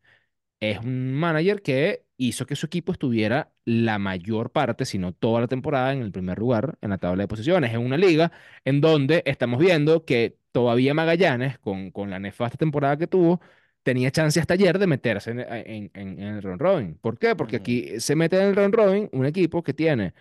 es 0.60 0.80
un 0.80 1.14
manager 1.14 1.62
que 1.62 2.06
hizo 2.18 2.46
que 2.46 2.56
su 2.56 2.66
equipo 2.66 2.92
estuviera 2.92 3.52
la 3.66 4.00
mayor 4.00 4.52
parte, 4.52 4.86
si 4.86 4.98
no 4.98 5.14
toda 5.14 5.42
la 5.42 5.48
temporada, 5.48 5.94
en 5.94 6.02
el 6.02 6.12
primer 6.12 6.40
lugar 6.40 6.78
en 6.82 6.90
la 6.92 6.98
tabla 6.98 7.24
de 7.24 7.28
posiciones. 7.28 7.74
En 7.74 7.80
una 7.82 7.98
liga 7.98 8.32
en 8.66 8.82
donde 8.82 9.24
estamos 9.26 9.60
viendo 9.60 10.06
que 10.06 10.38
todavía 10.52 10.94
Magallanes, 10.94 11.60
con, 11.60 11.92
con 11.92 12.10
la 12.10 12.20
nefasta 12.20 12.58
temporada 12.58 12.98
que 12.98 13.08
tuvo, 13.08 13.40
tenía 13.84 14.12
chance 14.12 14.40
hasta 14.40 14.56
ayer 14.56 14.80
de 14.80 14.88
meterse 14.88 15.32
en, 15.32 15.40
en, 15.42 15.92
en- 15.94 16.20
en 16.20 16.28
el 16.36 16.42
round 16.42 16.62
robin. 16.62 16.96
¿Por 16.98 17.18
qué? 17.18 17.36
Porque 17.36 17.58
aquí 17.58 18.00
se 18.00 18.16
mete 18.16 18.38
en 18.38 18.50
el 18.50 18.56
round 18.56 18.74
robin 18.76 19.10
un 19.14 19.26
equipo 19.26 19.64
que 19.64 19.74
tiene, 19.74 20.14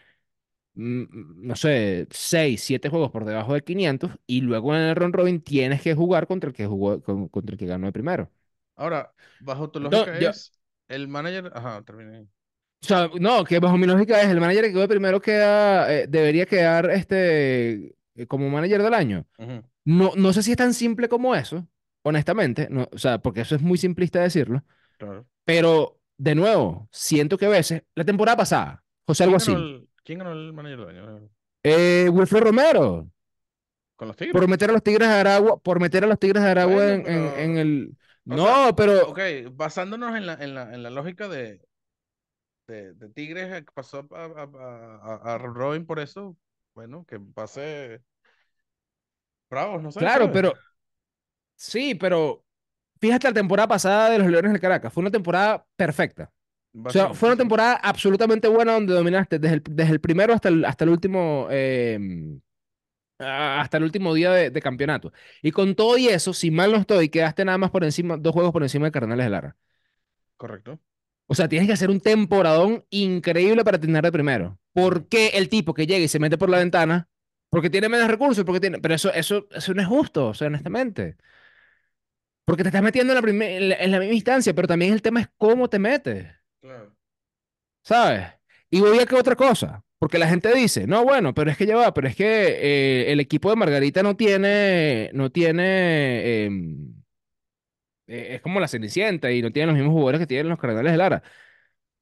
mm, 0.74 1.46
no 1.46 1.56
sé, 1.56 2.06
6 2.10 2.62
7 2.62 2.88
juegos 2.88 3.10
por 3.10 3.24
debajo 3.24 3.54
de 3.54 3.62
500 3.62 4.12
y 4.26 4.40
luego 4.42 4.74
en 4.74 4.82
el 4.82 4.96
round 4.96 5.14
robin 5.14 5.40
tienes 5.42 5.82
que 5.82 5.94
jugar 5.94 6.26
contra 6.26 6.48
el 6.50 6.54
que 6.56 6.66
jugó, 6.66 7.02
con- 7.02 7.28
contra 7.28 7.54
el 7.54 7.58
que 7.58 7.66
ganó 7.66 7.86
el 7.88 7.92
primero. 7.92 8.30
Ahora, 8.76 9.12
bajo 9.38 9.70
tu 9.70 9.80
lógica 9.80 10.18
yo, 10.18 10.30
es 10.30 10.52
el 10.88 11.08
manager. 11.08 11.50
Ajá, 11.54 11.82
terminé. 11.84 12.28
O 12.82 12.86
sea, 12.86 13.10
no, 13.18 13.44
que 13.44 13.58
bajo 13.58 13.76
mi 13.78 13.86
lógica 13.86 14.20
es 14.22 14.28
el 14.28 14.40
manager 14.40 14.64
que 14.66 14.72
quedó 14.72 14.86
primero 14.88 15.20
queda, 15.20 15.92
eh, 15.92 16.06
debería 16.08 16.46
quedar 16.46 16.90
este, 16.90 17.96
eh, 18.14 18.26
como 18.28 18.48
manager 18.48 18.82
del 18.82 18.94
año. 18.94 19.26
No, 19.84 20.12
no 20.16 20.32
sé 20.32 20.42
si 20.42 20.52
es 20.52 20.56
tan 20.56 20.74
simple 20.74 21.08
como 21.08 21.34
eso, 21.34 21.66
honestamente, 22.02 22.68
no, 22.70 22.88
o 22.92 22.98
sea, 22.98 23.18
porque 23.18 23.40
eso 23.42 23.54
es 23.56 23.62
muy 23.62 23.78
simplista 23.78 24.20
decirlo, 24.20 24.64
Claro. 24.98 25.26
pero 25.44 26.00
de 26.18 26.34
nuevo, 26.34 26.88
siento 26.92 27.38
que 27.38 27.46
a 27.46 27.50
veces, 27.50 27.82
la 27.94 28.04
temporada 28.04 28.36
pasada, 28.38 28.84
José 29.06 29.24
¿Quién 29.24 29.38
ganó 29.38 29.54
Alguacil, 29.54 29.56
el, 29.56 29.88
quién 30.04 30.18
ganó 30.18 30.32
el 30.32 30.52
manager 30.52 30.86
del 30.86 30.98
año? 31.08 31.30
eh, 31.62 32.08
Wilfred 32.10 32.42
Romero, 32.42 33.10
¿Con 33.96 34.08
los 34.08 34.16
por 34.30 34.46
Tigres? 34.46 34.48
meter 34.48 34.70
a 34.70 34.72
los 34.72 34.82
Tigres 34.82 35.08
de 35.08 35.14
Aragua, 35.14 35.58
por 35.58 35.80
meter 35.80 36.04
a 36.04 36.06
los 36.06 36.18
Tigres 36.18 36.42
de 36.42 36.50
Aragua 36.50 36.74
Bueno, 36.74 37.04
en, 37.06 37.06
en, 37.38 37.58
el... 37.58 37.96
O 38.28 38.38
sea, 38.38 38.62
No, 38.64 38.68
ok, 38.70 38.76
pero, 38.76 39.14
basándonos 39.52 40.16
en 40.16 40.26
la, 40.26 40.34
en 40.34 40.54
la, 40.54 40.74
en 40.74 40.82
la 40.82 40.90
lógica 40.90 41.28
de, 41.28 41.60
de, 42.66 42.94
de 42.94 43.08
Tigres 43.10 43.52
eh, 43.52 43.64
que 43.64 43.72
pasó 43.72 44.06
a, 44.12 44.24
a, 44.24 45.30
a, 45.32 45.34
a 45.34 45.38
Robin 45.38 45.86
por 45.86 46.00
eso, 46.00 46.36
bueno, 46.74 47.04
que 47.06 47.18
pase 47.20 48.02
Bravos, 49.50 49.82
no 49.82 49.92
sé, 49.92 50.00
claro, 50.00 50.24
¿sabes? 50.26 50.32
pero, 50.32 50.52
sí, 51.54 51.94
pero, 51.94 52.44
fíjate 53.00 53.28
la 53.28 53.34
temporada 53.34 53.68
pasada 53.68 54.10
de 54.10 54.18
los 54.18 54.28
Leones 54.28 54.52
del 54.52 54.60
Caracas, 54.60 54.92
fue 54.92 55.02
una 55.02 55.10
temporada 55.10 55.64
perfecta. 55.76 56.30
O 56.84 56.90
sea, 56.90 57.14
fue 57.14 57.30
una 57.30 57.36
temporada 57.38 57.74
absolutamente 57.76 58.48
buena 58.48 58.74
donde 58.74 58.92
dominaste 58.92 59.38
desde 59.38 59.54
el, 59.56 59.62
desde 59.70 59.92
el 59.92 60.00
primero 60.00 60.34
hasta 60.34 60.48
el, 60.50 60.64
hasta 60.64 60.84
el 60.84 60.90
último, 60.90 61.48
eh, 61.50 61.98
hasta 63.18 63.76
el 63.78 63.84
último 63.84 64.14
día 64.14 64.32
de, 64.32 64.50
de 64.50 64.62
campeonato. 64.62 65.12
Y 65.42 65.52
con 65.52 65.74
todo 65.74 65.98
y 65.98 66.08
eso, 66.08 66.32
si 66.34 66.50
mal 66.50 66.72
no 66.72 66.78
estoy, 66.78 67.08
quedaste 67.08 67.44
nada 67.44 67.58
más 67.58 67.70
por 67.70 67.84
encima, 67.84 68.16
dos 68.16 68.32
juegos 68.32 68.52
por 68.52 68.62
encima 68.62 68.86
de 68.86 68.92
Cardenales 68.92 69.26
de 69.26 69.30
Lara. 69.30 69.56
correcto. 70.36 70.80
O 71.28 71.34
sea, 71.34 71.48
tienes 71.48 71.66
que 71.66 71.72
hacer 71.72 71.90
un 71.90 72.00
temporadón 72.00 72.84
increíble 72.90 73.64
para 73.64 73.78
terminar 73.78 74.04
de 74.04 74.12
primero. 74.12 74.58
¿Por 74.72 75.08
qué 75.08 75.28
el 75.34 75.48
tipo 75.48 75.74
que 75.74 75.86
llega 75.86 76.04
y 76.04 76.08
se 76.08 76.18
mete 76.20 76.38
por 76.38 76.50
la 76.50 76.58
ventana? 76.58 77.08
Porque 77.50 77.70
tiene 77.70 77.88
menos 77.88 78.08
recursos, 78.08 78.44
porque 78.44 78.60
tiene... 78.60 78.78
Pero 78.80 78.94
eso, 78.94 79.12
eso, 79.12 79.48
eso 79.50 79.74
no 79.74 79.82
es 79.82 79.88
justo, 79.88 80.28
o 80.28 80.34
sea, 80.34 80.46
honestamente. 80.48 81.16
Porque 82.44 82.62
te 82.62 82.68
estás 82.70 82.82
metiendo 82.82 83.12
en 83.12 83.16
la, 83.16 83.22
primer- 83.22 83.50
en 83.62 83.68
la, 83.68 83.74
en 83.76 83.90
la 83.90 83.98
misma 84.00 84.14
instancia, 84.14 84.54
pero 84.54 84.68
también 84.68 84.92
el 84.92 85.02
tema 85.02 85.20
es 85.20 85.28
cómo 85.36 85.68
te 85.68 85.78
metes. 85.78 86.26
Claro. 86.60 86.96
¿sabes? 87.82 88.26
Y 88.70 88.80
voy 88.80 88.98
a 88.98 89.06
que 89.06 89.14
otra 89.14 89.36
cosa, 89.36 89.84
porque 89.98 90.18
la 90.18 90.28
gente 90.28 90.54
dice, 90.54 90.86
no, 90.86 91.04
bueno, 91.04 91.34
pero 91.34 91.50
es 91.50 91.56
que 91.56 91.66
ya 91.66 91.76
va, 91.76 91.94
pero 91.94 92.08
es 92.08 92.16
que 92.16 92.24
eh, 92.26 93.12
el 93.12 93.20
equipo 93.20 93.50
de 93.50 93.56
Margarita 93.56 94.02
no 94.02 94.16
tiene, 94.16 95.10
no 95.14 95.30
tiene, 95.30 96.44
em, 96.44 96.94
eh, 98.06 98.34
es 98.36 98.40
como 98.40 98.60
la 98.60 98.68
Cenicienta 98.68 99.30
y 99.32 99.42
no 99.42 99.50
tiene 99.50 99.66
los 99.68 99.76
mismos 99.76 99.92
jugadores 99.92 100.20
que 100.20 100.26
tienen 100.26 100.48
los 100.48 100.58
Cardenales 100.58 100.92
de 100.92 100.98
Lara. 100.98 101.22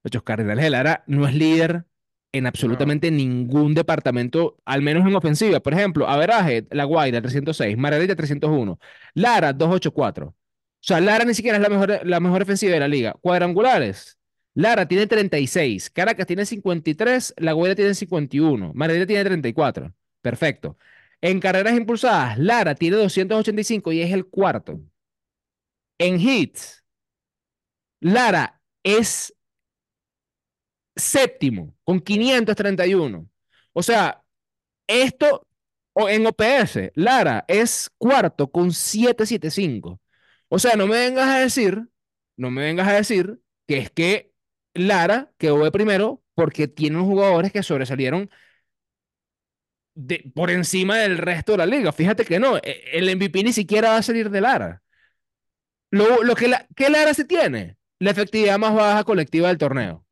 Los 0.05 0.23
Cardenales 0.23 0.65
de 0.65 0.71
Lara 0.71 1.05
no 1.07 1.27
es 1.27 1.35
líder 1.35 1.87
en 2.33 2.45
No, 2.45 2.49
absolutamente 2.49 3.11
ningún 3.11 3.75
departamento, 3.75 4.57
al 4.65 4.83
menos 4.83 5.07
en 5.07 5.15
ofensiva. 5.17 5.61
Por 5.61 5.75
ejemplo, 5.75 6.09
Averaje, 6.09 6.67
La 6.71 6.85
Guaira, 6.85 7.23
306, 7.23 7.77
Margarita, 7.79 8.17
301, 8.17 8.79
Lara, 9.15 9.53
284. 9.53 10.29
O 10.29 10.35
sea, 10.81 11.01
Lara 11.01 11.25
ni 11.25 11.35
siquiera 11.35 11.57
es 11.59 11.63
la 11.63 11.69
mejor, 11.71 12.01
la 12.07 12.21
mejor 12.21 12.43
ofensiva 12.43 12.75
de 12.75 12.81
la 12.81 12.89
liga. 12.89 13.15
Cuadrangulares. 13.21 14.19
Lara 14.55 14.87
tiene 14.87 15.07
36, 15.07 15.91
Caracas 15.91 16.27
tiene 16.27 16.47
53, 16.47 17.35
La 17.39 17.53
Guaira 17.53 17.75
tiene 17.75 17.95
51, 17.95 18.73
Margarita 18.75 19.07
tiene 19.07 19.25
34. 19.25 19.93
Perfecto. 20.21 20.79
En 21.21 21.41
carreras 21.41 21.75
impulsadas, 21.77 22.39
Lara 22.39 22.75
tiene 22.75 22.97
285 22.97 23.93
y 23.93 24.03
es 24.03 24.13
el 24.13 24.27
cuarto. 24.27 24.81
En 25.99 26.21
hits, 26.21 26.85
Lara 28.01 28.61
es 28.83 29.35
séptimo 30.97 31.75
con 31.85 31.99
sí, 31.99 32.05
531. 32.05 33.29
O 33.73 33.83
sea, 33.83 34.23
esto 34.87 35.47
o 35.95 36.09
en 36.09 36.27
OPS, 36.27 36.93
Lara 36.95 37.45
es 37.49 37.91
cuarto 37.99 38.51
con 38.51 38.73
775. 38.73 40.01
O 40.49 40.59
sea, 40.59 40.77
no 40.77 40.87
me 40.87 40.99
vengas 40.99 41.29
a 41.29 41.39
decir, 41.39 41.89
no 42.37 42.51
me 42.51 42.63
vengas 42.63 42.89
a 42.89 42.95
decir 42.95 43.41
que 43.67 43.79
es 43.79 43.91
que 43.91 44.34
Lara 44.75 45.33
quedó 45.39 45.65
de 45.65 45.73
primero 45.73 46.23
porque 46.35 46.69
tiene 46.69 46.97
unos 46.97 47.09
jugadores 47.09 47.53
que 47.53 47.63
sobresalieron 47.63 48.31
de, 49.95 50.31
por 50.35 50.51
encima 50.51 50.99
del 50.99 51.19
resto 51.19 51.53
de 51.53 51.59
la 51.59 51.67
liga. 51.67 51.93
Fíjate 51.93 52.25
que 52.25 52.39
no, 52.39 52.57
e- 52.59 52.85
el 52.93 53.09
MVP 53.09 53.43
ni 53.45 53.53
siquiera 53.53 53.91
va 53.91 53.97
a 53.99 54.03
salir 54.03 54.31
de 54.31 54.41
Lara. 54.41 54.83
Lo, 55.91 56.23
lo 56.25 56.35
que, 56.35 56.49
la, 56.49 56.67
¿Qué 56.75 56.91
Lara 56.91 57.15
se 57.15 57.25
tiene? 57.25 57.77
La 58.01 58.11
efectividad 58.11 58.59
más 58.59 58.75
baja 58.75 59.05
colectiva 59.05 59.49
del 59.49 59.59
torneo. 59.59 60.07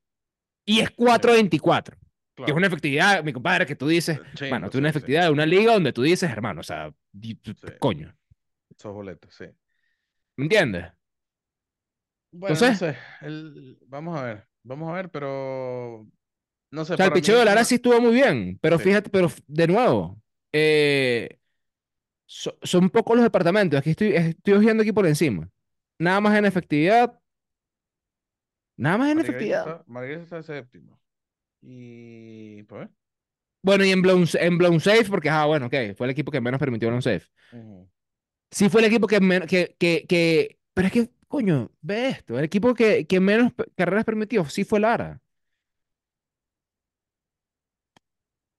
Y 0.64 0.80
es 0.80 0.90
sí, 1.08 1.40
4.24. 1.50 1.98
Que 2.44 2.52
es 2.52 2.56
claro. 2.56 2.56
una 2.56 2.68
efectividad, 2.68 3.24
mi 3.24 3.32
compadre, 3.32 3.66
que 3.66 3.76
tú 3.76 3.88
dices, 3.88 4.20
Eh, 4.40 4.46
bueno, 4.48 4.70
tú 4.70 4.78
una 4.78 4.88
sí, 4.88 4.98
sí, 4.98 4.98
efectividad 4.98 5.24
de 5.24 5.30
una 5.30 5.46
liga 5.46 5.74
donde 5.74 5.92
tú 5.92 6.02
dices, 6.02 6.30
hermano, 6.30 6.60
o 6.60 6.64
sea, 6.64 6.92
coño, 7.78 8.16
Esos 8.70 8.92
boletos, 8.92 9.34
sí. 9.34 9.46
¿me 10.36 10.44
entiendes? 10.44 10.92
Bueno, 12.30 12.62
no 12.64 12.74
sé. 12.74 12.96
El, 13.20 13.78
vamos 13.86 14.18
a 14.18 14.22
ver. 14.24 14.48
Vamos 14.64 14.90
a 14.90 14.94
ver, 14.94 15.10
pero 15.10 16.06
no 16.70 16.84
o 16.84 16.86
sé, 16.86 16.96
sea, 16.96 17.06
el 17.06 17.12
picheo 17.12 17.38
mí, 17.38 17.38
de 17.38 17.44
Lara 17.44 17.64
sí 17.64 17.76
estuvo 17.76 18.00
muy 18.00 18.12
bien, 18.14 18.58
pero 18.60 18.78
sí. 18.78 18.84
fíjate, 18.84 19.10
pero 19.10 19.28
de 19.46 19.66
nuevo, 19.66 20.20
eh, 20.52 21.38
so- 22.26 22.58
son 22.62 22.90
pocos 22.90 23.16
los 23.16 23.24
departamentos, 23.24 23.78
aquí 23.80 23.90
estoy, 23.92 24.14
estoy 24.16 24.58
viendo 24.60 24.82
aquí 24.82 24.92
por 24.92 25.06
encima. 25.06 25.50
Nada 25.98 26.20
más 26.22 26.38
en 26.38 26.46
efectividad, 26.46 27.18
nada 28.76 28.98
más 28.98 29.10
en 29.10 29.18
Margarita 29.18 29.20
efectividad. 29.20 29.84
Margarita 29.86 30.22
está 30.24 30.42
séptimo. 30.42 30.98
Y 31.62 32.62
pues, 32.64 32.90
Bueno, 33.62 33.84
y 33.84 33.90
en 33.92 34.02
blown, 34.02 34.26
en 34.40 34.58
blown 34.58 34.80
safe, 34.80 35.04
porque, 35.08 35.30
ah, 35.30 35.46
bueno, 35.46 35.66
ok, 35.66 35.74
fue 35.96 36.06
el 36.06 36.10
equipo 36.10 36.32
que 36.32 36.40
menos 36.40 36.58
permitió 36.58 36.88
blown 36.88 37.02
safe. 37.02 37.26
Sí 38.50 38.68
fue 38.68 38.80
el 38.82 38.86
equipo 38.88 39.06
que 39.06 39.20
menos, 39.20 39.48
que, 39.48 39.76
que, 39.78 40.06
que, 40.08 40.58
pero 40.74 40.86
es 40.88 40.92
que, 40.92 41.10
coño, 41.32 41.70
ve 41.80 42.08
esto, 42.10 42.38
el 42.38 42.44
equipo 42.44 42.74
que, 42.74 43.06
que 43.06 43.20
menos 43.20 43.52
carreras 43.76 44.04
permitió, 44.04 44.44
sí 44.46 44.64
fue 44.64 44.80
Lara. 44.80 45.20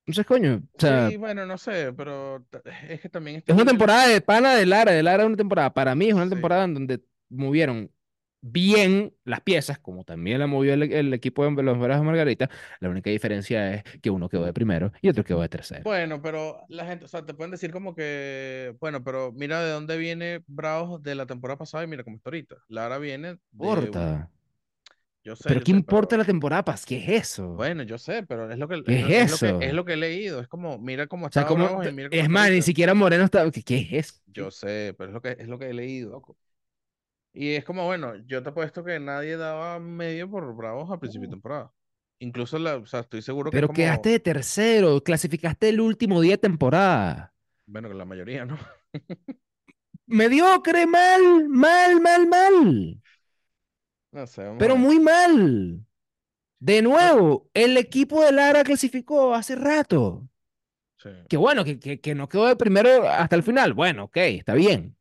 Entonces, 0.05 0.25
coño, 0.25 0.53
o 0.73 0.79
sea, 0.81 1.11
Sí, 1.11 1.15
bueno, 1.17 1.45
no 1.45 1.57
sé, 1.57 1.93
pero 1.93 2.45
ta- 2.49 2.61
es 2.89 2.99
que 3.01 3.09
también 3.09 3.37
está 3.37 3.53
es 3.53 3.55
una 3.55 3.65
temporada 3.65 4.07
de 4.07 4.21
pana 4.21 4.55
de 4.55 4.65
Lara, 4.65 4.91
de 4.91 5.03
Lara 5.03 5.23
es 5.23 5.27
una 5.27 5.37
temporada, 5.37 5.73
para 5.73 5.95
mí 5.95 6.07
es 6.07 6.13
una 6.13 6.29
sí. 6.29 6.29
temporada 6.29 6.65
en 6.65 6.73
donde 6.73 7.03
movieron 7.29 7.91
bien 8.43 9.15
las 9.25 9.41
piezas, 9.41 9.79
como 9.79 10.03
también 10.05 10.39
la 10.39 10.47
movió 10.47 10.73
el, 10.75 10.83
el 10.93 11.13
equipo 11.15 11.43
de 11.49 11.63
los 11.63 11.79
Bravos 11.79 12.01
de 12.01 12.07
Margarita. 12.07 12.49
La 12.81 12.89
única 12.89 13.09
diferencia 13.09 13.73
es 13.75 13.83
que 14.01 14.11
uno 14.11 14.29
quedó 14.29 14.45
de 14.45 14.53
primero 14.53 14.91
y 15.01 15.09
otro 15.09 15.23
quedó 15.25 15.41
de 15.41 15.49
tercero. 15.49 15.85
Bueno, 15.85 16.21
pero 16.21 16.63
la 16.69 16.85
gente, 16.85 17.05
o 17.05 17.07
sea, 17.09 17.25
te 17.25 17.33
pueden 17.33 17.51
decir 17.51 17.71
como 17.73 17.93
que, 17.93 18.73
bueno, 18.79 19.03
pero 19.03 19.33
mira 19.33 19.61
de 19.61 19.71
dónde 19.71 19.97
viene 19.97 20.41
Bravos 20.47 21.03
de 21.03 21.15
la 21.15 21.25
temporada 21.25 21.57
pasada 21.57 21.83
y 21.83 21.87
mira 21.87 22.03
cómo 22.05 22.15
está 22.17 22.29
ahorita. 22.29 22.55
Lara 22.69 22.99
viene 22.99 23.37
de 23.51 23.89
un, 23.89 24.15
importa. 24.15 24.29
yo 25.23 25.35
sé, 25.35 25.55
Pero 25.55 25.59
yo 25.59 25.63
¿qué 25.63 25.71
sé, 25.71 25.81
importa 25.81 26.17
pero 26.17 26.17
la 26.17 26.25
temporada? 26.25 26.63
pas- 26.65 26.85
¿Qué 26.85 26.97
es 26.97 27.09
eso? 27.09 27.47
bueno, 27.55 27.83
yo 27.83 27.97
sé, 27.97 28.23
pero 28.23 28.51
es 28.51 28.57
lo 28.57 28.67
que 28.67 28.83
¿Qué 28.85 28.95
es, 28.95 29.01
es 29.01 29.01
lo 29.01 29.13
es 29.17 29.27
lo 29.27 29.39
que 29.39 29.55
es 29.59 29.73
eso? 29.73 29.73
lo 29.73 29.85
que 29.85 29.93
he 29.93 29.97
leído. 29.97 30.39
Es 30.41 30.47
como, 30.47 30.79
mira 30.79 31.07
cómo 31.07 31.27
O 31.29 31.33
sea, 31.33 31.45
como, 31.45 31.83
y 31.83 31.91
mira 31.91 32.09
cómo 32.09 32.23
es 32.23 32.29
está 32.29 32.29
más, 32.29 32.49
ni 32.51 32.61
ahorita. 32.61 32.61
siquiera 32.61 32.93
Moreno 32.93 33.23
está, 33.25 33.49
¿qué, 33.51 33.63
qué 33.63 33.77
es 33.77 33.93
eso? 34.11 34.13
Yo 34.25 34.51
sé, 34.51 34.95
pero 34.97 35.09
es 35.09 35.13
lo 35.13 35.21
que 35.21 35.31
es 35.39 35.47
lo 35.47 35.59
que 35.59 35.69
he 35.69 35.73
leído. 35.73 36.21
Y 37.33 37.55
es 37.55 37.65
como, 37.65 37.85
bueno, 37.85 38.15
yo 38.27 38.43
te 38.43 38.49
apuesto 38.49 38.83
que 38.83 38.99
nadie 38.99 39.37
daba 39.37 39.79
medio 39.79 40.29
por 40.29 40.55
Bravos 40.55 40.91
a 40.91 40.99
principio 40.99 41.27
de 41.27 41.31
temporada. 41.35 41.73
Incluso, 42.19 42.59
la, 42.59 42.77
o 42.77 42.85
sea, 42.85 43.01
estoy 43.01 43.21
seguro 43.21 43.53
que 43.53 43.61
Pero 43.61 43.71
quedaste 43.71 44.09
como, 44.09 44.09
de 44.09 44.19
tercero, 44.19 45.01
clasificaste 45.03 45.69
el 45.69 45.79
último 45.81 46.19
día 46.21 46.33
de 46.33 46.37
temporada. 46.39 47.33
bueno, 47.65 47.89
que 47.89 47.95
la 47.95 48.05
mayoría, 48.05 48.45
¿no? 48.45 48.57
Mediocre, 50.19 50.85
mal, 50.93 51.23
mal, 51.49 51.99
mal, 52.05 52.23
mal. 52.33 53.01
No 54.17 54.25
sé, 54.35 54.43
Pero 54.57 54.77
muy 54.77 54.99
mal. 54.99 55.85
De 56.59 56.81
nuevo, 56.81 57.49
el 57.53 57.77
equipo 57.77 58.23
de 58.23 58.31
Lara 58.33 58.63
clasificó 58.65 59.33
hace 59.35 59.55
rato. 59.55 60.29
sí. 60.97 61.09
Que 61.27 61.37
bueno, 61.37 61.63
que, 61.65 61.79
que, 61.79 61.99
que 62.01 62.15
no 62.15 62.29
quedó 62.29 62.47
de 62.47 62.55
primero 62.55 63.09
hasta 63.09 63.35
el 63.35 63.43
final. 63.43 63.73
Bueno, 63.73 64.05
ok, 64.05 64.17
está 64.17 64.53
bien. 64.53 64.95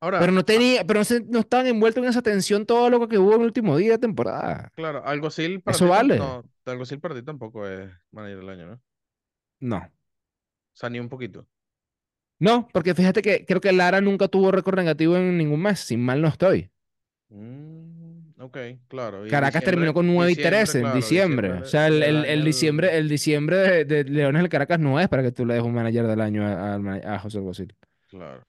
Pero 0.00 0.32
no 0.32 0.40
ah, 0.40 0.44
tenía, 0.44 0.84
pero 0.86 1.00
no, 1.00 1.04
se- 1.04 1.20
no 1.24 1.40
estaban 1.40 1.66
envueltos 1.66 2.02
en 2.02 2.08
esa 2.10 2.22
tensión 2.22 2.64
todo 2.66 2.88
lo 2.90 3.06
que 3.08 3.18
hubo 3.18 3.34
en 3.34 3.40
el 3.40 3.46
último 3.46 3.76
día 3.76 3.92
de 3.92 3.98
temporada. 3.98 4.72
claro, 4.74 5.04
Alguacil 5.06 5.60
para 5.60 5.76
Eso 5.76 5.84
ti, 5.86 5.90
vale. 5.90 6.16
no, 6.18 6.44
Alguacil 6.64 7.00
para 7.00 7.14
ti 7.14 7.22
tampoco 7.22 7.66
es 7.66 7.90
manager 8.10 8.38
del 8.38 8.48
año, 8.48 8.66
¿no? 8.66 8.72
O 8.74 8.80
No. 9.60 9.90
sea, 10.72 10.88
ni 10.90 10.98
un 11.00 11.08
poquito. 11.08 11.46
No, 12.38 12.68
porque 12.72 12.94
fíjate 12.94 13.20
que 13.20 13.44
creo 13.44 13.60
que 13.60 13.72
Lara 13.72 14.00
nunca 14.00 14.26
tuvo 14.28 14.50
récord 14.50 14.76
negativo 14.78 15.16
en 15.16 15.36
ningún 15.36 15.60
mes, 15.62 15.80
si 15.80 15.96
mal 15.98 16.22
no 16.22 16.28
estoy. 16.28 16.70
Mm, 17.28 18.40
ok, 18.40 18.56
claro. 18.88 19.26
Y 19.26 19.30
Caracas 19.30 19.62
terminó 19.62 19.92
con 19.94 20.06
9 20.06 20.32
y 20.32 20.34
diciembre, 20.36 20.56
13 20.58 20.78
en 20.78 20.82
claro, 20.84 20.96
diciembre. 20.96 21.48
diciembre 21.48 21.66
O 21.66 21.70
sea, 21.70 21.86
el, 21.88 22.02
el, 22.02 22.02
el 22.02 22.16
año, 22.16 22.24
el- 22.26 22.44
diciembre, 22.44 22.96
el 22.96 23.08
diciembre 23.08 23.56
de, 23.58 23.84
de 23.84 24.04
Leones 24.04 24.42
del 24.42 24.48
Caracas 24.48 24.78
no 24.80 24.98
es 24.98 25.08
para 25.08 25.22
que 25.22 25.32
tú 25.32 25.44
le 25.44 25.54
des 25.54 25.62
un 25.62 25.74
manager 25.74 26.06
del 26.06 26.20
año 26.20 26.46
a, 26.46 26.74
a- 26.74 27.18
José 27.18 27.38
Alguacil. 27.38 27.76
claro. 28.08 28.42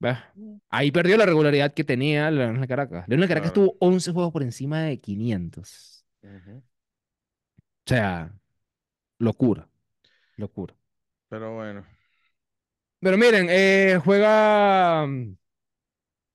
Mm, 0.00 0.58
Ahí 0.70 0.90
perdió 0.90 1.16
la 1.16 1.26
regularidad 1.26 1.72
que 1.72 1.84
tenía 1.84 2.30
Leones 2.30 2.60
del 2.60 2.68
Caracas. 2.68 3.08
Leones 3.08 3.28
del 3.28 3.36
Caracas 3.36 3.52
tuvo 3.52 3.76
11 3.80 4.12
juegos 4.12 4.32
por 4.32 4.42
encima 4.42 4.82
de 4.82 5.00
500. 5.00 6.04
ujú. 6.22 6.62
O 7.86 7.88
sea, 7.88 8.32
locura, 9.18 9.68
locura. 10.36 10.74
Pero 11.28 11.54
bueno, 11.54 11.84
Pero 13.00 13.16
miren, 13.18 13.46
eh, 13.50 14.00
juega 14.04 15.06
mm, 15.06 15.36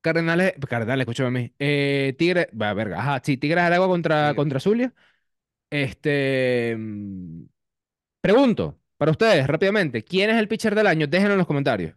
Cardenales, 0.02 0.54
Cardenales, 0.70 1.04
escúchame 1.04 1.28
a 1.30 1.32
mí. 1.32 1.54
Eh, 1.60 2.16
Tigre, 2.18 2.50
va, 2.60 2.74
verga, 2.74 3.00
ajá, 3.00 3.22
sí, 3.24 3.38
Tigres 3.38 3.64
del 3.64 3.74
Agua 3.74 3.88
contra, 3.88 4.34
Tigres. 4.34 4.36
contra 4.36 4.60
Zulia. 4.60 4.94
Este, 5.70 6.76
mm, 6.78 7.44
pregunto 8.22 8.80
para 8.98 9.12
ustedes 9.12 9.48
rápidamente, 9.48 10.04
¿quién 10.04 10.30
es 10.32 10.38
el 10.38 10.48
pitcher 10.50 10.76
del 10.76 10.88
año? 10.88 11.08
Déjenlo 11.08 11.34
en 11.34 11.40
los 11.40 11.48
comentarios. 11.48 11.96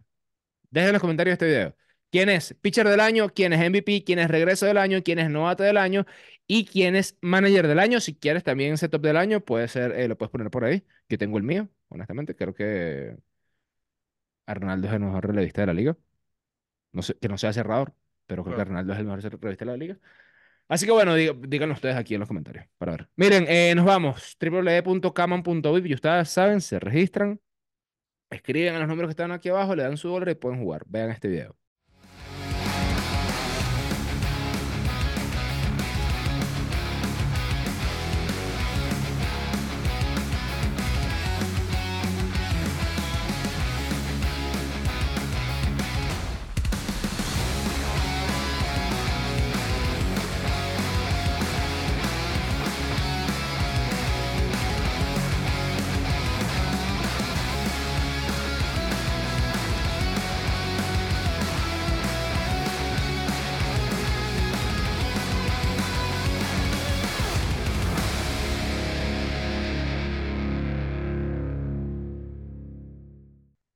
Dejen 0.69 0.89
en 0.89 0.93
los 0.93 1.01
comentarios 1.01 1.37
de 1.37 1.45
este 1.45 1.57
video. 1.57 1.75
¿Quién 2.11 2.29
es 2.29 2.53
pitcher 2.61 2.87
del 2.87 2.99
año? 2.99 3.29
¿Quién 3.29 3.53
es 3.53 3.59
MVP? 3.59 4.03
¿Quién 4.05 4.19
es 4.19 4.29
regreso 4.29 4.65
del 4.65 4.77
año? 4.77 5.03
¿Quién 5.03 5.19
es 5.19 5.29
novato 5.29 5.63
del 5.63 5.77
año? 5.77 6.05
¿Y 6.47 6.65
quién 6.65 6.95
es 6.95 7.17
manager 7.21 7.67
del 7.67 7.79
año? 7.79 7.99
Si 7.99 8.15
quieres 8.15 8.43
también 8.43 8.73
ese 8.73 8.87
top 8.89 9.01
del 9.01 9.17
año, 9.17 9.41
puede 9.41 9.67
ser, 9.67 9.91
eh, 9.91 10.07
lo 10.07 10.17
puedes 10.17 10.31
poner 10.31 10.49
por 10.49 10.63
ahí. 10.63 10.83
Yo 11.09 11.17
tengo 11.17 11.37
el 11.37 11.43
mío, 11.43 11.69
honestamente. 11.89 12.35
Creo 12.35 12.53
que 12.53 13.17
Arnaldo 14.45 14.87
es 14.87 14.93
el 14.93 14.99
mejor 15.01 15.27
relevista 15.27 15.61
de 15.61 15.67
la 15.67 15.73
liga. 15.73 15.97
No 16.93 17.01
sé, 17.01 17.15
que 17.19 17.27
no 17.27 17.37
sea 17.37 17.51
cerrador, 17.51 17.93
pero 18.25 18.43
creo 18.43 18.55
que. 18.55 18.61
Arnaldo 18.61 18.93
es 18.93 18.99
el 18.99 19.05
mejor 19.05 19.21
relevista 19.21 19.65
de 19.65 19.71
la 19.71 19.77
liga. 19.77 19.97
Así 20.69 20.85
que 20.85 20.91
bueno, 20.91 21.15
díganlo 21.15 21.75
ustedes 21.75 21.95
aquí 21.95 22.13
en 22.13 22.19
los 22.19 22.27
comentarios 22.27 22.65
para 22.77 22.91
ver. 22.93 23.09
Miren, 23.15 23.45
eh, 23.47 23.73
nos 23.75 23.85
vamos. 23.85 24.37
www.caman.vip 24.39 25.85
y 25.85 25.93
ustedes 25.93 26.29
saben, 26.29 26.59
se 26.59 26.79
registran, 26.79 27.39
escriben 28.29 28.75
a 28.75 28.79
los 28.79 28.87
números 28.87 29.09
que 29.09 29.11
están 29.11 29.31
aquí 29.31 29.49
abajo, 29.49 29.75
le 29.75 29.83
dan 29.83 29.97
su 29.97 30.09
dólar 30.09 30.29
y 30.29 30.35
pueden 30.35 30.61
jugar. 30.61 30.83
Vean 30.87 31.09
este 31.11 31.27
video. 31.27 31.55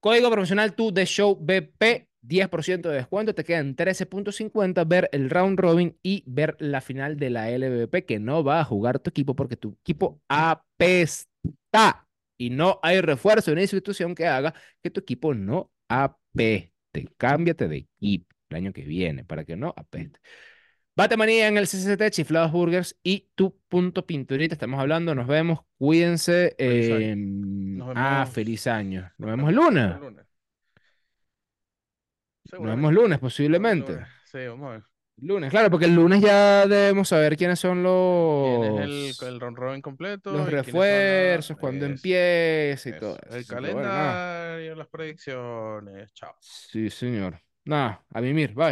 Código 0.01 0.31
promocional 0.31 0.73
tú 0.73 0.91
de 0.91 1.05
Show 1.05 1.37
BP, 1.39 2.07
10% 2.23 2.89
de 2.89 2.95
descuento. 2.95 3.35
Te 3.35 3.43
quedan 3.43 3.75
13.50 3.75 4.83
ver 4.87 5.07
el 5.11 5.29
round 5.29 5.59
robin 5.59 5.95
y 6.01 6.23
ver 6.25 6.55
la 6.59 6.81
final 6.81 7.17
de 7.17 7.29
la 7.29 7.51
LVP 7.51 8.05
que 8.05 8.19
no 8.19 8.43
va 8.43 8.59
a 8.59 8.65
jugar 8.65 8.97
tu 8.97 9.11
equipo 9.11 9.35
porque 9.35 9.57
tu 9.57 9.77
equipo 9.81 10.19
apesta 10.27 12.07
y 12.35 12.49
no 12.49 12.79
hay 12.81 12.99
refuerzo 13.01 13.51
en 13.51 13.59
institución 13.59 14.15
que 14.15 14.25
haga 14.25 14.55
que 14.81 14.89
tu 14.89 15.01
equipo 15.01 15.35
no 15.35 15.71
apeste. 15.87 16.71
Cámbiate 17.17 17.67
de 17.67 17.77
equipo 17.77 18.35
el 18.49 18.57
año 18.57 18.73
que 18.73 18.81
viene 18.83 19.23
para 19.23 19.45
que 19.45 19.55
no 19.55 19.71
apeste. 19.77 20.19
Batemanía 20.95 21.47
en 21.47 21.57
el 21.57 21.67
CCT, 21.67 22.09
Chiflados 22.11 22.51
Burgers 22.51 22.97
y 23.03 23.29
tu 23.35 23.57
punto 23.69 24.05
pinturita. 24.05 24.53
Estamos 24.55 24.79
hablando, 24.79 25.15
nos 25.15 25.27
vemos, 25.27 25.59
cuídense. 25.77 26.55
Feliz 26.57 26.89
eh, 26.89 27.15
Nos 27.17 27.89
ah, 27.95 28.25
vemos. 28.25 28.29
feliz 28.29 28.67
año. 28.67 29.11
Nos 29.17 29.29
Nos 29.29 29.29
vemos 29.31 29.49
el 29.49 29.55
lunes. 29.55 29.95
el 29.95 29.99
lunes. 29.99 30.25
Nos 32.51 32.61
vemos 32.61 32.89
el 32.89 32.95
lunes, 32.95 33.15
el 33.15 33.19
posiblemente. 33.19 33.91
lunes. 33.93 34.07
Sí, 34.23 34.39
vamos 34.47 34.67
a 34.67 34.71
ver. 34.73 34.83
Lunes, 35.17 35.51
claro, 35.51 35.69
porque 35.69 35.85
el 35.85 35.93
lunes 35.93 36.19
ya 36.21 36.65
debemos 36.65 37.07
saber 37.09 37.37
quiénes 37.37 37.59
son 37.59 37.83
¿Quién 38.43 38.63
es 38.63 38.79
el, 38.79 39.07
los, 39.09 39.21
el 39.21 39.39
round 39.39 39.57
robin 39.57 39.81
completo? 39.81 40.31
los 40.31 40.49
refuerzos, 40.49 41.57
cuándo 41.57 41.85
empieza 41.85 42.89
y 42.89 42.93
todo 42.93 43.17
eso. 43.29 43.35
El 43.37 43.43
bueno, 43.45 43.45
calendario, 43.45 44.75
las 44.75 44.87
predicciones. 44.87 46.11
Chao. 46.13 46.35
Sí, 46.39 46.89
señor. 46.89 47.39
Nada, 47.65 48.03
a 48.09 48.21
mimir, 48.21 48.53
bye. 48.53 48.65